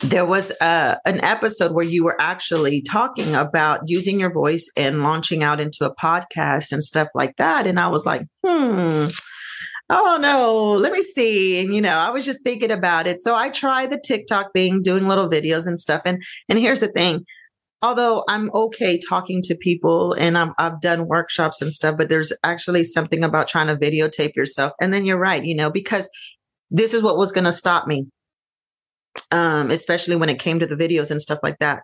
there 0.02 0.26
was 0.26 0.52
a, 0.62 0.64
uh, 0.64 0.96
an 1.06 1.24
episode 1.24 1.74
where 1.74 1.86
you 1.86 2.04
were 2.04 2.20
actually 2.20 2.82
talking 2.82 3.36
about 3.36 3.82
using 3.88 4.20
your 4.20 4.32
voice 4.32 4.70
and 4.78 5.02
launching 5.02 5.44
out 5.44 5.60
into 5.60 5.86
a 5.86 5.96
podcast 5.96 6.72
and 6.72 6.84
stuff 6.84 7.08
like 7.16 7.36
that. 7.38 7.66
And 7.66 7.80
I 7.80 7.88
was 7.88 8.06
like, 8.06 8.22
hmm, 8.46 9.06
oh 9.90 10.20
no, 10.22 10.74
let 10.74 10.92
me 10.92 11.02
see. 11.02 11.60
And 11.60 11.74
you 11.74 11.82
know, 11.82 11.98
I 11.98 12.12
was 12.12 12.26
just 12.26 12.44
thinking 12.44 12.72
about 12.72 13.08
it. 13.08 13.22
So 13.22 13.36
I 13.36 13.50
tried 13.50 13.90
the 13.90 14.02
TikTok 14.04 14.54
thing, 14.54 14.84
doing 14.84 15.08
little 15.08 15.30
videos 15.30 15.66
and 15.66 15.80
stuff. 15.80 16.02
And 16.06 16.22
and 16.48 16.60
here's 16.60 16.82
the 16.82 16.90
thing. 16.90 17.26
Although 17.82 18.24
I'm 18.28 18.52
okay 18.54 19.00
talking 19.08 19.42
to 19.44 19.56
people 19.56 20.14
and 20.14 20.36
i 20.36 20.50
have 20.58 20.82
done 20.82 21.08
workshops 21.08 21.62
and 21.62 21.72
stuff, 21.72 21.96
but 21.98 22.10
there's 22.10 22.34
actually 22.44 22.84
something 22.84 23.24
about 23.24 23.48
trying 23.48 23.68
to 23.68 23.76
videotape 23.76 24.36
yourself. 24.36 24.74
And 24.82 24.92
then 24.92 25.06
you're 25.06 25.20
right, 25.20 25.46
you 25.46 25.56
know, 25.56 25.70
because 25.70 26.10
this 26.72 26.94
is 26.94 27.04
what 27.04 27.18
was 27.18 27.32
going 27.32 27.46
to 27.46 27.52
stop 27.52 27.86
me 27.86 28.08
um, 29.32 29.72
especially 29.72 30.16
when 30.16 30.30
it 30.30 30.40
came 30.40 30.60
to 30.60 30.68
the 30.68 30.76
videos 30.76 31.12
and 31.12 31.22
stuff 31.22 31.40
like 31.44 31.60
that, 31.60 31.82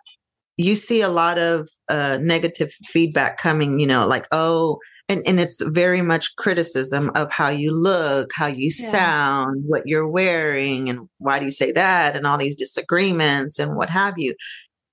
you 0.56 0.76
see 0.76 1.00
a 1.00 1.08
lot 1.08 1.38
of 1.38 1.68
uh, 1.88 2.18
negative 2.20 2.72
feedback 2.84 3.38
coming, 3.38 3.80
you 3.80 3.86
know, 3.86 4.06
like, 4.06 4.26
oh, 4.32 4.78
and, 5.08 5.22
and 5.26 5.38
it's 5.38 5.60
very 5.66 6.00
much 6.00 6.34
criticism 6.36 7.10
of 7.14 7.30
how 7.30 7.48
you 7.48 7.72
look, 7.72 8.30
how 8.34 8.46
you 8.46 8.70
yeah. 8.78 8.90
sound, 8.90 9.64
what 9.66 9.86
you're 9.86 10.08
wearing, 10.08 10.88
and 10.88 11.08
why 11.18 11.38
do 11.38 11.44
you 11.44 11.50
say 11.50 11.72
that, 11.72 12.16
and 12.16 12.26
all 12.26 12.38
these 12.38 12.56
disagreements 12.56 13.58
and 13.58 13.76
what 13.76 13.90
have 13.90 14.14
you. 14.16 14.34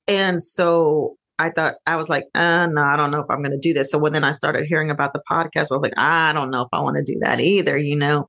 And 0.07 0.41
so 0.41 1.15
I 1.39 1.49
thought 1.49 1.75
I 1.85 1.95
was 1.95 2.09
like, 2.09 2.25
uh, 2.35 2.65
no, 2.67 2.81
I 2.81 2.97
don't 2.97 3.11
know 3.11 3.21
if 3.21 3.29
I'm 3.29 3.41
going 3.41 3.51
to 3.51 3.57
do 3.57 3.73
this. 3.73 3.91
So 3.91 3.97
when 3.97 4.13
then 4.13 4.23
I 4.23 4.31
started 4.31 4.65
hearing 4.67 4.91
about 4.91 5.13
the 5.13 5.21
podcast, 5.31 5.71
I 5.71 5.75
was 5.75 5.81
like, 5.81 5.97
I 5.97 6.33
don't 6.33 6.51
know 6.51 6.63
if 6.63 6.69
I 6.73 6.81
want 6.81 6.97
to 6.97 7.03
do 7.03 7.17
that 7.21 7.39
either, 7.39 7.77
you 7.77 7.95
know. 7.95 8.27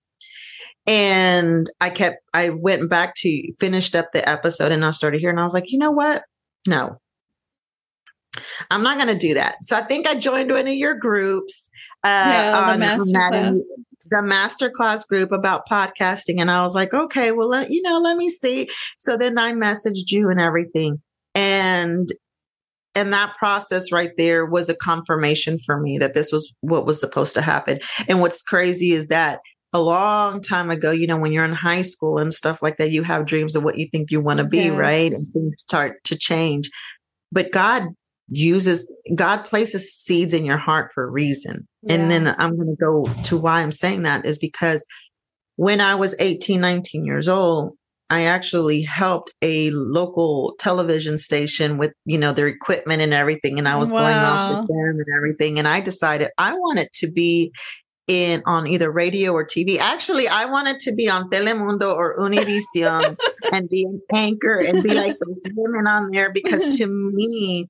And 0.86 1.70
I 1.80 1.90
kept, 1.90 2.18
I 2.34 2.50
went 2.50 2.90
back 2.90 3.14
to 3.18 3.52
finished 3.60 3.94
up 3.94 4.12
the 4.12 4.28
episode 4.28 4.72
and 4.72 4.84
I 4.84 4.90
started 4.90 5.20
here 5.20 5.30
and 5.30 5.38
I 5.38 5.44
was 5.44 5.54
like, 5.54 5.70
you 5.70 5.78
know 5.78 5.92
what? 5.92 6.24
No, 6.66 6.98
I'm 8.70 8.82
not 8.82 8.96
going 8.96 9.08
to 9.08 9.18
do 9.18 9.34
that. 9.34 9.56
So 9.62 9.76
I 9.76 9.82
think 9.82 10.06
I 10.06 10.14
joined 10.14 10.50
one 10.50 10.66
of 10.66 10.74
your 10.74 10.94
groups. 10.94 11.70
Uh, 12.04 12.08
yeah, 12.08 12.72
the 12.72 12.78
master 12.78 13.28
class. 13.28 13.60
The 14.10 14.22
master 14.22 14.70
class 14.70 15.04
group 15.04 15.32
about 15.32 15.68
podcasting. 15.68 16.40
And 16.40 16.50
I 16.50 16.62
was 16.62 16.74
like, 16.74 16.92
okay, 16.92 17.32
well, 17.32 17.48
let, 17.48 17.70
you 17.70 17.80
know, 17.82 17.98
let 17.98 18.16
me 18.16 18.28
see. 18.28 18.68
So 18.98 19.16
then 19.16 19.38
I 19.38 19.52
messaged 19.52 20.10
you 20.10 20.28
and 20.28 20.40
everything. 20.40 21.00
And 21.34 22.10
and 22.94 23.12
that 23.12 23.34
process 23.38 23.90
right 23.90 24.10
there 24.18 24.44
was 24.44 24.68
a 24.68 24.74
confirmation 24.74 25.56
for 25.56 25.80
me 25.80 25.96
that 25.96 26.12
this 26.12 26.30
was 26.30 26.52
what 26.60 26.84
was 26.84 27.00
supposed 27.00 27.32
to 27.34 27.40
happen. 27.40 27.80
And 28.06 28.20
what's 28.20 28.42
crazy 28.42 28.92
is 28.92 29.06
that 29.06 29.38
a 29.72 29.80
long 29.80 30.42
time 30.42 30.70
ago, 30.70 30.90
you 30.90 31.06
know, 31.06 31.16
when 31.16 31.32
you're 31.32 31.44
in 31.44 31.52
high 31.52 31.82
school 31.82 32.18
and 32.18 32.32
stuff 32.32 32.58
like 32.60 32.76
that, 32.76 32.90
you 32.90 33.02
have 33.02 33.26
dreams 33.26 33.56
of 33.56 33.62
what 33.62 33.78
you 33.78 33.88
think 33.90 34.10
you 34.10 34.20
want 34.20 34.38
to 34.38 34.44
be, 34.44 34.64
yes. 34.64 34.72
right? 34.72 35.12
And 35.12 35.26
things 35.32 35.54
start 35.58 36.04
to 36.04 36.16
change. 36.16 36.70
But 37.30 37.52
God 37.52 37.84
uses, 38.28 38.90
God 39.14 39.44
places 39.44 39.94
seeds 39.94 40.34
in 40.34 40.44
your 40.44 40.58
heart 40.58 40.90
for 40.92 41.04
a 41.04 41.10
reason. 41.10 41.66
Yeah. 41.82 41.94
And 41.94 42.10
then 42.10 42.34
I'm 42.38 42.56
going 42.56 42.68
to 42.68 42.76
go 42.76 43.22
to 43.24 43.36
why 43.38 43.62
I'm 43.62 43.72
saying 43.72 44.02
that 44.02 44.26
is 44.26 44.38
because 44.38 44.84
when 45.56 45.80
I 45.80 45.94
was 45.94 46.14
18, 46.18 46.60
19 46.60 47.04
years 47.04 47.28
old, 47.28 47.72
I 48.10 48.24
actually 48.24 48.82
helped 48.82 49.32
a 49.40 49.70
local 49.70 50.52
television 50.58 51.16
station 51.16 51.78
with, 51.78 51.92
you 52.04 52.18
know, 52.18 52.32
their 52.32 52.46
equipment 52.46 53.00
and 53.00 53.14
everything. 53.14 53.58
And 53.58 53.66
I 53.66 53.76
was 53.76 53.90
wow. 53.90 54.00
going 54.00 54.16
off 54.16 54.60
with 54.60 54.68
them 54.68 54.98
and 54.98 55.06
everything. 55.16 55.58
And 55.58 55.66
I 55.66 55.80
decided 55.80 56.28
I 56.36 56.52
wanted 56.52 56.90
to 56.94 57.10
be 57.10 57.52
in 58.08 58.42
on 58.46 58.66
either 58.66 58.90
radio 58.90 59.32
or 59.32 59.44
TV. 59.44 59.78
Actually, 59.78 60.28
I 60.28 60.44
wanted 60.46 60.78
to 60.80 60.92
be 60.92 61.08
on 61.08 61.30
Telemundo 61.30 61.94
or 61.94 62.18
Univision 62.18 63.16
and 63.52 63.68
be 63.68 63.84
an 63.84 64.00
anchor 64.12 64.58
and 64.58 64.82
be 64.82 64.92
like 64.94 65.16
those 65.24 65.38
women 65.54 65.86
on 65.86 66.10
there 66.10 66.32
because 66.32 66.76
to 66.78 66.86
me, 66.86 67.68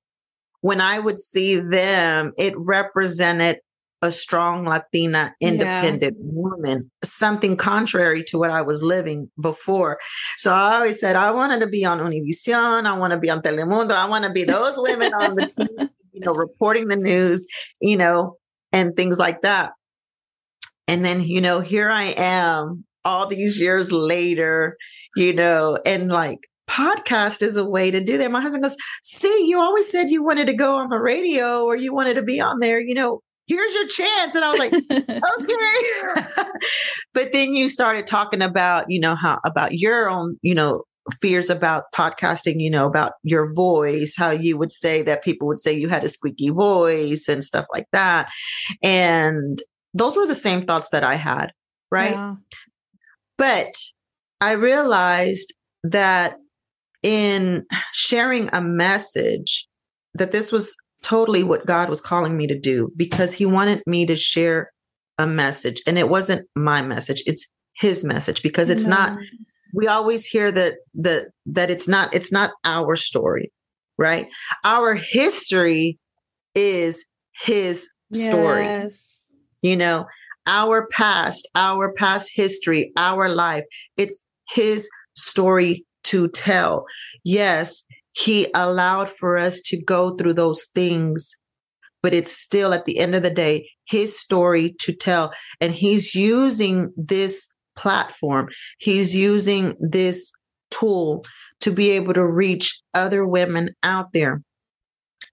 when 0.61 0.81
I 0.81 0.99
would 0.99 1.19
see 1.19 1.57
them, 1.59 2.33
it 2.39 2.55
represented 2.57 3.59
a 4.03 4.11
strong 4.11 4.65
Latina 4.65 5.33
independent 5.41 6.17
yeah. 6.19 6.31
woman, 6.33 6.91
something 7.05 7.57
contrary 7.57 8.25
to 8.25 8.39
what 8.39 8.51
I 8.51 8.63
was 8.63 8.83
living 8.83 9.31
before. 9.41 9.99
So 10.37 10.53
I 10.53 10.75
always 10.75 10.99
said, 10.99 11.15
I 11.15 11.31
wanted 11.31 11.61
to 11.61 11.69
be 11.69 11.85
on 11.85 12.01
Univision. 12.01 12.85
I 12.85 12.97
want 12.99 13.13
to 13.13 13.19
be 13.19 13.31
on 13.31 13.43
Telemundo. 13.43 13.93
I 13.93 14.07
want 14.07 14.25
to 14.25 14.33
be 14.33 14.43
those 14.43 14.75
women 14.77 15.15
on 15.15 15.37
the 15.37 15.47
team, 15.47 15.89
you 16.13 16.21
know, 16.21 16.35
reporting 16.35 16.89
the 16.89 16.97
news, 16.97 17.47
you 17.81 17.97
know, 17.97 18.39
and 18.73 18.97
things 18.97 19.19
like 19.19 19.43
that. 19.43 19.73
And 20.89 21.05
then, 21.05 21.23
you 21.23 21.41
know, 21.41 21.61
here 21.61 21.91
I 21.91 22.15
am 22.17 22.85
all 23.05 23.27
these 23.27 23.61
years 23.61 23.93
later, 23.93 24.77
you 25.17 25.33
know, 25.33 25.79
and 25.85 26.09
like 26.09 26.39
podcast 26.69 27.43
is 27.43 27.57
a 27.57 27.65
way 27.65 27.91
to 27.91 28.03
do 28.03 28.19
that. 28.19 28.31
My 28.31 28.41
husband 28.41 28.63
goes, 28.63 28.77
See, 29.03 29.47
you 29.47 29.61
always 29.61 29.91
said 29.91 30.11
you 30.11 30.23
wanted 30.23 30.47
to 30.47 30.55
go 30.55 30.77
on 30.77 30.89
the 30.89 30.99
radio 30.99 31.65
or 31.65 31.77
you 31.77 31.95
wanted 31.95 32.15
to 32.15 32.23
be 32.23 32.41
on 32.41 32.61
there, 32.61 32.81
you 32.81 32.95
know, 32.95 33.21
here's 33.47 33.75
your 33.75 33.87
chance. 33.87 34.35
And 34.35 34.45
I 34.45 34.49
was 34.49 34.59
like, 34.59 34.73
okay. 34.91 35.15
but 37.15 37.33
then 37.33 37.55
you 37.55 37.69
started 37.69 38.07
talking 38.07 38.43
about, 38.43 38.87
you 38.89 39.01
know, 39.01 39.15
how 39.15 39.39
about 39.45 39.75
your 39.75 40.09
own, 40.09 40.39
you 40.43 40.55
know, 40.55 40.83
fears 41.21 41.51
about 41.51 41.85
podcasting, 41.95 42.61
you 42.61 42.71
know, 42.71 42.87
about 42.87 43.15
your 43.25 43.53
voice, 43.53 44.15
how 44.17 44.31
you 44.31 44.57
would 44.57 44.73
say 44.73 45.03
that 45.03 45.25
people 45.25 45.49
would 45.49 45.59
say 45.59 45.73
you 45.73 45.89
had 45.89 46.05
a 46.05 46.09
squeaky 46.09 46.51
voice 46.51 47.29
and 47.29 47.43
stuff 47.43 47.67
like 47.73 47.87
that. 47.93 48.29
And 48.83 49.61
those 49.95 50.17
were 50.17 50.27
the 50.27 50.35
same 50.35 50.67
thoughts 50.67 50.91
that 50.91 51.05
I 51.05 51.15
had, 51.15 51.53
right? 51.91 52.13
Yeah. 52.13 52.35
But 53.39 53.75
I 54.41 54.53
realized 54.53 55.53
that 55.85 56.37
in 57.03 57.67
sharing 57.93 58.49
a 58.53 58.61
message, 58.61 59.67
that 60.15 60.33
this 60.33 60.53
was 60.53 60.77
totally 61.03 61.43
what 61.43 61.67
God 61.67 61.89
was 61.89 62.01
calling 62.01 62.37
me 62.37 62.47
to 62.47 62.59
do 62.59 62.93
because 62.97 63.35
he 63.35 63.45
wanted 63.45 63.83
me 63.87 64.07
to 64.07 64.17
share 64.17 64.71
a 65.19 65.27
message 65.27 65.83
and 65.87 65.99
it 65.99 66.09
wasn't 66.09 66.47
my 66.57 66.81
message 66.81 67.23
it's 67.27 67.47
his 67.75 68.03
message 68.03 68.43
because 68.43 68.71
it's 68.71 68.87
no. 68.87 68.97
not 68.97 69.19
we 69.75 69.87
always 69.87 70.25
hear 70.25 70.51
that 70.51 70.75
that 70.95 71.27
that 71.45 71.71
it's 71.71 71.87
not 71.87 72.15
it's 72.15 72.33
not 72.33 72.51
our 72.65 72.97
story 72.97 73.53
right 73.99 74.29
our 74.65 74.95
history 74.95 75.99
is 76.55 77.05
his 77.41 77.89
yes. 78.11 78.29
story 78.31 78.89
you 79.63 79.77
know 79.77 80.07
our 80.47 80.87
past 80.89 81.49
our 81.55 81.93
past 81.93 82.31
history 82.35 82.93
our 82.97 83.29
life 83.29 83.65
it's 83.97 84.21
his 84.49 84.89
story 85.15 85.85
to 86.05 86.29
tell. 86.29 86.85
Yes 87.25 87.85
he 88.15 88.47
allowed 88.55 89.09
for 89.09 89.39
us 89.39 89.63
to 89.63 89.81
go 89.83 90.15
through 90.17 90.35
those 90.35 90.67
things 90.75 91.35
but 92.03 92.13
it's 92.13 92.33
still 92.33 92.75
at 92.75 92.85
the 92.85 92.99
end 92.99 93.15
of 93.15 93.23
the 93.23 93.31
day 93.31 93.71
his 93.87 94.19
story 94.19 94.75
to 94.81 94.93
tell. 94.93 95.33
And 95.61 95.73
he's 95.75 96.15
using 96.15 96.93
this 96.97 97.49
platform. 97.77 98.49
He's 98.79 99.15
using 99.15 99.77
this 99.81 100.33
tool 100.71 101.25
to 101.61 101.71
be 101.71 101.91
able 101.91 102.15
to 102.15 102.27
reach 102.27 102.81
other 102.95 103.27
women 103.27 103.71
out 103.83 104.13
there. 104.13 104.43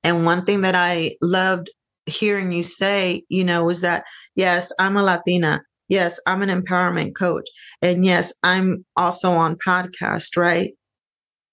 And 0.04 0.26
one 0.26 0.46
thing 0.46 0.62
that 0.62 0.76
i 0.76 1.16
loved 1.22 1.70
hearing 2.06 2.52
you 2.52 2.64
say 2.64 3.24
you 3.30 3.44
know 3.44 3.64
was 3.64 3.82
that 3.82 4.04
yes 4.40 4.72
i'm 4.80 4.98
a 4.98 5.04
latina 5.04 5.62
yes 5.88 6.20
i'm 6.26 6.42
an 6.42 6.50
empowerment 6.50 7.16
coach 7.16 7.48
and 7.82 8.06
yes 8.06 8.34
i'm 8.44 8.84
also 8.96 9.32
on 9.32 9.56
podcast 9.66 10.36
right 10.36 10.72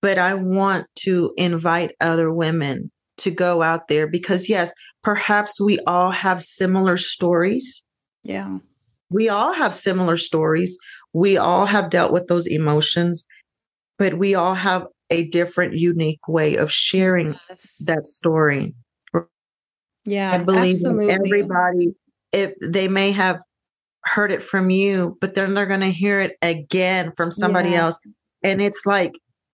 but 0.07 0.19
I 0.19 0.35
want 0.35 0.87
to 1.01 1.33
invite 1.37 1.97
other 2.01 2.33
women 2.33 2.93
to 3.17 3.31
go 3.33 3.63
out 3.63 3.89
there 3.89 4.07
because, 4.07 4.49
yes, 4.49 4.73
perhaps 5.03 5.61
we 5.61 5.81
all 5.81 6.13
have 6.13 6.43
similar 6.43 6.97
stories. 6.97 7.83
Yeah. 8.23 8.59
We 9.11 9.29
all 9.29 9.53
have 9.53 9.75
similar 9.75 10.17
stories. 10.17 10.79
We 11.13 11.37
all 11.37 11.67
have 11.67 11.91
dealt 11.91 12.13
with 12.13 12.29
those 12.29 12.47
emotions, 12.47 13.25
but 13.99 14.15
we 14.15 14.37
all 14.37 14.55
have 14.55 14.87
a 15.11 15.29
different, 15.29 15.75
unique 15.75 16.29
way 16.29 16.55
of 16.55 16.71
sharing 16.71 17.37
yes. 17.49 17.75
that 17.81 18.07
story. 18.07 18.75
Yeah. 20.05 20.33
I 20.33 20.39
believe 20.39 20.85
everybody, 20.85 21.97
if 22.33 22.53
they 22.63 22.89
may 22.89 23.13
have 23.13 23.41
heard 24.05 24.31
it 24.31 24.43
from 24.43 24.71
you, 24.71 25.17
but 25.21 25.35
then 25.35 25.55
they're 25.55 25.67
going 25.67 25.81
to 25.81 25.91
hear 25.91 26.21
it 26.21 26.37
again 26.43 27.13
from 27.17 27.31
somebody 27.31 27.71
yeah. 27.71 27.83
else. 27.83 27.99
And 28.43 28.63
it's 28.63 28.87
like 28.87 29.13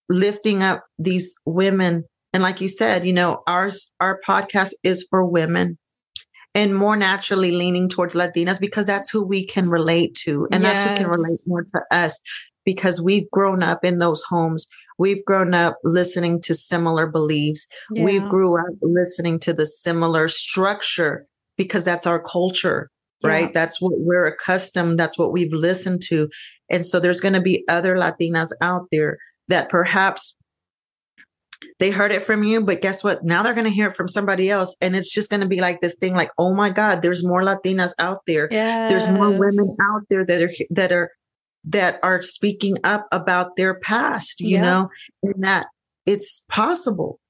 lifting 0.08 0.62
up 0.62 0.84
these 0.98 1.34
women. 1.46 2.04
And 2.32 2.42
like 2.42 2.60
you 2.60 2.68
said, 2.68 3.06
you 3.06 3.12
know, 3.12 3.42
ours, 3.46 3.90
our 4.00 4.20
podcast 4.26 4.72
is 4.82 5.06
for 5.08 5.24
women 5.24 5.78
and 6.54 6.76
more 6.76 6.96
naturally 6.96 7.52
leaning 7.52 7.88
towards 7.88 8.14
Latinas 8.14 8.60
because 8.60 8.86
that's 8.86 9.10
who 9.10 9.22
we 9.22 9.46
can 9.46 9.68
relate 9.68 10.14
to. 10.24 10.46
And 10.52 10.62
yes. 10.62 10.82
that's 10.82 10.90
who 10.90 11.04
can 11.04 11.10
relate 11.10 11.40
more 11.46 11.62
to 11.62 11.82
us 11.90 12.20
because 12.64 13.00
we've 13.00 13.30
grown 13.30 13.62
up 13.62 13.84
in 13.84 13.98
those 13.98 14.22
homes. 14.22 14.66
We've 14.98 15.24
grown 15.24 15.54
up 15.54 15.78
listening 15.82 16.40
to 16.42 16.54
similar 16.54 17.06
beliefs. 17.06 17.66
Yeah. 17.90 18.04
We 18.04 18.18
grew 18.18 18.58
up 18.58 18.74
listening 18.82 19.40
to 19.40 19.54
the 19.54 19.66
similar 19.66 20.28
structure 20.28 21.26
because 21.56 21.84
that's 21.84 22.06
our 22.06 22.20
culture, 22.20 22.90
right? 23.22 23.52
That's 23.54 23.80
what 23.80 23.92
we're 23.96 24.26
accustomed. 24.26 24.98
That's 24.98 25.18
what 25.18 25.32
we've 25.32 25.52
listened 25.52 26.02
to. 26.08 26.28
And 26.70 26.86
so 26.86 26.98
there's 26.98 27.20
going 27.20 27.34
to 27.34 27.40
be 27.40 27.64
other 27.68 27.96
Latinas 27.96 28.50
out 28.60 28.86
there 28.90 29.18
that 29.48 29.68
perhaps 29.68 30.34
they 31.78 31.90
heard 31.90 32.12
it 32.12 32.22
from 32.22 32.42
you, 32.42 32.60
but 32.60 32.82
guess 32.82 33.04
what? 33.04 33.24
Now 33.24 33.42
they're 33.42 33.54
going 33.54 33.66
to 33.66 33.70
hear 33.72 33.88
it 33.88 33.96
from 33.96 34.08
somebody 34.08 34.50
else. 34.50 34.74
And 34.80 34.96
it's 34.96 35.12
just 35.12 35.30
going 35.30 35.42
to 35.42 35.48
be 35.48 35.60
like 35.60 35.80
this 35.80 35.94
thing 35.94 36.14
like, 36.14 36.30
oh 36.38 36.54
my 36.54 36.70
God, 36.70 37.02
there's 37.02 37.24
more 37.24 37.42
Latinas 37.42 37.92
out 37.98 38.20
there. 38.26 38.48
Yes. 38.50 38.90
There's 38.90 39.08
more 39.08 39.30
women 39.30 39.76
out 39.80 40.02
there 40.08 40.24
that 40.24 40.42
are, 40.42 40.52
that 40.70 40.92
are, 40.92 41.10
that 41.64 42.00
are 42.02 42.22
speaking 42.22 42.76
up 42.82 43.06
about 43.12 43.56
their 43.56 43.78
past, 43.78 44.40
you 44.40 44.56
yeah. 44.56 44.62
know, 44.62 44.88
and 45.22 45.44
that 45.44 45.66
it's 46.06 46.44
possible. 46.48 47.20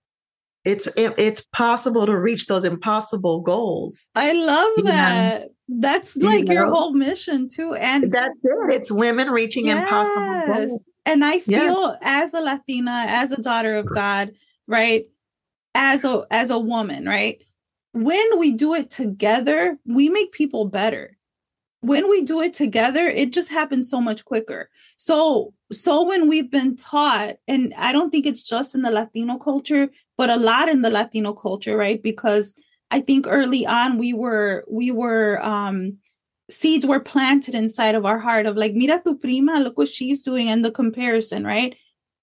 It's 0.64 0.86
it, 0.96 1.14
it's 1.18 1.42
possible 1.52 2.06
to 2.06 2.16
reach 2.16 2.46
those 2.46 2.64
impossible 2.64 3.40
goals. 3.40 4.06
I 4.14 4.32
love 4.32 4.84
that. 4.84 5.40
Know? 5.42 5.48
That's 5.80 6.16
like 6.16 6.40
you 6.40 6.44
know? 6.44 6.52
your 6.52 6.66
whole 6.68 6.92
mission 6.92 7.48
too. 7.48 7.74
And 7.74 8.12
that's 8.12 8.38
it. 8.42 8.74
It's 8.74 8.92
women 8.92 9.30
reaching 9.30 9.66
yes. 9.66 9.82
impossible 9.82 10.42
goals. 10.46 10.84
And 11.04 11.24
I 11.24 11.40
feel 11.40 11.90
yeah. 11.90 11.96
as 12.02 12.32
a 12.34 12.40
Latina, 12.40 13.04
as 13.08 13.32
a 13.32 13.40
daughter 13.40 13.76
of 13.76 13.86
God, 13.92 14.32
right? 14.68 15.06
As 15.74 16.04
a 16.04 16.24
as 16.30 16.50
a 16.50 16.58
woman, 16.58 17.06
right? 17.06 17.42
When 17.92 18.38
we 18.38 18.52
do 18.52 18.74
it 18.74 18.90
together, 18.90 19.78
we 19.84 20.08
make 20.08 20.32
people 20.32 20.66
better. 20.66 21.16
When 21.80 22.08
we 22.08 22.22
do 22.22 22.40
it 22.40 22.54
together, 22.54 23.08
it 23.08 23.32
just 23.32 23.50
happens 23.50 23.90
so 23.90 24.00
much 24.00 24.24
quicker. 24.24 24.70
So 24.96 25.54
so 25.72 26.04
when 26.04 26.28
we've 26.28 26.50
been 26.50 26.76
taught 26.76 27.36
and 27.48 27.74
I 27.76 27.92
don't 27.92 28.10
think 28.10 28.26
it's 28.26 28.42
just 28.42 28.74
in 28.74 28.82
the 28.82 28.90
Latino 28.90 29.38
culture, 29.38 29.90
but 30.16 30.30
a 30.30 30.36
lot 30.36 30.68
in 30.68 30.82
the 30.82 30.90
Latino 30.90 31.32
culture, 31.32 31.76
right? 31.76 32.02
Because 32.02 32.54
I 32.90 33.00
think 33.00 33.26
early 33.28 33.66
on 33.66 33.98
we 33.98 34.12
were 34.12 34.64
we 34.68 34.90
were 34.90 35.44
um 35.44 35.98
seeds 36.50 36.86
were 36.86 37.00
planted 37.00 37.54
inside 37.54 37.94
of 37.94 38.04
our 38.04 38.18
heart 38.18 38.46
of 38.46 38.56
like, 38.56 38.74
mira 38.74 39.00
tu 39.02 39.16
prima, 39.18 39.60
look 39.60 39.78
what 39.78 39.88
she's 39.88 40.22
doing, 40.22 40.48
and 40.48 40.64
the 40.64 40.70
comparison, 40.70 41.44
right? 41.44 41.76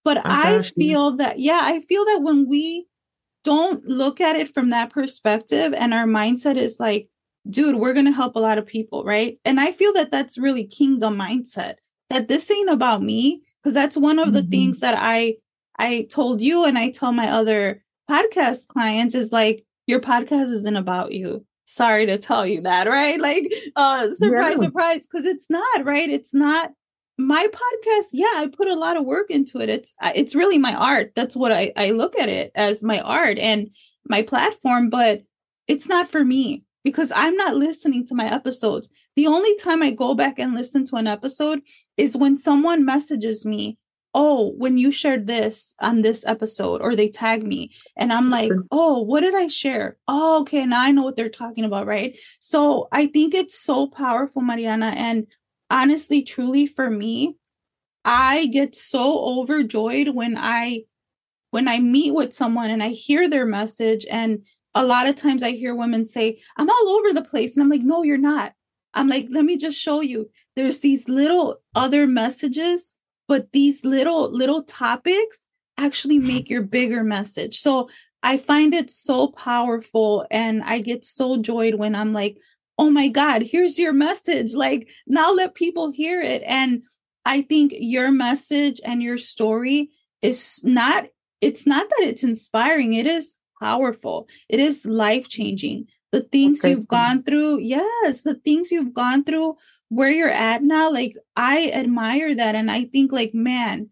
But 0.05 0.25
I 0.25 0.61
feel 0.61 1.17
that, 1.17 1.39
yeah, 1.39 1.59
I 1.61 1.81
feel 1.81 2.05
that 2.05 2.21
when 2.21 2.47
we 2.47 2.87
don't 3.43 3.83
look 3.85 4.21
at 4.21 4.35
it 4.35 4.53
from 4.53 4.69
that 4.69 4.91
perspective 4.91 5.73
and 5.73 5.93
our 5.93 6.05
mindset 6.05 6.55
is 6.55 6.79
like, 6.79 7.09
dude, 7.49 7.75
we're 7.75 7.93
going 7.93 8.05
to 8.05 8.11
help 8.11 8.35
a 8.35 8.39
lot 8.39 8.57
of 8.57 8.65
people, 8.65 9.03
right? 9.03 9.39
And 9.45 9.59
I 9.59 9.71
feel 9.71 9.93
that 9.93 10.11
that's 10.11 10.37
really 10.37 10.65
kingdom 10.65 11.17
mindset 11.17 11.75
that 12.09 12.27
this 12.27 12.49
ain't 12.49 12.69
about 12.69 13.03
me 13.03 13.41
because 13.61 13.73
that's 13.73 13.97
one 13.97 14.19
of 14.19 14.29
mm-hmm. 14.29 14.35
the 14.35 14.43
things 14.43 14.79
that 14.79 14.95
I 14.97 15.35
I 15.79 16.07
told 16.11 16.41
you 16.41 16.65
and 16.65 16.77
I 16.77 16.91
tell 16.91 17.11
my 17.11 17.29
other 17.29 17.83
podcast 18.09 18.67
clients 18.67 19.15
is 19.15 19.31
like 19.31 19.65
your 19.87 19.99
podcast 19.99 20.51
isn't 20.51 20.75
about 20.75 21.13
you 21.13 21.45
sorry 21.69 22.07
to 22.07 22.17
tell 22.17 22.45
you 22.45 22.61
that, 22.61 22.87
right? 22.87 23.19
Like, 23.29 23.53
uh, 23.75 24.11
surprise, 24.11 24.57
yeah. 24.59 24.67
surprise, 24.67 25.07
because 25.07 25.25
it's 25.25 25.49
not, 25.49 25.85
right? 25.85 26.09
It's 26.09 26.33
not 26.33 26.71
my 27.17 27.47
podcast. 27.47 28.07
Yeah, 28.11 28.31
I 28.35 28.47
put 28.47 28.67
a 28.67 28.75
lot 28.75 28.97
of 28.97 29.05
work 29.05 29.29
into 29.29 29.59
it. 29.59 29.69
It's 29.69 29.93
it's 30.15 30.35
really 30.35 30.57
my 30.57 30.73
art. 30.73 31.13
That's 31.15 31.35
what 31.35 31.51
I 31.51 31.71
I 31.75 31.91
look 31.91 32.17
at 32.17 32.29
it 32.29 32.51
as 32.55 32.83
my 32.83 32.99
art 33.01 33.37
and 33.37 33.69
my 34.07 34.23
platform, 34.23 34.89
but 34.89 35.23
it's 35.67 35.87
not 35.87 36.07
for 36.07 36.25
me 36.25 36.63
because 36.83 37.11
I'm 37.15 37.35
not 37.35 37.55
listening 37.55 38.05
to 38.07 38.15
my 38.15 38.33
episodes. 38.33 38.89
The 39.15 39.27
only 39.27 39.55
time 39.57 39.83
I 39.83 39.91
go 39.91 40.15
back 40.15 40.39
and 40.39 40.55
listen 40.55 40.85
to 40.85 40.95
an 40.95 41.07
episode 41.07 41.61
is 41.97 42.17
when 42.17 42.37
someone 42.37 42.85
messages 42.85 43.45
me 43.45 43.77
oh, 44.13 44.53
when 44.57 44.77
you 44.77 44.91
shared 44.91 45.27
this 45.27 45.73
on 45.79 46.01
this 46.01 46.25
episode, 46.25 46.81
or 46.81 46.95
they 46.95 47.09
tag 47.09 47.43
me, 47.43 47.71
and 47.95 48.11
I'm 48.11 48.29
like, 48.29 48.51
oh, 48.71 49.01
what 49.01 49.21
did 49.21 49.35
I 49.35 49.47
share? 49.47 49.97
Oh, 50.07 50.41
okay, 50.41 50.65
now 50.65 50.81
I 50.81 50.91
know 50.91 51.03
what 51.03 51.15
they're 51.15 51.29
talking 51.29 51.63
about, 51.63 51.85
right? 51.85 52.17
So 52.39 52.87
I 52.91 53.07
think 53.07 53.33
it's 53.33 53.59
so 53.59 53.87
powerful, 53.87 54.41
Mariana. 54.41 54.93
And 54.95 55.27
honestly, 55.69 56.23
truly 56.23 56.65
for 56.65 56.89
me, 56.89 57.35
I 58.03 58.47
get 58.47 58.75
so 58.75 59.19
overjoyed 59.39 60.09
when 60.09 60.37
I 60.37 60.83
when 61.51 61.67
I 61.67 61.79
meet 61.79 62.13
with 62.13 62.33
someone 62.33 62.69
and 62.69 62.83
I 62.83 62.89
hear 62.89 63.27
their 63.27 63.45
message 63.45 64.05
and 64.09 64.43
a 64.75 64.85
lot 64.85 65.07
of 65.07 65.15
times 65.15 65.41
I 65.41 65.51
hear 65.51 65.75
women 65.75 66.05
say, 66.05 66.39
I'm 66.57 66.69
all 66.69 66.89
over 66.89 67.11
the 67.11 67.23
place. 67.23 67.55
And 67.55 67.63
I'm 67.63 67.69
like, 67.69 67.81
no, 67.81 68.03
you're 68.03 68.17
not. 68.17 68.53
I'm 68.93 69.07
like, 69.07 69.27
let 69.29 69.45
me 69.45 69.57
just 69.57 69.79
show 69.79 70.01
you. 70.01 70.29
There's 70.55 70.79
these 70.79 71.09
little 71.09 71.57
other 71.75 72.07
messages 72.07 72.93
but 73.29 73.51
these 73.53 73.85
little 73.85 74.29
little 74.31 74.63
topics 74.63 75.45
actually 75.77 76.17
mm-hmm. 76.17 76.27
make 76.27 76.49
your 76.49 76.63
bigger 76.63 77.03
message. 77.05 77.57
So 77.59 77.89
i 78.21 78.35
find 78.35 78.73
it 78.73 78.89
so 78.89 79.27
powerful 79.29 80.27
and 80.29 80.61
i 80.65 80.79
get 80.79 81.05
so 81.05 81.37
joyed 81.37 81.75
when 81.75 81.95
i'm 81.95 82.11
like 82.11 82.37
oh 82.77 82.89
my 82.89 83.07
god 83.07 83.43
here's 83.43 83.79
your 83.79 83.93
message. 83.93 84.53
Like 84.53 84.89
now 85.07 85.31
let 85.31 85.55
people 85.55 85.91
hear 85.91 86.21
it. 86.21 86.41
And 86.45 86.81
i 87.23 87.41
think 87.41 87.73
your 87.77 88.11
message 88.11 88.81
and 88.83 89.01
your 89.01 89.17
story 89.17 89.91
is 90.21 90.59
not 90.65 91.05
it's 91.39 91.65
not 91.65 91.87
that 91.89 92.07
it's 92.09 92.25
inspiring 92.25 92.93
it 92.93 93.05
is 93.05 93.35
powerful. 93.61 94.27
It 94.49 94.59
is 94.59 94.85
life 94.85 95.29
changing 95.29 95.87
the 96.11 96.21
things 96.21 96.59
okay. 96.59 96.71
you've 96.71 96.87
gone 96.87 97.23
through 97.23 97.59
yes 97.59 98.23
the 98.23 98.35
things 98.35 98.71
you've 98.71 98.93
gone 98.93 99.23
through 99.23 99.55
where 99.89 100.11
you're 100.11 100.29
at 100.29 100.63
now, 100.63 100.91
like 100.91 101.15
I 101.35 101.71
admire 101.71 102.35
that. 102.35 102.55
And 102.55 102.71
I 102.71 102.85
think, 102.85 103.11
like, 103.11 103.33
man, 103.33 103.89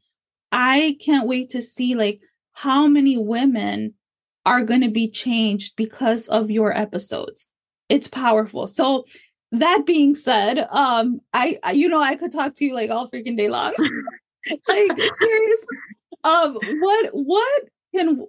I 0.52 0.98
can't 1.04 1.28
wait 1.28 1.50
to 1.52 1.62
see 1.62 1.96
like 1.96 2.22
how 2.54 2.88
many 2.88 3.18
women 3.18 3.96
are 4.46 4.64
going 4.64 4.82
to 4.82 4.90
be 4.90 5.10
changed 5.10 5.76
because 5.76 6.28
of 6.28 6.50
your 6.50 6.76
episodes. 6.76 7.50
It's 7.90 8.08
powerful. 8.08 8.68
So 8.68 9.06
that 9.52 9.86
being 9.86 10.16
said, 10.16 10.66
um, 10.72 11.20
I, 11.34 11.60
I 11.64 11.72
you 11.74 11.90
know 11.90 12.02
I 12.02 12.16
could 12.16 12.32
talk 12.32 12.56
to 12.56 12.66
you 12.66 12.74
like 12.74 12.90
all 12.90 13.10
freaking 13.10 13.38
day 13.38 13.50
long. 13.50 13.74
like 14.68 15.02
serious. 15.20 15.66
Um, 16.24 16.58
what 16.80 17.10
what 17.12 17.64
can 17.96 18.26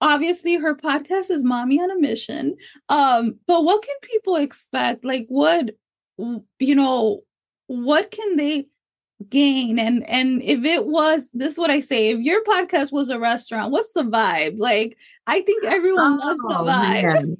obviously 0.00 0.56
her 0.56 0.74
podcast 0.74 1.30
is 1.30 1.44
Mami 1.44 1.78
on 1.78 1.90
a 1.90 1.98
Mission. 1.98 2.56
Um, 2.88 3.38
but 3.46 3.64
what 3.64 3.82
can 3.82 3.96
people 4.02 4.36
expect? 4.36 5.04
Like 5.04 5.26
what 5.28 5.70
you 6.18 6.74
know, 6.74 7.20
what 7.66 8.10
can 8.10 8.36
they 8.36 8.66
gain 9.30 9.78
and 9.78 10.06
and 10.08 10.42
if 10.42 10.62
it 10.64 10.84
was 10.84 11.30
this 11.32 11.54
is 11.54 11.58
what 11.58 11.70
i 11.70 11.80
say 11.80 12.10
if 12.10 12.20
your 12.20 12.44
podcast 12.44 12.92
was 12.92 13.08
a 13.08 13.18
restaurant 13.18 13.72
what's 13.72 13.94
the 13.94 14.02
vibe 14.02 14.58
like 14.58 14.94
i 15.26 15.40
think 15.40 15.64
everyone 15.64 16.20
oh, 16.22 16.26
loves 16.26 16.40
the 16.42 16.58
oh, 16.58 16.64
vibe 16.64 17.36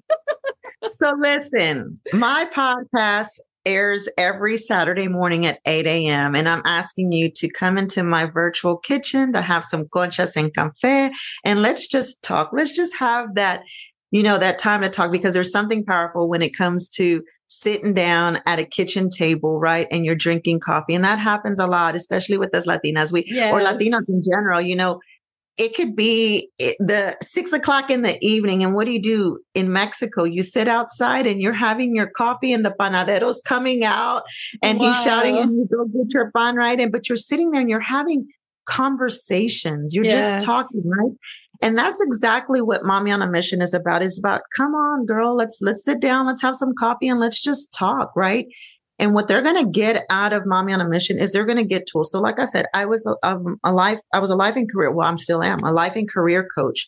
so 0.89 1.15
listen 1.21 2.01
my 2.15 2.47
podcast 2.47 3.39
airs 3.67 4.09
every 4.17 4.57
Saturday 4.57 5.09
morning 5.09 5.45
at 5.45 5.59
8 5.67 5.87
a.m. 5.87 6.37
And 6.37 6.49
I'm 6.49 6.63
asking 6.65 7.11
you 7.11 7.31
to 7.33 7.51
come 7.51 7.77
into 7.77 8.05
my 8.05 8.25
virtual 8.25 8.77
kitchen 8.77 9.33
to 9.33 9.43
have 9.43 9.65
some 9.65 9.87
conchas 9.87 10.37
and 10.37 10.55
café 10.55 11.11
and 11.45 11.63
let's 11.63 11.89
just 11.89 12.23
talk. 12.23 12.51
Let's 12.53 12.71
just 12.71 12.95
have 12.97 13.35
that, 13.35 13.63
you 14.13 14.23
know, 14.23 14.39
that 14.39 14.61
time 14.61 14.83
to 14.83 14.89
talk 14.89 15.11
because 15.11 15.35
there's 15.35 15.51
something 15.51 15.85
powerful 15.85 16.29
when 16.29 16.43
it 16.43 16.57
comes 16.57 16.89
to 16.91 17.25
sitting 17.49 17.95
down 17.95 18.41
at 18.47 18.59
a 18.59 18.65
kitchen 18.65 19.11
table, 19.11 19.59
right? 19.59 19.87
And 19.91 20.05
you're 20.05 20.15
drinking 20.15 20.61
coffee. 20.61 20.95
And 20.95 21.05
that 21.05 21.19
happens 21.19 21.59
a 21.59 21.67
lot, 21.67 21.95
especially 21.95 22.39
with 22.39 22.55
us 22.55 22.67
Latinas, 22.67 23.13
we 23.13 23.25
yes. 23.27 23.53
or 23.53 23.61
Latinos 23.61 24.09
in 24.09 24.23
general, 24.23 24.61
you 24.61 24.77
know, 24.77 25.01
it 25.57 25.75
could 25.75 25.97
be 25.97 26.51
the 26.59 27.17
six 27.23 27.53
o'clock 27.53 27.91
in 27.91 28.03
the 28.03 28.23
evening. 28.23 28.63
And 28.63 28.75
what 28.75 28.85
do 28.85 28.93
you 28.93 29.01
do 29.01 29.39
in 29.55 29.73
Mexico? 29.73 30.25
You 30.25 30.43
sit 30.43 30.69
outside 30.69 31.27
and 31.27 31.41
you're 31.41 31.55
having 31.55 31.97
your 31.97 32.09
coffee 32.09 32.53
and 32.53 32.65
the 32.65 32.75
panadero's 32.79 33.41
coming 33.41 33.83
out 33.83 34.25
and 34.63 34.79
wow. 34.79 34.93
he's 34.93 35.03
shouting 35.03 35.39
and 35.39 35.53
you 35.57 35.69
go 35.71 35.87
get 35.87 36.13
your 36.13 36.31
pan 36.33 36.57
right. 36.57 36.79
And 36.79 36.93
but 36.93 37.09
you're 37.09 37.17
sitting 37.17 37.53
there 37.53 37.63
and 37.63 37.71
you're 37.71 37.81
having 37.81 38.29
conversations. 38.67 39.95
You're 39.95 40.05
yes. 40.05 40.33
just 40.33 40.45
talking, 40.45 40.83
right? 40.85 41.13
And 41.63 41.77
that's 41.77 42.01
exactly 42.01 42.61
what 42.61 42.83
Mami 42.83 43.13
on 43.13 43.23
a 43.23 43.31
Mission 43.31 43.63
is 43.63 43.75
about. 43.75 44.03
Is 44.03 44.19
about, 44.19 44.43
come 44.57 44.75
on, 44.75 45.07
girl, 45.07 45.37
let's 45.37 45.59
let's 45.61 45.85
sit 45.85 46.01
down, 46.01 46.27
let's 46.27 46.43
have 46.43 46.55
some 46.55 46.73
coffee 46.79 47.09
and 47.09 47.21
let's 47.21 47.41
just 47.41 47.73
talk, 47.73 48.11
right? 48.17 48.47
And 48.99 49.15
what 49.15 49.29
they're 49.29 49.43
going 49.43 49.63
to 49.63 49.71
get 49.71 50.05
out 50.09 50.33
of 50.33 50.45
Mami 50.45 50.73
on 50.73 50.81
a 50.81 50.89
Mission 50.89 51.19
is 51.19 51.33
they're 51.33 51.45
going 51.45 51.59
to 51.59 51.65
get 51.65 51.87
tools. 51.87 52.11
So, 52.11 52.21
like 52.21 52.39
I 52.39 52.47
said, 52.47 52.67
I 52.73 52.87
was 52.87 53.07
a, 53.07 53.15
um, 53.29 53.59
a 53.63 53.73
life, 53.73 53.99
I 54.15 54.21
was 54.21 54.31
a 54.31 54.37
life 54.37 54.57
and 54.57 54.71
career. 54.71 54.91
Well, 54.91 55.07
I'm 55.07 55.19
still 55.19 55.43
am 55.43 55.59
a 55.61 55.73
life 55.73 55.97
and 55.97 56.11
career 56.11 56.49
coach. 56.57 56.87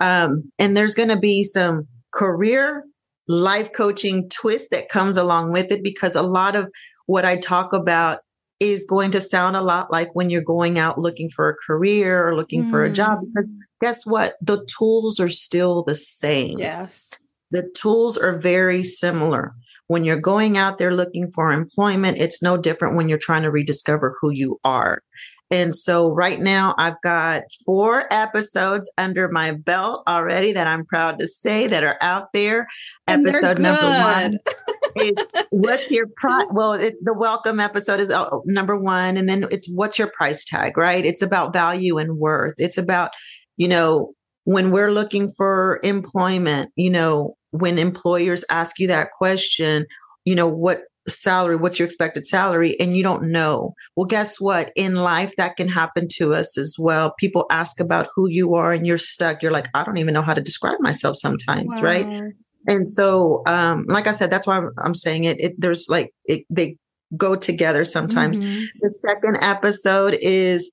Um, 0.00 0.52
and 0.58 0.76
there's 0.76 0.94
going 0.94 1.08
to 1.08 1.18
be 1.18 1.42
some 1.42 1.88
career 2.14 2.84
life 3.26 3.72
coaching 3.72 4.28
twist 4.30 4.70
that 4.70 4.88
comes 4.88 5.16
along 5.16 5.52
with 5.52 5.70
it 5.70 5.82
because 5.82 6.14
a 6.14 6.22
lot 6.22 6.56
of 6.56 6.70
what 7.06 7.24
I 7.24 7.36
talk 7.36 7.72
about 7.72 8.20
is 8.60 8.86
going 8.88 9.10
to 9.12 9.20
sound 9.20 9.56
a 9.56 9.62
lot 9.62 9.92
like 9.92 10.08
when 10.14 10.30
you're 10.30 10.42
going 10.42 10.78
out 10.78 10.98
looking 10.98 11.28
for 11.28 11.48
a 11.48 11.54
career 11.66 12.26
or 12.26 12.36
looking 12.36 12.64
mm. 12.64 12.70
for 12.70 12.84
a 12.84 12.92
job 12.92 13.20
because 13.20 13.48
guess 13.80 14.04
what? 14.04 14.34
The 14.40 14.66
tools 14.78 15.20
are 15.20 15.28
still 15.28 15.82
the 15.82 15.94
same. 15.94 16.58
Yes. 16.58 17.10
The 17.50 17.70
tools 17.74 18.18
are 18.18 18.38
very 18.38 18.82
similar. 18.84 19.54
When 19.86 20.04
you're 20.04 20.20
going 20.20 20.58
out 20.58 20.76
there 20.76 20.94
looking 20.94 21.30
for 21.30 21.50
employment, 21.50 22.18
it's 22.18 22.42
no 22.42 22.58
different 22.58 22.96
when 22.96 23.08
you're 23.08 23.18
trying 23.18 23.42
to 23.42 23.50
rediscover 23.50 24.16
who 24.20 24.30
you 24.30 24.60
are. 24.64 25.02
And 25.50 25.74
so 25.74 26.10
right 26.10 26.38
now 26.38 26.74
I've 26.78 27.00
got 27.02 27.42
four 27.64 28.04
episodes 28.12 28.90
under 28.98 29.28
my 29.28 29.52
belt 29.52 30.02
already 30.06 30.52
that 30.52 30.66
I'm 30.66 30.84
proud 30.84 31.18
to 31.20 31.26
say 31.26 31.66
that 31.66 31.84
are 31.84 31.96
out 32.02 32.32
there. 32.34 32.66
And 33.06 33.26
episode 33.26 33.58
number 33.58 33.82
one 33.82 34.38
is 34.96 35.12
what's 35.50 35.90
your 35.90 36.06
price? 36.16 36.46
Well, 36.50 36.74
it, 36.74 36.96
the 37.02 37.14
welcome 37.14 37.60
episode 37.60 38.00
is 38.00 38.10
uh, 38.10 38.28
number 38.44 38.76
one. 38.76 39.16
And 39.16 39.26
then 39.28 39.46
it's 39.50 39.68
what's 39.70 39.98
your 39.98 40.08
price 40.08 40.44
tag, 40.44 40.76
right? 40.76 41.04
It's 41.04 41.22
about 41.22 41.54
value 41.54 41.96
and 41.96 42.18
worth. 42.18 42.54
It's 42.58 42.76
about, 42.76 43.12
you 43.58 43.68
know, 43.68 44.12
when 44.44 44.70
we're 44.70 44.92
looking 44.92 45.28
for 45.36 45.78
employment, 45.82 46.70
you 46.74 46.88
know, 46.88 47.36
when 47.50 47.78
employers 47.78 48.44
ask 48.48 48.78
you 48.78 48.86
that 48.86 49.10
question, 49.10 49.84
you 50.24 50.34
know, 50.34 50.48
what 50.48 50.82
salary, 51.06 51.56
what's 51.56 51.78
your 51.78 51.86
expected 51.86 52.26
salary? 52.26 52.78
And 52.80 52.96
you 52.96 53.02
don't 53.02 53.30
know. 53.30 53.74
Well, 53.96 54.06
guess 54.06 54.40
what? 54.40 54.72
In 54.76 54.94
life, 54.94 55.34
that 55.36 55.56
can 55.56 55.68
happen 55.68 56.06
to 56.16 56.34
us 56.34 56.56
as 56.56 56.76
well. 56.78 57.14
People 57.18 57.46
ask 57.50 57.80
about 57.80 58.08
who 58.14 58.28
you 58.28 58.54
are 58.54 58.72
and 58.72 58.86
you're 58.86 58.98
stuck. 58.98 59.42
You're 59.42 59.52
like, 59.52 59.68
I 59.74 59.84
don't 59.84 59.98
even 59.98 60.14
know 60.14 60.22
how 60.22 60.34
to 60.34 60.40
describe 60.40 60.80
myself 60.80 61.16
sometimes, 61.16 61.80
wow. 61.80 61.88
right? 61.88 62.22
And 62.66 62.86
so, 62.86 63.42
um, 63.46 63.86
like 63.88 64.06
I 64.06 64.12
said, 64.12 64.30
that's 64.30 64.46
why 64.46 64.60
I'm 64.78 64.94
saying 64.94 65.24
it. 65.24 65.40
it 65.40 65.54
there's 65.58 65.86
like, 65.88 66.12
it, 66.24 66.44
they 66.50 66.76
go 67.16 67.34
together 67.36 67.84
sometimes. 67.84 68.38
Mm-hmm. 68.38 68.64
The 68.80 68.90
second 68.90 69.38
episode 69.42 70.16
is 70.20 70.70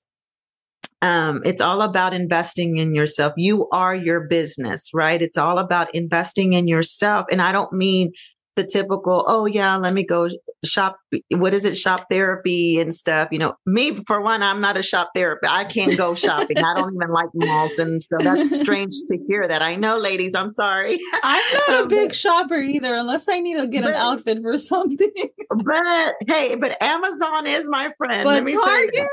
um, 1.06 1.42
it's 1.46 1.62
all 1.62 1.84
about 1.84 2.16
investing 2.16 2.78
in 2.78 2.96
yourself. 2.96 3.34
You 3.38 3.68
are 3.72 3.96
your 3.96 4.22
business, 4.22 4.90
right? 4.92 5.22
It's 5.22 5.38
all 5.38 5.60
about 5.60 5.94
investing 5.94 6.54
in 6.54 6.68
yourself. 6.68 7.28
And 7.32 7.44
I 7.44 7.52
don't 7.52 7.72
mean 7.72 8.12
the 8.56 8.64
typical, 8.64 9.24
oh 9.28 9.46
yeah, 9.46 9.76
let 9.78 9.94
me 9.94 10.06
go 10.06 10.30
shop. 10.64 10.98
What 11.30 11.54
is 11.54 11.66
it? 11.66 11.76
Shop 11.76 12.08
therapy 12.10 12.80
and 12.80 12.94
stuff. 12.94 13.30
You 13.32 13.40
know, 13.40 13.56
me 13.66 14.04
for 14.06 14.22
one, 14.22 14.42
I'm 14.42 14.62
not 14.62 14.78
a 14.78 14.82
shop 14.82 15.12
therapist. 15.16 15.52
I 15.52 15.64
can't 15.66 15.98
go 15.98 16.16
shopping. 16.16 16.58
I 16.58 16.76
don't 16.76 16.96
even 16.96 17.10
like 17.10 17.30
malls. 17.34 17.78
And 17.80 18.02
so 18.02 18.18
that's 18.20 18.56
strange 18.58 18.96
to 19.10 19.18
hear 19.28 19.48
that. 19.48 19.62
I 19.62 19.76
know, 19.76 19.98
ladies, 19.98 20.34
I'm 20.36 20.52
sorry. 20.52 21.00
I'm 21.24 21.44
not 21.68 21.84
a 21.84 21.88
big 21.88 22.14
shopper 22.14 22.58
either, 22.58 22.94
unless 22.96 23.28
I 23.28 23.40
need 23.40 23.58
to 23.58 23.68
get 23.68 23.84
but, 23.84 23.94
an 23.94 23.96
outfit 23.96 24.42
for 24.42 24.58
something. 24.60 25.12
but 25.50 26.16
hey, 26.28 26.56
but 26.56 26.82
Amazon 26.82 27.48
is 27.48 27.68
my 27.70 27.92
friend. 27.98 28.24
But 28.24 28.46
Target, 28.48 29.08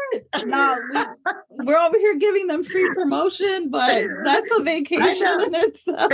no, 0.46 0.78
we, 1.64 1.72
are 1.74 1.78
over 1.78 1.98
here 1.98 2.16
giving 2.18 2.46
them 2.46 2.64
free 2.64 2.88
promotion, 2.94 3.70
but 3.70 4.06
that's 4.24 4.50
a 4.52 4.62
vacation 4.62 5.40
in 5.42 5.54
itself. 5.54 6.12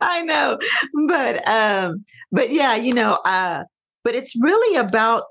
I 0.00 0.22
know, 0.22 0.58
but 1.06 1.46
um, 1.54 2.04
but 2.32 2.50
yeah, 2.50 2.74
you 2.74 2.92
know, 2.92 3.18
uh, 3.24 3.64
but 4.02 4.14
it's 4.14 4.34
really 4.40 4.76
about 4.76 5.24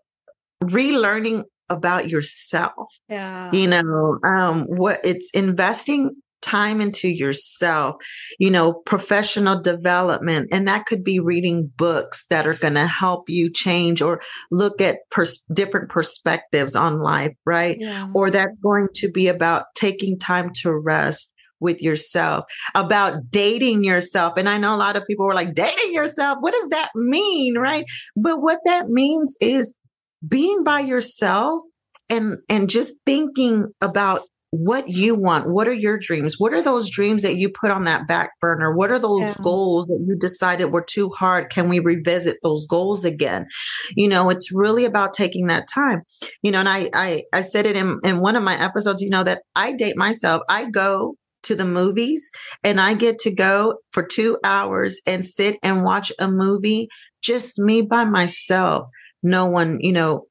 relearning 0.63 1.43
about 1.69 2.09
yourself. 2.09 2.87
Yeah. 3.09 3.51
You 3.51 3.67
know, 3.67 4.19
um, 4.25 4.65
what 4.65 4.99
it's 5.03 5.29
investing 5.31 6.15
time 6.41 6.81
into 6.81 7.09
yourself, 7.09 7.95
you 8.37 8.51
know, 8.51 8.73
professional 8.73 9.59
development. 9.59 10.49
And 10.51 10.67
that 10.67 10.85
could 10.85 11.03
be 11.03 11.19
reading 11.19 11.71
books 11.77 12.25
that 12.29 12.45
are 12.45 12.53
going 12.55 12.75
to 12.75 12.85
help 12.85 13.29
you 13.29 13.49
change 13.49 14.01
or 14.01 14.21
look 14.51 14.81
at 14.81 14.97
pers- 15.09 15.41
different 15.53 15.89
perspectives 15.89 16.75
on 16.75 16.99
life, 16.99 17.33
right? 17.45 17.77
Yeah. 17.79 18.09
Or 18.13 18.29
that's 18.29 18.55
going 18.61 18.89
to 18.95 19.09
be 19.09 19.29
about 19.29 19.65
taking 19.75 20.19
time 20.19 20.51
to 20.61 20.73
rest 20.73 21.32
with 21.63 21.81
yourself, 21.81 22.45
about 22.75 23.31
dating 23.31 23.83
yourself. 23.83 24.33
And 24.37 24.47
I 24.47 24.57
know 24.57 24.75
a 24.75 24.77
lot 24.77 24.95
of 24.95 25.07
people 25.07 25.25
were 25.25 25.33
like, 25.33 25.55
dating 25.55 25.93
yourself, 25.93 26.37
what 26.41 26.53
does 26.53 26.69
that 26.69 26.89
mean? 26.93 27.57
Right. 27.57 27.85
But 28.15 28.41
what 28.41 28.59
that 28.65 28.89
means 28.89 29.35
is 29.41 29.73
being 30.27 30.63
by 30.63 30.81
yourself 30.81 31.63
and 32.09 32.37
and 32.49 32.69
just 32.69 32.95
thinking 33.05 33.67
about 33.81 34.23
what 34.53 34.87
you 34.87 35.15
want 35.15 35.49
what 35.49 35.67
are 35.67 35.73
your 35.73 35.97
dreams 35.97 36.35
what 36.37 36.53
are 36.53 36.61
those 36.61 36.87
dreams 36.87 37.23
that 37.23 37.37
you 37.37 37.49
put 37.49 37.71
on 37.71 37.85
that 37.85 38.07
back 38.07 38.29
burner 38.39 38.75
what 38.75 38.91
are 38.91 38.99
those 38.99 39.21
yeah. 39.21 39.35
goals 39.41 39.87
that 39.87 39.99
you 40.07 40.15
decided 40.15 40.65
were 40.65 40.85
too 40.87 41.09
hard 41.09 41.49
can 41.49 41.69
we 41.69 41.79
revisit 41.79 42.37
those 42.43 42.67
goals 42.67 43.03
again 43.03 43.47
you 43.95 44.07
know 44.07 44.29
it's 44.29 44.51
really 44.53 44.85
about 44.85 45.11
taking 45.11 45.47
that 45.47 45.67
time 45.73 46.03
you 46.43 46.51
know 46.51 46.59
and 46.59 46.69
i 46.69 46.87
i, 46.93 47.23
I 47.33 47.41
said 47.41 47.65
it 47.65 47.75
in, 47.75 47.99
in 48.03 48.19
one 48.19 48.35
of 48.35 48.43
my 48.43 48.55
episodes 48.55 49.01
you 49.01 49.09
know 49.09 49.23
that 49.23 49.41
i 49.55 49.71
date 49.71 49.97
myself 49.97 50.43
i 50.47 50.69
go 50.69 51.15
to 51.43 51.55
the 51.55 51.65
movies 51.65 52.31
and 52.63 52.79
I 52.79 52.93
get 52.93 53.19
to 53.19 53.31
go 53.31 53.79
for 53.91 54.03
two 54.03 54.37
hours 54.43 54.99
and 55.05 55.25
sit 55.25 55.57
and 55.63 55.83
watch 55.83 56.11
a 56.19 56.29
movie, 56.29 56.89
just 57.21 57.59
me 57.59 57.81
by 57.81 58.05
myself. 58.05 58.87
No 59.21 59.45
one, 59.45 59.79
you 59.79 59.93
know, 59.93 60.27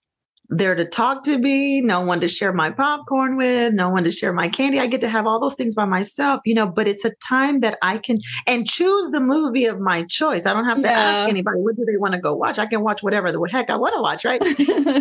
there 0.55 0.75
to 0.75 0.85
talk 0.85 1.23
to 1.25 1.39
me, 1.39 1.81
no 1.81 2.01
one 2.01 2.21
to 2.21 2.29
share 2.29 2.53
my 2.53 2.71
popcorn 2.71 3.37
with, 3.37 3.73
no 3.73 3.89
one 3.89 4.05
to 4.05 4.11
share 4.11 4.33
my 4.33 4.49
candy. 4.49 4.79
I 4.79 4.87
get 4.87 5.01
to 5.01 5.09
have 5.09 5.27
all 5.27 5.41
those 5.41 5.55
things 5.55 5.75
by 5.75 5.87
myself, 5.87 6.41
you 6.45 6.55
know, 6.55 6.67
but 6.67 6.87
it's 6.87 7.05
a 7.05 7.13
time 7.27 7.61
that 7.61 7.79
I 7.81 7.99
can 7.99 8.19
and 8.47 8.67
choose 8.67 9.09
the 9.11 9.21
movie 9.21 9.65
of 9.65 9.81
my 9.81 10.05
choice. 10.05 10.45
I 10.45 10.53
don't 10.53 10.67
have 10.67 10.83
to 10.83 10.89
yeah. 10.89 11.01
ask 11.01 11.31
anybody 11.31 11.59
what 11.59 11.77
do 11.77 11.85
they 11.87 11.97
want 11.97 12.13
to 12.13 12.21
go 12.21 12.35
watch. 12.35 12.59
I 12.59 12.67
can 12.67 12.83
watch 12.83 13.03
whatever 13.03 13.33
the 13.33 13.41
heck 13.51 13.71
I 13.71 13.77
want 13.77 13.95
to 13.95 14.03
watch, 14.03 14.25
right? 14.25 14.41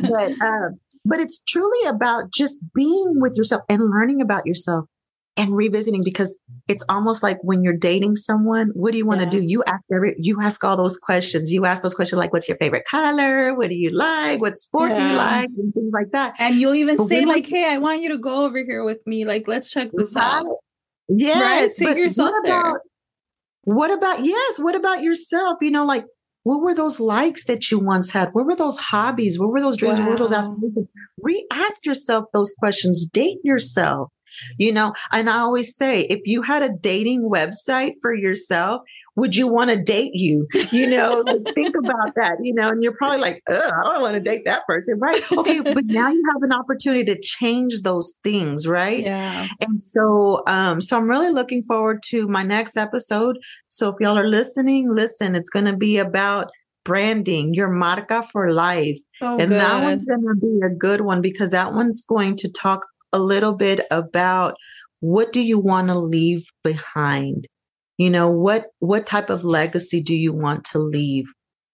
but 0.10 0.32
uh, 0.46 0.70
but 1.04 1.20
it's 1.20 1.40
truly 1.48 1.88
about 1.88 2.32
just 2.32 2.62
being 2.74 3.20
with 3.20 3.36
yourself 3.36 3.64
and 3.68 3.90
learning 3.90 4.22
about 4.22 4.46
yourself 4.46 4.86
and 5.38 5.56
revisiting 5.56 6.04
because 6.04 6.38
it's 6.68 6.84
almost 6.90 7.24
like 7.24 7.38
when 7.42 7.64
you're 7.64 7.78
dating 7.78 8.16
someone, 8.16 8.72
what 8.74 8.92
do 8.92 8.98
you 8.98 9.06
want 9.06 9.22
to 9.22 9.26
yeah. 9.26 9.32
do? 9.32 9.42
You 9.42 9.64
ask 9.66 9.84
every, 9.94 10.16
you 10.20 10.38
ask 10.42 10.64
all 10.64 10.76
those 10.76 10.98
questions. 10.98 11.52
You 11.52 11.66
ask 11.66 11.82
those 11.82 11.96
questions 11.96 12.20
like, 12.20 12.34
what's 12.34 12.48
your 12.48 12.58
favorite 12.58 12.84
color? 12.86 13.54
What 13.54 13.70
do 13.70 13.76
you 13.76 13.92
like? 13.92 14.42
What 14.42 14.58
sport 14.58 14.92
yeah. 14.92 14.98
do 14.98 15.10
you 15.10 15.16
like? 15.16 15.50
And 15.58 15.74
things 15.74 15.92
like 15.94 16.12
that. 16.12 16.36
And 16.38 16.56
you'll 16.56 16.76
even 16.76 16.98
but 16.98 17.08
say 17.08 17.26
like, 17.26 17.48
Hey, 17.48 17.66
I 17.70 17.78
want 17.78 18.02
you 18.02 18.10
to 18.10 18.18
go 18.18 18.46
over 18.46 18.58
here 18.58 18.84
with 18.84 19.00
me. 19.06 19.26
Like, 19.26 19.48
let's 19.48 19.72
check 19.72 19.90
this 19.94 20.16
out. 20.16 20.46
Yes. 21.08 21.80
Right? 21.80 21.88
Take 21.88 21.98
yourself 21.98 22.32
what 22.32 22.44
there. 22.46 22.60
About, 22.60 22.80
what 23.64 23.92
about, 23.92 24.26
yes. 24.26 24.60
What 24.60 24.76
about 24.76 25.02
yourself? 25.02 25.58
You 25.62 25.72
know, 25.72 25.86
like, 25.86 26.06
what 26.44 26.62
were 26.62 26.74
those 26.74 27.00
likes 27.00 27.46
that 27.46 27.70
you 27.72 27.80
once 27.80 28.12
had? 28.12 28.30
What 28.34 28.46
were 28.46 28.56
those 28.56 28.78
hobbies? 28.78 29.40
What 29.40 29.50
were 29.50 29.62
those 29.62 29.78
dreams? 29.78 30.00
Wow. 30.00 30.06
What 30.06 30.12
were 30.12 30.18
those 30.18 30.32
aspirations? 30.32 30.88
Re 31.22 31.46
ask 31.52 31.86
yourself 31.86 32.26
those 32.34 32.54
questions. 32.60 33.06
Date 33.06 33.38
yourself 33.44 34.12
You 34.58 34.72
know, 34.72 34.94
and 35.12 35.30
I 35.30 35.40
always 35.40 35.76
say 35.76 36.02
if 36.02 36.22
you 36.26 36.42
had 36.42 36.64
a 36.64 36.70
dating 36.70 37.30
website 37.30 37.94
for 38.02 38.14
yourself, 38.14 38.82
would 39.16 39.36
you 39.36 39.48
want 39.48 39.70
to 39.70 39.76
date 39.76 40.14
you? 40.14 40.48
You 40.72 40.88
know, 40.88 41.24
think 41.54 41.76
about 41.76 42.16
that, 42.16 42.38
you 42.42 42.54
know, 42.54 42.70
and 42.70 42.82
you're 42.82 42.96
probably 42.96 43.20
like, 43.20 43.44
I 43.48 43.54
don't 43.54 44.02
want 44.02 44.14
to 44.14 44.20
date 44.20 44.44
that 44.46 44.66
person, 44.66 45.00
right? 45.00 45.22
Okay, 45.32 45.60
but 45.74 45.86
now 45.86 46.10
you 46.10 46.24
have 46.34 46.44
an 46.44 46.54
opportunity 46.54 47.04
to 47.14 47.20
change 47.20 47.82
those 47.82 48.14
things, 48.24 48.68
right? 48.68 49.04
Yeah. 49.04 49.48
And 49.60 49.84
so, 49.84 50.44
um, 50.48 50.82
so 50.82 50.98
I'm 50.98 51.10
really 51.10 51.32
looking 51.32 51.62
forward 51.62 52.04
to 52.10 52.28
my 52.28 52.44
next 52.44 52.78
episode. 52.78 53.38
So 53.68 53.90
if 53.90 53.96
y'all 54.00 54.18
are 54.18 54.28
listening, 54.28 54.94
listen, 54.94 55.36
it's 55.36 55.50
going 55.50 55.66
to 55.66 55.76
be 55.76 55.98
about 55.98 56.52
branding, 56.84 57.54
your 57.54 57.70
marca 57.70 58.28
for 58.32 58.52
life. 58.54 58.98
Oh, 59.22 59.38
and 59.38 59.50
good. 59.50 59.60
that 59.60 59.84
one's 59.84 60.06
going 60.06 60.26
to 60.28 60.36
be 60.36 60.60
a 60.66 60.70
good 60.70 61.02
one 61.02 61.22
because 61.22 61.52
that 61.52 61.74
one's 61.74 62.02
going 62.02 62.38
to 62.38 62.50
talk 62.50 62.88
a 63.14 63.20
little 63.20 63.54
bit 63.54 63.86
about 63.92 64.56
what 65.00 65.32
do 65.34 65.42
you 65.42 65.58
want 65.60 65.88
to 65.88 65.98
leave 65.98 66.46
behind? 66.64 67.48
You 67.98 68.10
know, 68.10 68.30
what 68.30 68.66
what 68.80 69.06
type 69.06 69.30
of 69.30 69.44
legacy 69.44 70.02
do 70.02 70.16
you 70.16 70.34
want 70.34 70.64
to 70.66 70.80
leave? 70.80 71.26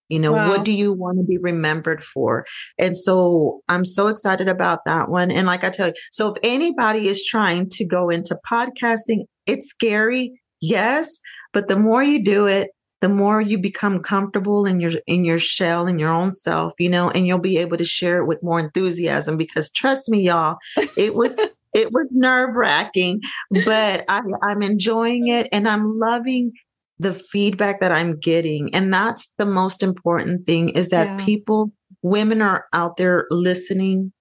You 0.10 0.20
know, 0.20 0.34
Wow. 0.34 0.50
what 0.50 0.66
do 0.66 0.72
you 0.72 0.94
want 0.94 1.18
to 1.20 1.26
be 1.26 1.38
remembered 1.38 2.02
for? 2.02 2.46
And 2.78 2.96
so 2.96 3.62
I'm 3.68 3.84
so 3.84 4.08
excited 4.08 4.48
about 4.48 4.86
that 4.86 5.10
one. 5.10 5.32
And 5.32 5.46
like 5.48 5.64
I 5.66 5.70
tell 5.70 5.88
you, 5.88 5.94
so 6.12 6.30
if 6.34 6.36
anybody 6.44 7.08
is 7.10 7.26
trying 7.26 7.68
to 7.72 7.86
go 7.86 8.10
into 8.10 8.38
podcasting, 8.50 9.26
it's 9.46 9.70
scary, 9.70 10.40
yes, 10.62 11.20
but 11.54 11.68
the 11.68 11.78
more 11.78 12.02
you 12.04 12.24
do 12.24 12.46
it, 12.46 12.70
the 13.02 13.10
more 13.10 13.42
you 13.42 13.58
become 13.58 14.02
comfortable 14.02 14.66
in 14.66 14.80
your 14.80 14.92
in 15.06 15.24
your 15.24 15.40
shell 15.40 15.88
in 15.88 16.00
your 16.00 16.12
own 16.12 16.32
self, 16.32 16.74
you 16.80 16.90
know, 16.90 17.10
and 17.12 17.28
you'll 17.28 17.38
be 17.38 17.58
able 17.58 17.78
to 17.78 17.84
share 17.84 18.20
it 18.20 18.26
with 18.26 18.42
more 18.42 18.60
enthusiasm 18.60 19.38
because 19.38 19.70
trust 19.70 20.10
me, 20.10 20.22
y'all, 20.22 20.58
it 20.96 21.14
was 21.16 21.40
it 21.74 21.92
was 21.92 22.08
nerve 22.12 22.56
wracking, 22.56 23.22
but 23.64 24.04
I, 24.10 24.22
I'm 24.42 24.64
enjoying 24.64 25.28
it 25.28 25.48
and 25.52 25.68
I'm 25.68 26.00
loving 26.00 26.52
the 27.00 27.14
feedback 27.14 27.80
that 27.80 27.92
I'm 27.92 28.20
getting. 28.20 28.74
And 28.74 28.92
that's 28.92 29.32
the 29.38 29.46
most 29.46 29.84
important 29.84 30.48
thing 30.48 30.70
is 30.70 30.90
that 30.90 31.20
Yeah. 31.20 31.26
people, 31.26 31.72
women 32.02 32.42
are 32.42 32.66
out 32.74 32.98
there 32.98 33.28
listening 33.30 34.12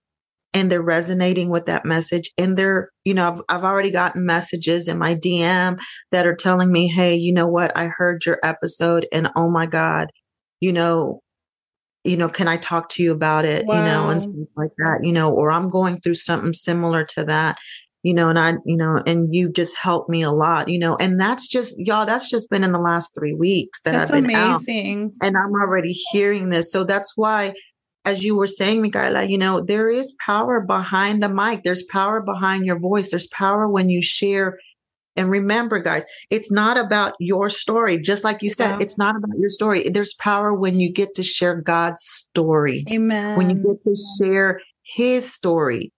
and 0.57 0.73
they're 0.73 0.81
resonating 0.81 1.51
with 1.51 1.67
that 1.67 1.85
message. 1.85 2.33
And 2.39 2.57
they're, 2.57 2.91
you 3.05 3.13
know, 3.13 3.29
I've, 3.31 3.43
I've 3.51 3.65
already 3.65 3.91
gotten 3.91 4.25
messages 4.25 4.89
in 4.89 4.97
my 4.97 5.15
DM 5.15 5.79
that 6.13 6.27
are 6.27 6.35
telling 6.35 6.73
me, 6.73 6.89
hey, 6.89 7.15
you 7.15 7.31
know 7.31 7.47
what? 7.47 7.77
I 7.77 7.89
heard 7.89 8.25
your 8.25 8.39
episode 8.43 9.07
and 9.13 9.29
oh 9.37 9.51
my 9.51 9.67
God, 9.67 10.11
you 10.61 10.73
know, 10.73 11.21
you 12.05 12.17
know, 12.17 12.31
can 12.31 12.49
I 12.49 12.57
talk 12.57 12.89
to 12.91 13.03
you 13.03 13.13
about 13.13 13.45
it? 13.45 13.67
You 13.67 13.75
know, 13.75 14.09
and 14.09 14.23
stuff 14.23 14.49
like 14.57 14.71
that, 14.79 15.01
you 15.03 15.13
know, 15.13 15.31
or 15.31 15.51
I'm 15.51 15.69
going 15.69 16.01
through 16.01 16.15
something 16.15 16.55
similar 16.55 17.05
to 17.05 17.25
that 17.25 17.59
you 18.03 18.15
know, 18.15 18.29
and 18.29 18.39
I, 18.39 18.53
you 18.65 18.77
know, 18.77 19.03
and 19.05 19.35
you 19.35 19.51
just 19.51 19.77
helped 19.77 20.09
me 20.09 20.23
a 20.23 20.31
lot, 20.31 20.69
you 20.69 20.79
know, 20.79 20.97
and 21.01 21.19
that's 21.19 21.49
just 21.49 21.75
y'all, 21.77 22.07
that's 22.07 22.31
just 22.31 22.49
been 22.49 22.63
in 22.63 22.71
the 22.71 22.79
last 22.79 23.13
three 23.19 23.35
weeks 23.35 23.81
that 23.83 23.93
That's 23.93 24.13
I've 24.13 24.23
been 24.23 24.33
out 24.33 24.61
amazing. 24.61 25.13
and 25.21 25.37
I'm 25.37 25.51
already 25.51 25.91
hearing 26.13 26.51
this. 26.51 26.71
So 26.71 26.85
that's 26.85 27.15
why, 27.17 27.53
as 28.07 28.23
you 28.23 28.37
were 28.37 28.47
saying, 28.47 28.81
Michaela, 28.81 29.25
you 29.25 29.37
know, 29.37 29.61
there 29.61 29.91
is 29.91 30.15
power 30.25 30.61
behind 30.61 31.23
the 31.23 31.29
mic. 31.29 31.65
There's 31.65 31.83
power 31.83 32.21
behind 32.23 32.65
your 32.65 32.79
voice. 32.79 33.11
There's 33.11 33.27
power 33.27 33.69
when 33.69 33.91
you 33.91 34.01
share. 34.01 34.59
And 35.17 35.29
remember, 35.29 35.81
guys, 35.81 36.05
it's 36.31 36.51
not 36.51 36.79
about 36.79 37.15
your 37.19 37.49
story. 37.51 37.99
Just 37.99 38.23
like 38.23 38.43
you 38.43 38.51
said, 38.51 38.71
Yeah. 38.71 38.79
it's 38.81 38.97
not 38.97 39.17
about 39.17 39.37
your 39.39 39.49
story. 39.49 39.89
There's 39.89 40.15
power 40.15 40.55
when 40.55 40.79
you 40.79 40.91
get 40.93 41.15
to 41.17 41.23
share 41.25 41.61
God's 41.61 42.03
story 42.03 42.85
Amen. 42.91 43.37
when 43.37 43.51
you 43.51 43.57
get 43.57 43.83
to 43.83 43.95
share 44.19 44.61
his 44.83 45.31
story 45.33 45.93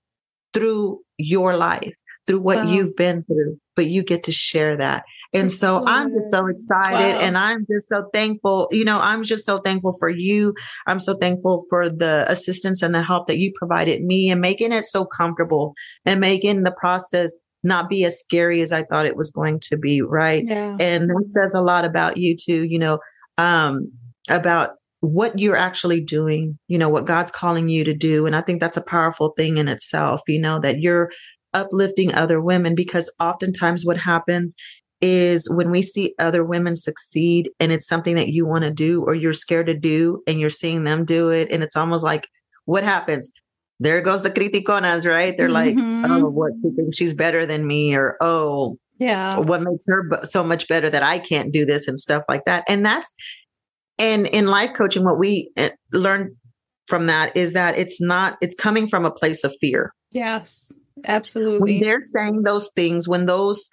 through 0.55 1.01
your 1.19 1.57
life, 1.59 1.93
through 2.27 2.41
what 2.41 2.59
Wow. 2.65 2.73
you've 2.73 2.97
been 2.97 3.23
through, 3.25 3.59
but 3.77 3.87
you 3.87 4.03
get 4.03 4.23
to 4.25 4.33
share 4.33 4.77
that. 4.79 5.03
And 5.35 5.53
so 5.53 5.85
I'm 5.87 6.09
just 6.09 6.31
so 6.31 6.47
excited 6.47 7.17
Wow. 7.17 7.21
and 7.21 7.37
I'm 7.37 7.67
just 7.71 7.89
so 7.89 8.09
thankful. 8.15 8.69
You 8.71 8.85
know, 8.85 8.99
I'm 8.99 9.23
just 9.23 9.45
so 9.45 9.59
thankful 9.61 9.95
for 9.99 10.09
you. 10.09 10.55
I'm 10.87 11.01
so 11.01 11.15
thankful 11.17 11.65
for 11.69 11.91
the 11.91 12.25
assistance 12.29 12.81
and 12.83 12.95
the 12.95 13.03
help 13.03 13.29
that 13.29 13.39
you 13.39 13.53
provided 13.59 14.03
me 14.03 14.31
and 14.31 14.41
making 14.41 14.73
it 14.73 14.87
so 14.87 15.05
comfortable 15.05 15.75
and 16.07 16.21
making 16.21 16.63
the 16.63 16.73
process 16.73 17.37
not 17.63 17.89
be 17.91 18.05
as 18.05 18.19
scary 18.19 18.63
as 18.63 18.73
I 18.73 18.85
thought 18.85 19.05
it 19.07 19.17
was 19.17 19.31
going 19.31 19.61
to 19.69 19.77
be. 19.77 20.01
Right 20.01 20.45
Yeah. 20.47 20.77
and 20.81 21.09
that 21.11 21.25
says 21.31 21.55
a 21.55 21.61
lot 21.61 21.85
about 21.85 22.17
you 22.17 22.35
too 22.37 22.65
you 22.65 22.79
know 22.79 22.99
um 23.37 23.91
about 24.31 24.71
what 25.01 25.39
you're 25.39 25.57
actually 25.57 26.01
doing 26.01 26.59
you 26.67 26.77
know 26.79 26.89
what 26.89 27.07
god's 27.07 27.31
calling 27.31 27.69
you 27.69 27.85
to 27.85 27.95
do 27.95 28.27
and 28.27 28.35
i 28.35 28.41
think 28.41 28.61
that's 28.61 28.77
a 28.77 28.83
powerful 28.83 29.33
thing 29.37 29.57
in 29.57 29.69
itself 29.69 30.21
you 30.27 30.41
know 30.41 30.59
that 30.59 30.81
you're 30.81 31.09
uplifting 31.55 32.13
other 32.15 32.41
women 32.43 32.75
because 32.75 33.11
oftentimes 33.21 33.85
what 33.87 33.97
happens 33.97 34.55
is 35.01 35.49
when 35.51 35.71
we 35.71 35.81
see 35.83 36.15
other 36.19 36.45
women 36.45 36.75
succeed 36.77 37.51
and 37.61 37.71
it's 37.73 37.87
something 37.87 38.17
that 38.17 38.29
you 38.29 38.45
want 38.47 38.65
to 38.65 38.71
do 38.71 39.03
or 39.03 39.15
you're 39.15 39.33
scared 39.33 39.67
to 39.67 39.75
do 39.75 40.23
and 40.27 40.41
you're 40.41 40.51
seeing 40.51 40.85
them 40.85 41.05
do 41.05 41.29
it 41.31 41.49
and 41.53 41.63
it's 41.63 41.77
almost 41.77 42.03
like 42.05 42.27
what 42.65 42.83
happens 42.83 43.31
there 43.81 44.01
goes 44.01 44.23
the 44.23 44.31
criticonas 44.31 45.07
right 45.07 45.37
they're 45.37 45.49
like 45.51 45.77
Mhm. 45.77 46.05
oh 46.09 46.29
what 46.29 46.53
she 46.61 46.71
thinks 46.71 46.97
she's 46.97 47.15
better 47.15 47.47
than 47.47 47.65
me 47.67 47.95
or 47.95 48.17
oh 48.21 48.77
Yeah. 48.99 49.39
what 49.39 49.63
makes 49.63 49.85
her 49.87 50.03
so 50.25 50.43
much 50.43 50.67
better 50.67 50.91
that 50.91 51.05
I 51.05 51.21
can't 51.21 51.53
do 51.53 51.65
this 51.65 51.87
and 51.87 51.97
stuff 51.99 52.25
like 52.29 52.45
that. 52.47 52.65
And 52.69 52.85
that's 52.85 53.15
and 54.01 54.27
in 54.27 54.47
life 54.47 54.75
coaching, 54.75 55.05
what 55.05 55.19
we 55.19 55.51
uh, 55.57 55.71
learn 55.93 56.35
from 56.89 57.07
that 57.07 57.37
is 57.37 57.53
that 57.53 57.77
it's 57.79 58.01
not 58.01 58.37
it's 58.41 58.55
coming 58.57 58.89
from 58.89 59.05
a 59.05 59.11
place 59.13 59.45
of 59.45 59.55
fear. 59.61 59.93
Yes. 60.11 60.73
Absolutely. 61.05 61.75
When 61.75 61.81
they're 61.83 62.01
saying 62.01 62.43
those 62.43 62.71
things, 62.75 63.07
when 63.07 63.27
those 63.27 63.69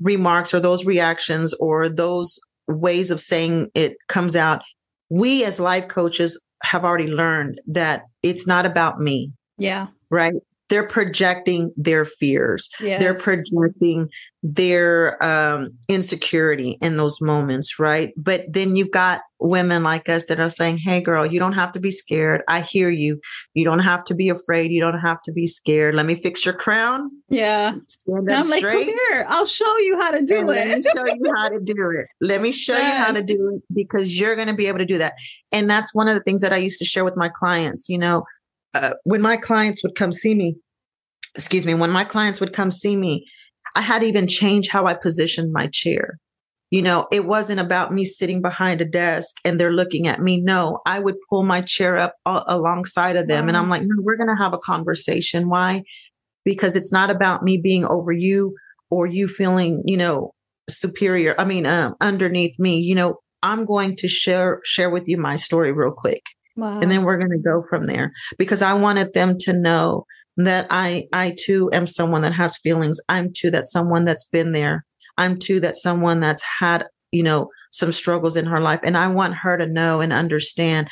remarks 0.00 0.54
or 0.54 0.60
those 0.60 0.84
reactions 0.84 1.54
or 1.54 1.88
those 1.88 2.38
ways 2.66 3.10
of 3.10 3.20
saying 3.20 3.70
it 3.74 3.96
comes 4.08 4.36
out, 4.36 4.62
we 5.10 5.44
as 5.44 5.58
life 5.58 5.88
coaches 5.88 6.40
have 6.62 6.84
already 6.84 7.06
learned 7.06 7.60
that 7.66 8.02
it's 8.22 8.46
not 8.46 8.66
about 8.66 9.00
me, 9.00 9.32
Yeah. 9.58 9.86
right? 10.10 10.34
They're 10.68 10.86
projecting 10.86 11.72
their 11.76 12.04
fears. 12.04 12.68
Yes. 12.80 13.00
they're 13.00 13.14
projecting 13.14 14.08
their 14.42 15.22
um, 15.24 15.68
insecurity 15.88 16.78
in 16.80 16.96
those 16.96 17.20
moments, 17.20 17.78
right? 17.78 18.12
But 18.16 18.44
then 18.48 18.76
you've 18.76 18.90
got 18.92 19.22
women 19.40 19.82
like 19.82 20.08
us 20.08 20.26
that 20.26 20.38
are 20.38 20.50
saying, 20.50 20.78
Hey, 20.78 21.00
girl, 21.00 21.26
you 21.26 21.40
don't 21.40 21.54
have 21.54 21.72
to 21.72 21.80
be 21.80 21.90
scared. 21.90 22.42
I 22.48 22.60
hear 22.60 22.88
you. 22.88 23.20
You 23.54 23.64
don't 23.64 23.80
have 23.80 24.04
to 24.04 24.14
be 24.14 24.28
afraid. 24.28 24.70
You 24.70 24.80
don't 24.80 24.98
have 24.98 25.20
to 25.22 25.32
be 25.32 25.46
scared. 25.46 25.94
Let 25.94 26.06
me 26.06 26.20
fix 26.22 26.44
your 26.44 26.54
crown. 26.54 27.10
Yeah. 27.28 27.74
Stand 27.88 28.30
up 28.30 28.44
I'm 28.44 28.50
like, 28.50 28.62
come 28.62 28.78
straight. 28.78 28.86
here. 28.86 29.26
I'll 29.28 29.46
show 29.46 29.76
you 29.78 30.00
how 30.00 30.12
to 30.12 30.22
do 30.24 30.38
and 30.38 30.46
let 30.48 30.68
me 30.68 30.74
it. 30.74 30.84
show 30.84 31.04
you 31.06 31.32
how 31.34 31.48
to 31.48 31.60
do 31.60 31.90
it. 31.98 32.06
Let 32.20 32.40
me 32.40 32.52
show 32.52 32.76
you 32.76 32.82
how 32.82 33.12
to 33.12 33.22
do 33.22 33.56
it 33.56 33.62
because 33.74 34.18
you're 34.18 34.36
going 34.36 34.48
to 34.48 34.54
be 34.54 34.66
able 34.66 34.78
to 34.78 34.86
do 34.86 34.98
that. 34.98 35.14
And 35.50 35.68
that's 35.68 35.92
one 35.94 36.08
of 36.08 36.14
the 36.14 36.20
things 36.22 36.42
that 36.42 36.52
I 36.52 36.58
used 36.58 36.78
to 36.78 36.84
share 36.84 37.04
with 37.04 37.16
my 37.16 37.28
clients. 37.28 37.88
You 37.88 37.98
know, 37.98 38.24
uh, 38.78 38.94
when 39.04 39.20
my 39.20 39.36
clients 39.36 39.82
would 39.82 39.94
come 39.94 40.12
see 40.12 40.34
me, 40.34 40.56
excuse 41.34 41.66
me, 41.66 41.74
when 41.74 41.90
my 41.90 42.04
clients 42.04 42.40
would 42.40 42.52
come 42.52 42.70
see 42.70 42.96
me, 42.96 43.26
I 43.76 43.80
had 43.80 44.00
to 44.00 44.06
even 44.06 44.26
change 44.26 44.68
how 44.68 44.86
I 44.86 44.94
positioned 44.94 45.52
my 45.52 45.68
chair. 45.72 46.18
You 46.70 46.82
know, 46.82 47.06
it 47.10 47.24
wasn't 47.24 47.60
about 47.60 47.94
me 47.94 48.04
sitting 48.04 48.42
behind 48.42 48.80
a 48.80 48.84
desk 48.84 49.36
and 49.44 49.58
they're 49.58 49.72
looking 49.72 50.06
at 50.06 50.20
me. 50.20 50.38
No, 50.40 50.80
I 50.84 50.98
would 50.98 51.16
pull 51.30 51.42
my 51.42 51.62
chair 51.62 51.96
up 51.96 52.14
a- 52.26 52.44
alongside 52.46 53.16
of 53.16 53.26
them. 53.26 53.48
And 53.48 53.56
I'm 53.56 53.70
like, 53.70 53.82
no, 53.82 53.94
we're 54.00 54.18
going 54.18 54.28
to 54.28 54.42
have 54.42 54.52
a 54.52 54.58
conversation. 54.58 55.48
Why? 55.48 55.82
Because 56.44 56.76
it's 56.76 56.92
not 56.92 57.08
about 57.08 57.42
me 57.42 57.56
being 57.56 57.86
over 57.86 58.12
you 58.12 58.54
or 58.90 59.06
you 59.06 59.28
feeling, 59.28 59.82
you 59.86 59.96
know, 59.96 60.32
superior. 60.68 61.34
I 61.38 61.46
mean, 61.46 61.66
um, 61.66 61.94
underneath 62.02 62.58
me, 62.58 62.76
you 62.80 62.94
know, 62.94 63.16
I'm 63.42 63.64
going 63.64 63.96
to 63.96 64.08
share 64.08 64.60
share 64.64 64.90
with 64.90 65.08
you 65.08 65.16
my 65.16 65.36
story 65.36 65.72
real 65.72 65.92
quick 65.96 66.22
Wow. 66.58 66.80
and 66.80 66.90
then 66.90 67.04
we're 67.04 67.18
going 67.18 67.30
to 67.30 67.38
go 67.38 67.62
from 67.70 67.86
there 67.86 68.12
because 68.36 68.62
i 68.62 68.74
wanted 68.74 69.14
them 69.14 69.38
to 69.40 69.52
know 69.52 70.04
that 70.38 70.66
i 70.70 71.06
i 71.12 71.34
too 71.38 71.68
am 71.72 71.86
someone 71.86 72.22
that 72.22 72.32
has 72.32 72.56
feelings. 72.58 72.98
I'm 73.08 73.32
too 73.32 73.50
that 73.50 73.66
someone 73.66 74.04
that's 74.04 74.24
been 74.24 74.52
there. 74.52 74.84
I'm 75.18 75.38
too 75.38 75.60
that 75.60 75.76
someone 75.76 76.20
that's 76.20 76.42
had 76.60 76.86
you 77.12 77.22
know 77.22 77.50
some 77.72 77.92
struggles 77.92 78.36
in 78.36 78.46
her 78.46 78.60
life. 78.60 78.80
And 78.82 78.96
i 78.96 79.08
want 79.08 79.34
her 79.34 79.56
to 79.58 79.66
know 79.66 80.00
and 80.00 80.12
understand 80.12 80.88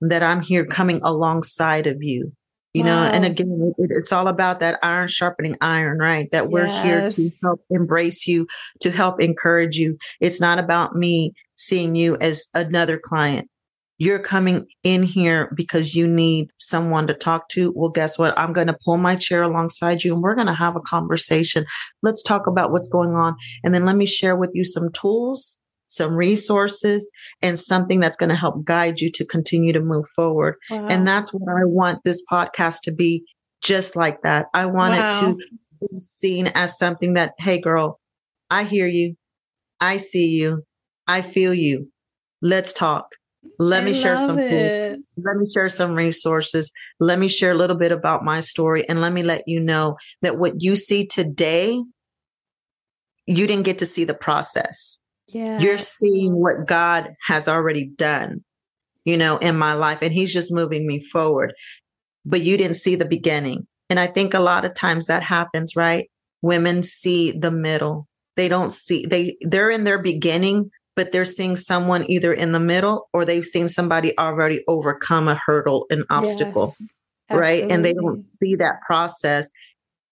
that 0.00 0.22
i'm 0.22 0.42
here 0.42 0.66
coming 0.66 1.00
alongside 1.02 1.86
of 1.86 2.02
you 2.02 2.32
you 2.74 2.84
know? 2.84 3.02
And 3.02 3.24
again 3.24 3.72
it, 3.78 3.90
it's 3.90 4.12
all 4.12 4.28
about 4.28 4.60
that 4.60 4.78
iron 4.82 5.08
sharpening 5.08 5.56
iron 5.60 5.98
right? 5.98 6.30
That 6.32 6.50
we're 6.50 6.66
here 6.66 7.10
to 7.10 7.30
help 7.42 7.60
embrace 7.70 8.26
you 8.26 8.46
to 8.80 8.90
help 8.90 9.20
encourage 9.20 9.76
you. 9.76 9.96
It's 10.20 10.40
not 10.40 10.58
about 10.58 10.94
me 10.94 11.32
seeing 11.56 11.94
you 11.96 12.16
as 12.20 12.46
another 12.54 12.98
client 12.98 13.48
you're 13.98 14.20
coming 14.20 14.66
in 14.84 15.02
here 15.02 15.52
because 15.56 15.94
you 15.94 16.06
need 16.06 16.50
someone 16.58 17.08
to 17.08 17.14
talk 17.14 17.48
to. 17.50 17.72
Well, 17.74 17.90
guess 17.90 18.16
what? 18.16 18.38
I'm 18.38 18.52
going 18.52 18.68
to 18.68 18.78
pull 18.84 18.96
my 18.96 19.16
chair 19.16 19.42
alongside 19.42 20.04
you 20.04 20.14
and 20.14 20.22
we're 20.22 20.36
going 20.36 20.46
to 20.46 20.54
have 20.54 20.76
a 20.76 20.80
conversation. 20.80 21.66
Let's 22.02 22.22
talk 22.22 22.46
about 22.46 22.70
what's 22.70 22.88
going 22.88 23.14
on. 23.16 23.36
And 23.64 23.74
then 23.74 23.84
let 23.84 23.96
me 23.96 24.06
share 24.06 24.36
with 24.36 24.52
you 24.54 24.62
some 24.62 24.92
tools, 24.92 25.56
some 25.88 26.14
resources, 26.14 27.10
and 27.42 27.58
something 27.58 27.98
that's 27.98 28.16
going 28.16 28.30
to 28.30 28.36
help 28.36 28.64
guide 28.64 29.00
you 29.00 29.10
to 29.12 29.24
continue 29.24 29.72
to 29.72 29.80
move 29.80 30.06
forward. 30.14 30.54
Wow. 30.70 30.86
And 30.86 31.06
that's 31.06 31.34
what 31.34 31.48
I 31.48 31.64
want 31.64 32.04
this 32.04 32.22
podcast 32.30 32.82
to 32.82 32.92
be 32.92 33.24
just 33.62 33.96
like 33.96 34.22
that. 34.22 34.46
I 34.54 34.66
want 34.66 34.94
it 34.94 35.12
to 35.20 35.36
be 35.80 36.00
seen 36.00 36.46
as 36.54 36.78
something 36.78 37.14
that, 37.14 37.34
hey, 37.38 37.60
girl, 37.60 37.98
I 38.48 38.62
hear 38.62 38.86
you. 38.86 39.16
I 39.80 39.96
see 39.96 40.28
you. 40.28 40.62
I 41.08 41.22
feel 41.22 41.52
you. 41.52 41.90
Let's 42.40 42.72
talk. 42.72 43.16
Let 43.58 43.82
I 43.82 43.86
me 43.86 43.94
share 43.94 44.16
some 44.16 44.38
it. 44.38 45.00
let 45.16 45.36
me 45.36 45.44
share 45.52 45.68
some 45.68 45.94
resources. 45.94 46.70
Let 47.00 47.18
me 47.18 47.28
share 47.28 47.52
a 47.52 47.56
little 47.56 47.76
bit 47.76 47.92
about 47.92 48.24
my 48.24 48.40
story 48.40 48.88
and 48.88 49.00
let 49.00 49.12
me 49.12 49.22
let 49.22 49.42
you 49.46 49.60
know 49.60 49.96
that 50.22 50.38
what 50.38 50.62
you 50.62 50.76
see 50.76 51.06
today 51.06 51.80
you 53.28 53.46
didn't 53.46 53.66
get 53.66 53.78
to 53.78 53.86
see 53.86 54.04
the 54.04 54.14
process. 54.14 54.98
Yeah. 55.28 55.60
You're 55.60 55.78
seeing 55.78 56.34
what 56.34 56.66
God 56.66 57.14
has 57.26 57.46
already 57.46 57.84
done, 57.84 58.42
you 59.04 59.18
know, 59.18 59.36
in 59.36 59.56
my 59.58 59.74
life 59.74 59.98
and 60.00 60.12
he's 60.12 60.32
just 60.32 60.50
moving 60.50 60.86
me 60.86 61.00
forward. 61.00 61.52
But 62.24 62.40
you 62.40 62.56
didn't 62.56 62.76
see 62.76 62.96
the 62.96 63.04
beginning. 63.04 63.66
And 63.90 64.00
I 64.00 64.06
think 64.06 64.32
a 64.32 64.40
lot 64.40 64.64
of 64.64 64.74
times 64.74 65.06
that 65.06 65.22
happens, 65.22 65.76
right? 65.76 66.10
Women 66.40 66.82
see 66.82 67.32
the 67.32 67.50
middle. 67.50 68.08
They 68.36 68.48
don't 68.48 68.72
see 68.72 69.04
they 69.04 69.36
they're 69.42 69.70
in 69.70 69.84
their 69.84 69.98
beginning, 69.98 70.70
but 70.98 71.12
they're 71.12 71.24
seeing 71.24 71.54
someone 71.54 72.04
either 72.10 72.32
in 72.32 72.50
the 72.50 72.58
middle 72.58 73.08
or 73.12 73.24
they've 73.24 73.44
seen 73.44 73.68
somebody 73.68 74.18
already 74.18 74.64
overcome 74.66 75.28
a 75.28 75.40
hurdle, 75.46 75.86
an 75.90 76.02
obstacle, 76.10 76.74
Yes, 77.30 77.38
right? 77.38 77.64
And 77.70 77.84
they 77.84 77.92
don't 77.92 78.20
see 78.42 78.56
that 78.56 78.80
process. 78.84 79.48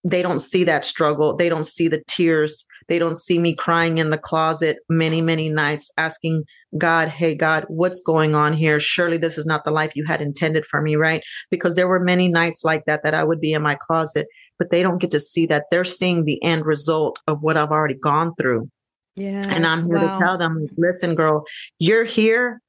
They 0.04 0.22
don't 0.22 0.38
see 0.38 0.62
that 0.62 0.84
struggle. 0.84 1.34
They 1.34 1.48
don't 1.48 1.66
see 1.66 1.88
the 1.88 2.04
tears. 2.06 2.64
They 2.86 3.00
don't 3.00 3.18
see 3.18 3.40
me 3.40 3.52
crying 3.52 3.98
in 3.98 4.10
the 4.10 4.16
closet 4.16 4.76
many, 4.88 5.20
many 5.20 5.48
nights 5.48 5.90
asking 5.98 6.44
God, 6.78 7.08
hey, 7.08 7.34
God, 7.34 7.64
what's 7.66 8.00
going 8.00 8.36
on 8.36 8.52
here? 8.52 8.78
Surely 8.78 9.16
this 9.16 9.38
is 9.38 9.44
not 9.44 9.64
the 9.64 9.72
life 9.72 9.90
you 9.96 10.04
had 10.04 10.20
intended 10.20 10.64
for 10.64 10.80
me, 10.80 10.94
right? 10.94 11.20
Because 11.50 11.74
there 11.74 11.88
were 11.88 11.98
many 11.98 12.28
nights 12.28 12.62
like 12.62 12.84
that 12.84 13.02
that 13.02 13.12
I 13.12 13.24
would 13.24 13.40
be 13.40 13.54
in 13.54 13.62
my 13.62 13.74
closet, 13.74 14.28
but 14.56 14.70
they 14.70 14.84
don't 14.84 15.00
get 15.00 15.10
to 15.10 15.18
see 15.18 15.46
that. 15.46 15.64
They're 15.72 15.82
seeing 15.82 16.26
the 16.26 16.40
end 16.44 16.64
result 16.64 17.18
of 17.26 17.42
what 17.42 17.56
I've 17.56 17.72
already 17.72 17.96
gone 17.96 18.36
through. 18.36 18.70
Yes, 19.16 19.46
And 19.46 19.66
I'm 19.66 19.86
here 19.86 19.96
wow. 19.96 20.12
to 20.12 20.18
tell 20.18 20.38
them, 20.38 20.68
listen, 20.76 21.14
girl, 21.14 21.46
you're 21.78 22.04
here, 22.04 22.60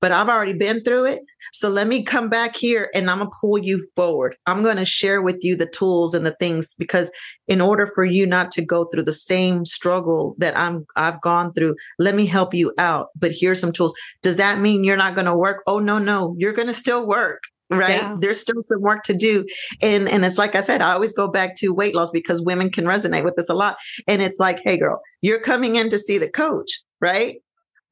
but 0.00 0.12
I've 0.12 0.28
already 0.28 0.52
been 0.52 0.84
through 0.84 1.06
it. 1.06 1.20
So 1.52 1.68
let 1.68 1.88
me 1.88 2.02
come 2.02 2.28
back 2.28 2.56
here 2.56 2.90
and 2.94 3.10
I'm 3.10 3.18
going 3.18 3.30
to 3.30 3.36
pull 3.40 3.58
you 3.58 3.86
forward. 3.96 4.36
I'm 4.46 4.62
going 4.62 4.76
to 4.76 4.84
share 4.84 5.20
with 5.20 5.42
you 5.42 5.56
the 5.56 5.66
tools 5.66 6.14
and 6.14 6.24
the 6.24 6.36
things 6.38 6.74
because 6.74 7.10
in 7.48 7.60
order 7.60 7.86
for 7.86 8.04
you 8.04 8.24
not 8.26 8.50
to 8.52 8.62
go 8.62 8.84
through 8.84 9.02
the 9.02 9.12
same 9.12 9.64
struggle 9.64 10.36
that 10.38 10.56
I'm 10.56 10.86
I've 10.96 11.20
gone 11.22 11.52
through, 11.54 11.76
let 11.98 12.14
me 12.14 12.26
help 12.26 12.54
you 12.54 12.72
out. 12.78 13.08
But 13.16 13.32
here's 13.32 13.60
some 13.60 13.72
tools. 13.72 13.94
Does 14.22 14.36
that 14.36 14.60
mean 14.60 14.84
you're 14.84 14.96
not 14.96 15.14
going 15.14 15.26
to 15.26 15.36
work? 15.36 15.62
Oh 15.66 15.80
no, 15.80 15.98
no, 15.98 16.36
you're 16.38 16.52
going 16.52 16.68
to 16.68 16.74
still 16.74 17.04
work. 17.06 17.42
Right. 17.68 17.96
Yeah. 17.96 18.16
There's 18.18 18.40
still 18.40 18.62
some 18.68 18.80
work 18.80 19.02
to 19.04 19.14
do. 19.14 19.44
And 19.82 20.08
and 20.08 20.24
it's 20.24 20.38
like 20.38 20.54
I 20.54 20.60
said, 20.60 20.82
I 20.82 20.92
always 20.92 21.12
go 21.12 21.26
back 21.28 21.56
to 21.56 21.70
weight 21.74 21.94
loss 21.94 22.10
because 22.12 22.40
women 22.40 22.70
can 22.70 22.84
resonate 22.84 23.24
with 23.24 23.34
this 23.36 23.48
a 23.48 23.54
lot. 23.54 23.76
And 24.06 24.22
it's 24.22 24.38
like, 24.38 24.60
hey 24.64 24.76
girl, 24.76 25.00
you're 25.20 25.40
coming 25.40 25.76
in 25.76 25.88
to 25.88 25.98
see 25.98 26.18
the 26.18 26.28
coach, 26.30 26.70
right? 27.00 27.36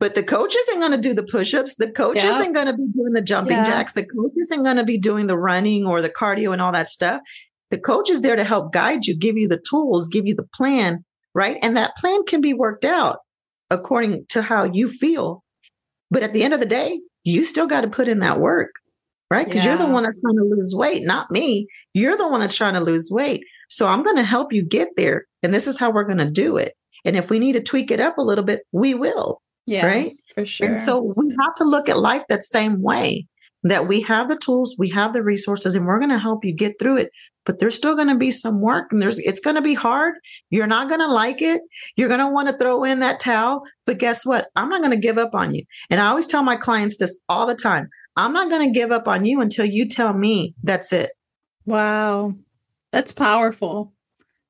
But 0.01 0.15
the 0.15 0.23
coach 0.23 0.55
isn't 0.55 0.81
going 0.81 0.93
to 0.93 0.99
do 0.99 1.15
the 1.15 1.23
push-ups. 1.23 1.77
The 1.77 1.91
coach 1.91 2.17
Yeah. 2.17 2.39
isn't 2.39 2.53
going 2.53 2.67
to 2.67 2.73
be 2.73 2.87
doing 2.95 3.13
the 3.15 3.23
jumping 3.23 3.57
Yeah. 3.57 3.65
jacks. 3.65 3.95
The 3.95 4.05
coach 4.05 4.33
isn't 4.37 4.63
going 4.63 4.77
to 4.77 4.85
be 4.85 4.99
doing 4.99 5.27
the 5.29 5.39
running 5.39 5.87
or 5.87 6.03
the 6.03 6.11
cardio 6.11 6.53
and 6.53 6.61
all 6.61 6.73
that 6.73 6.89
stuff. 6.89 7.21
The 7.71 7.79
coach 7.79 8.11
is 8.11 8.21
there 8.21 8.37
to 8.37 8.45
help 8.45 8.73
guide 8.73 9.07
you, 9.07 9.17
give 9.17 9.37
you 9.37 9.49
the 9.49 9.63
tools, 9.69 10.09
give 10.09 10.27
you 10.27 10.35
the 10.35 10.47
plan, 10.55 11.05
right? 11.35 11.57
And 11.63 11.77
that 11.77 11.97
plan 11.97 12.23
can 12.25 12.41
be 12.41 12.53
worked 12.55 12.85
out 12.85 13.19
according 13.71 14.27
to 14.31 14.43
how 14.43 14.65
you 14.65 14.89
feel. 14.89 15.43
But 16.11 16.23
at 16.23 16.33
the 16.33 16.43
end 16.45 16.55
of 16.55 16.61
the 16.61 16.67
day, 16.67 17.01
you 17.25 17.43
still 17.43 17.67
got 17.67 17.81
to 17.81 17.89
put 17.89 18.07
in 18.09 18.19
that 18.21 18.39
work, 18.41 18.71
right? 19.31 19.47
Because 19.47 19.65
you're 19.65 19.77
the 19.77 19.87
one 19.87 20.05
that's 20.05 20.21
trying 20.21 20.37
to 20.37 20.45
lose 20.45 20.75
weight, 20.75 21.05
not 21.05 21.31
me. 21.31 21.67
You're 21.93 22.17
the 22.17 22.29
one 22.29 22.41
that's 22.41 22.55
trying 22.55 22.75
to 22.75 22.81
lose 22.81 23.11
weight. 23.11 23.45
So 23.69 23.87
I'm 23.87 24.03
going 24.03 24.17
to 24.17 24.25
help 24.25 24.53
you 24.53 24.63
get 24.63 24.89
there. 24.97 25.27
And 25.43 25.53
this 25.53 25.67
is 25.67 25.79
how 25.79 25.91
we're 25.91 26.05
going 26.05 26.19
to 26.19 26.31
do 26.31 26.57
it. 26.57 26.75
And 27.05 27.17
if 27.17 27.31
we 27.31 27.39
need 27.39 27.53
to 27.53 27.63
tweak 27.63 27.91
it 27.91 28.01
up 28.01 28.19
a 28.19 28.23
little 28.23 28.45
bit, 28.45 28.61
we 28.73 28.95
will. 28.95 29.41
Yeah, 29.67 29.87
right? 29.87 30.17
For 30.35 30.45
sure. 30.45 30.67
And 30.67 30.79
so 30.79 31.13
we 31.17 31.35
have 31.41 31.55
to 31.57 31.65
look 31.65 31.89
at 31.89 31.99
life 31.99 32.23
that 32.29 32.45
same 32.45 32.83
way 32.83 33.27
that 33.65 33.89
we 33.89 34.03
have 34.03 34.29
the 34.29 34.37
tools, 34.37 34.77
we 34.79 34.91
have 34.91 35.15
the 35.15 35.23
resources, 35.23 35.75
and 35.75 35.87
we're 35.87 35.99
going 35.99 36.11
to 36.11 36.19
help 36.19 36.45
you 36.45 36.53
get 36.53 36.79
through 36.79 36.99
it. 36.99 37.11
But 37.47 37.59
there's 37.59 37.75
still 37.75 37.95
going 37.95 38.09
to 38.09 38.15
be 38.15 38.31
some 38.31 38.61
work 38.61 38.91
and 38.91 39.03
there's 39.03 39.19
it's 39.19 39.41
going 39.41 39.57
to 39.57 39.63
be 39.63 39.75
hard. 39.75 40.15
You're 40.51 40.67
not 40.67 40.89
going 40.89 41.01
to 41.01 41.13
like 41.13 41.43
it. 41.43 41.61
You're 41.97 42.09
going 42.09 42.21
to 42.21 42.29
want 42.29 42.49
to 42.49 42.57
throw 42.57 42.85
in 42.85 43.01
that 43.01 43.21
towel. 43.21 43.63
But 43.87 43.99
guess 43.99 44.25
what? 44.25 44.49
I'm 44.57 44.71
not 44.71 44.81
going 44.81 44.93
to 44.93 44.97
give 44.97 45.19
up 45.19 45.35
on 45.35 45.55
you. 45.55 45.65
And 45.91 46.01
I 46.01 46.07
always 46.07 46.27
tell 46.27 46.43
my 46.43 46.57
clients 46.57 46.97
this 46.97 47.19
all 47.29 47.47
the 47.47 47.55
time. 47.55 47.89
I'm 48.17 48.33
not 48.33 48.49
going 48.51 48.67
to 48.73 48.79
give 48.79 48.93
up 48.93 49.09
on 49.09 49.25
you 49.25 49.41
until 49.41 49.65
you 49.65 49.89
tell 49.89 50.13
me 50.13 50.55
that's 50.63 50.93
it. 50.93 51.11
Wow. 51.67 52.35
That's 52.93 53.13
powerful. 53.13 53.93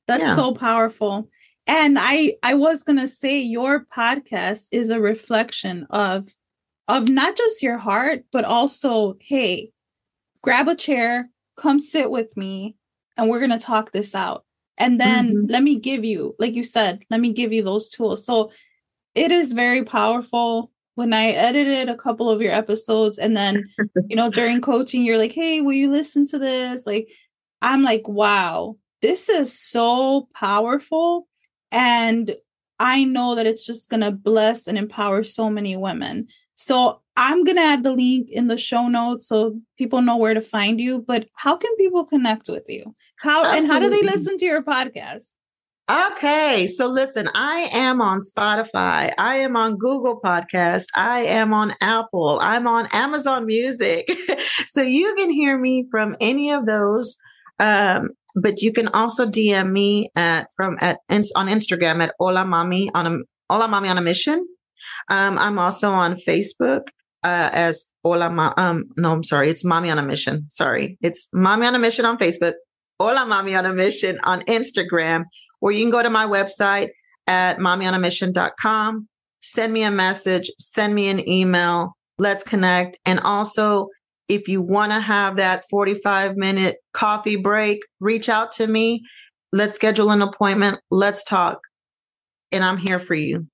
That's 0.06 0.22
Yeah. 0.22 0.34
so 0.36 0.52
powerful. 0.54 1.28
And 1.66 1.96
I 1.98 2.34
I 2.42 2.54
was 2.54 2.84
going 2.84 2.98
to 2.98 3.08
say 3.08 3.40
your 3.40 3.86
podcast 3.86 4.68
is 4.70 4.90
a 4.90 5.00
reflection 5.00 5.86
of 5.90 6.28
of 6.88 7.08
not 7.08 7.36
just 7.36 7.62
your 7.62 7.78
heart 7.78 8.24
but 8.32 8.44
also 8.44 9.16
hey, 9.20 9.70
grab 10.42 10.68
a 10.68 10.74
chair, 10.74 11.30
come 11.56 11.78
sit 11.80 12.10
with 12.10 12.36
me 12.36 12.76
and 13.16 13.30
we're 13.30 13.38
going 13.38 13.50
to 13.58 13.58
talk 13.58 13.92
this 13.92 14.14
out. 14.14 14.44
And 14.76 15.00
then 15.00 15.32
Mhm. 15.32 15.50
let 15.50 15.62
me 15.62 15.78
give 15.80 16.04
you 16.04 16.34
like 16.38 16.52
you 16.52 16.64
said, 16.64 17.02
let 17.10 17.20
me 17.20 17.32
give 17.32 17.52
you 17.52 17.62
those 17.62 17.88
tools. 17.88 18.26
So 18.26 18.50
it 19.14 19.32
is 19.32 19.52
very 19.54 19.84
powerful 19.84 20.70
when 20.94 21.12
I 21.12 21.28
edited 21.28 21.88
a 21.88 21.96
couple 21.96 22.30
of 22.30 22.40
your 22.40 22.52
episodes 22.52 23.18
and 23.18 23.36
then 23.36 23.64
you 24.08 24.16
know, 24.16 24.30
during 24.30 24.60
coaching, 24.60 25.04
you're 25.04 25.18
like, 25.18 25.32
hey, 25.32 25.60
will 25.60 25.72
you 25.72 25.90
listen 25.90 26.26
to 26.28 26.38
this? 26.38 26.86
Like, 26.86 27.08
I'm 27.62 27.82
like, 27.82 28.06
wow, 28.06 28.76
this 29.02 29.28
is 29.28 29.58
so 29.58 30.28
powerful. 30.34 31.26
And 31.72 32.36
I 32.78 33.04
know 33.04 33.34
that 33.34 33.46
it's 33.46 33.64
just 33.64 33.88
going 33.88 34.00
to 34.02 34.10
bless 34.10 34.66
and 34.66 34.76
empower 34.76 35.24
so 35.24 35.48
many 35.48 35.76
women. 35.76 36.28
So 36.56 37.00
I'm 37.16 37.44
going 37.44 37.56
to 37.56 37.62
add 37.62 37.82
the 37.82 37.92
link 37.92 38.28
in 38.30 38.48
the 38.48 38.58
show 38.58 38.88
notes 38.88 39.28
so 39.28 39.58
people 39.78 40.02
know 40.02 40.16
where 40.16 40.34
to 40.34 40.40
find 40.40 40.80
you. 40.80 41.04
But 41.06 41.28
how 41.34 41.56
can 41.56 41.74
people 41.76 42.04
connect 42.04 42.48
with 42.48 42.64
you? 42.68 42.94
How 43.16 43.44
and 43.54 43.66
how 43.66 43.78
do 43.78 43.88
they 43.88 44.02
listen 44.02 44.36
to 44.38 44.44
your 44.44 44.62
podcast? 44.62 45.30
Okay, 45.90 46.66
so 46.66 46.86
listen, 46.86 47.28
I 47.34 47.68
am 47.70 48.00
on 48.00 48.20
Spotify. 48.20 49.12
I 49.18 49.36
am 49.36 49.54
on 49.54 49.76
Google 49.76 50.18
Podcast. 50.18 50.86
I 50.96 51.24
am 51.24 51.52
on 51.52 51.74
Apple. 51.82 52.38
I'm 52.40 52.66
on 52.66 52.88
Amazon 52.90 53.44
Music. 53.44 54.10
so 54.66 54.80
you 54.80 55.14
can 55.14 55.30
hear 55.30 55.58
me 55.58 55.86
from 55.90 56.16
any 56.22 56.50
of 56.52 56.64
those. 56.64 57.18
Um, 57.58 58.10
but 58.34 58.62
you 58.62 58.72
can 58.72 58.88
also 58.88 59.26
DM 59.26 59.72
me 59.72 60.10
at 60.16 60.48
from 60.56 60.78
at 60.80 61.00
on 61.36 61.48
Instagram 61.48 62.02
at 62.02 62.14
Hola 62.18 62.44
Mami 62.44 62.88
on 62.94 63.06
a 63.06 63.18
Hola 63.50 63.68
Mami 63.68 63.90
on 63.90 63.98
a 63.98 64.02
mission. 64.02 64.48
Um, 65.10 65.38
I'm 65.38 65.58
also 65.58 65.92
on 65.92 66.14
Facebook 66.14 66.88
uh, 67.22 67.50
as 67.52 67.84
Hola 68.02 68.30
Ma- 68.30 68.54
um 68.56 68.84
no, 68.96 69.12
I'm 69.12 69.22
sorry, 69.22 69.50
it's 69.50 69.64
Mami 69.64 69.92
on 69.92 69.98
a 69.98 70.02
Mission. 70.02 70.46
Sorry, 70.48 70.96
it's 71.02 71.28
Mami 71.34 71.66
on 71.66 71.74
a 71.74 71.78
Mission 71.78 72.06
on 72.06 72.16
Facebook. 72.16 72.54
Hola 72.98 73.26
Mami 73.26 73.56
on 73.58 73.66
a 73.66 73.74
Mission 73.74 74.18
on 74.24 74.40
Instagram 74.42 75.24
or 75.64 75.72
you 75.72 75.82
can 75.82 75.90
go 75.90 76.02
to 76.02 76.10
my 76.10 76.26
website 76.26 76.90
at 77.26 77.56
mamionamission.com, 77.56 79.08
send 79.40 79.72
me 79.72 79.82
a 79.82 79.90
message, 79.90 80.50
send 80.58 80.94
me 80.94 81.08
an 81.08 81.26
email, 81.26 81.96
let's 82.18 82.44
connect. 82.44 82.98
And 83.06 83.18
also, 83.20 83.88
if 84.28 84.46
you 84.46 84.60
want 84.60 84.92
to 84.92 85.00
have 85.00 85.36
that 85.36 85.64
45 85.70 86.36
minute 86.36 86.76
coffee 86.92 87.36
break, 87.36 87.80
reach 87.98 88.28
out 88.28 88.52
to 88.52 88.66
me. 88.66 89.02
Let's 89.52 89.74
schedule 89.74 90.10
an 90.10 90.20
appointment. 90.20 90.80
Let's 90.90 91.24
talk. 91.24 91.60
And 92.52 92.62
I'm 92.62 92.76
here 92.76 92.98
for 92.98 93.14
you. 93.14 93.46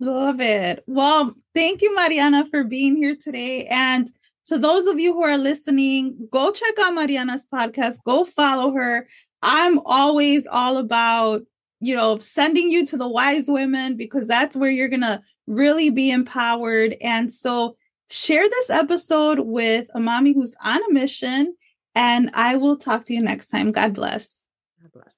Love 0.00 0.40
it. 0.40 0.82
Well, 0.88 1.34
thank 1.54 1.82
you, 1.82 1.94
Mariana, 1.94 2.46
for 2.50 2.64
being 2.64 2.96
here 2.96 3.14
today. 3.14 3.66
And 3.66 4.08
to 4.46 4.58
those 4.58 4.88
of 4.88 4.98
you 4.98 5.14
who 5.14 5.22
are 5.22 5.38
listening, 5.38 6.28
go 6.32 6.50
check 6.50 6.74
out 6.80 6.94
Mariana's 6.94 7.46
podcast, 7.52 7.98
go 8.04 8.24
follow 8.24 8.72
her. 8.72 9.06
I'm 9.44 9.78
always 9.80 10.46
all 10.46 10.78
about, 10.78 11.42
you 11.80 11.94
know, 11.94 12.18
sending 12.18 12.70
you 12.70 12.86
to 12.86 12.96
the 12.96 13.06
wise 13.06 13.44
women 13.46 13.94
because 13.96 14.26
that's 14.26 14.56
where 14.56 14.70
you're 14.70 14.88
going 14.88 15.02
to 15.02 15.22
really 15.46 15.90
be 15.90 16.10
empowered. 16.10 16.96
And 17.02 17.30
so 17.30 17.76
share 18.08 18.48
this 18.48 18.70
episode 18.70 19.40
with 19.40 19.86
a 19.94 20.00
mommy 20.00 20.32
who's 20.32 20.56
on 20.64 20.80
a 20.82 20.92
mission. 20.92 21.54
And 21.94 22.30
I 22.32 22.56
will 22.56 22.78
talk 22.78 23.04
to 23.04 23.14
you 23.14 23.22
next 23.22 23.48
time. 23.48 23.70
God 23.70 23.92
bless. 23.92 24.46
God 24.80 24.92
bless. 24.92 25.16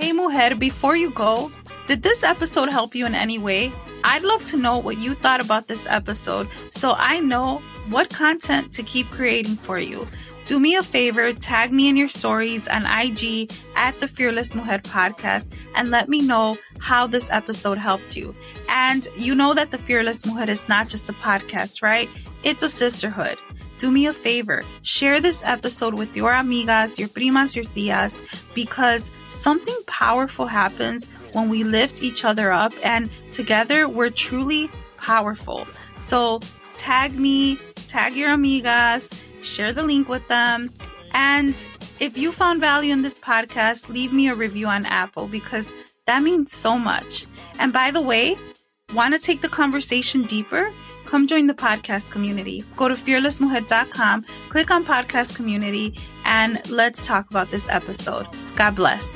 Hey, 0.00 0.12
Mujer, 0.12 0.56
before 0.56 0.96
you 0.96 1.10
go, 1.10 1.52
did 1.86 2.02
this 2.02 2.24
episode 2.24 2.70
help 2.70 2.94
you 2.96 3.06
in 3.06 3.14
any 3.14 3.38
way? 3.38 3.70
I'd 4.02 4.24
love 4.24 4.44
to 4.46 4.56
know 4.56 4.78
what 4.78 4.98
you 4.98 5.14
thought 5.14 5.44
about 5.44 5.68
this 5.68 5.86
episode 5.86 6.48
so 6.70 6.94
I 6.96 7.20
know 7.20 7.58
what 7.88 8.10
content 8.10 8.72
to 8.74 8.82
keep 8.82 9.08
creating 9.10 9.54
for 9.54 9.78
you. 9.78 10.06
Do 10.48 10.58
me 10.58 10.76
a 10.76 10.82
favor, 10.82 11.34
tag 11.34 11.72
me 11.72 11.90
in 11.90 11.96
your 11.98 12.08
stories 12.08 12.66
on 12.68 12.86
IG 12.86 13.52
at 13.76 14.00
the 14.00 14.08
Fearless 14.08 14.54
Mujer 14.54 14.78
podcast 14.78 15.52
and 15.74 15.90
let 15.90 16.08
me 16.08 16.22
know 16.22 16.56
how 16.78 17.06
this 17.06 17.28
episode 17.30 17.76
helped 17.76 18.16
you. 18.16 18.34
And 18.66 19.06
you 19.14 19.34
know 19.34 19.52
that 19.52 19.72
the 19.72 19.76
Fearless 19.76 20.24
Mujer 20.24 20.50
is 20.50 20.66
not 20.66 20.88
just 20.88 21.10
a 21.10 21.12
podcast, 21.12 21.82
right? 21.82 22.08
It's 22.44 22.62
a 22.62 22.68
sisterhood. 22.70 23.36
do 23.76 23.90
me 23.90 24.06
a 24.06 24.12
favor, 24.14 24.62
share 24.80 25.20
this 25.20 25.42
episode 25.44 25.94
with 25.94 26.16
your 26.16 26.32
amigas, 26.32 26.98
your 26.98 27.08
primas, 27.08 27.54
your 27.54 27.66
tias, 27.66 28.22
because 28.54 29.10
something 29.28 29.78
powerful 29.86 30.46
happens 30.46 31.08
when 31.32 31.50
we 31.50 31.62
lift 31.62 32.02
each 32.02 32.24
other 32.24 32.50
up, 32.52 32.72
and 32.82 33.10
together 33.32 33.86
we're 33.86 34.10
truly 34.10 34.70
powerful. 34.96 35.66
So 35.98 36.40
tag 36.78 37.14
me, 37.14 37.58
tag 37.74 38.16
your 38.16 38.30
amigas, 38.30 39.22
share 39.48 39.72
the 39.72 39.82
link 39.82 40.08
with 40.08 40.26
them, 40.28 40.72
and 41.12 41.62
if 42.00 42.16
you 42.16 42.32
found 42.32 42.60
value 42.60 42.92
in 42.92 43.02
this 43.02 43.18
podcast, 43.18 43.88
leave 43.88 44.12
me 44.12 44.28
a 44.28 44.34
review 44.34 44.66
on 44.66 44.86
Apple 44.86 45.26
because 45.26 45.72
that 46.06 46.22
means 46.22 46.52
so 46.52 46.78
much. 46.78 47.26
And 47.58 47.72
by 47.72 47.90
the 47.90 48.00
way, 48.00 48.36
want 48.94 49.14
to 49.14 49.20
take 49.20 49.40
the 49.40 49.48
conversation 49.48 50.22
deeper? 50.22 50.72
Come 51.06 51.26
join 51.26 51.46
the 51.46 51.54
podcast 51.54 52.10
community. 52.10 52.64
Go 52.76 52.88
to 52.88 52.94
fearlessmujer.com, 52.94 54.26
click 54.50 54.70
on 54.70 54.84
podcast 54.84 55.34
community, 55.36 55.94
and 56.24 56.60
let's 56.70 57.06
talk 57.06 57.30
about 57.30 57.50
this 57.50 57.68
episode. 57.68 58.26
God 58.56 58.76
bless. 58.76 59.08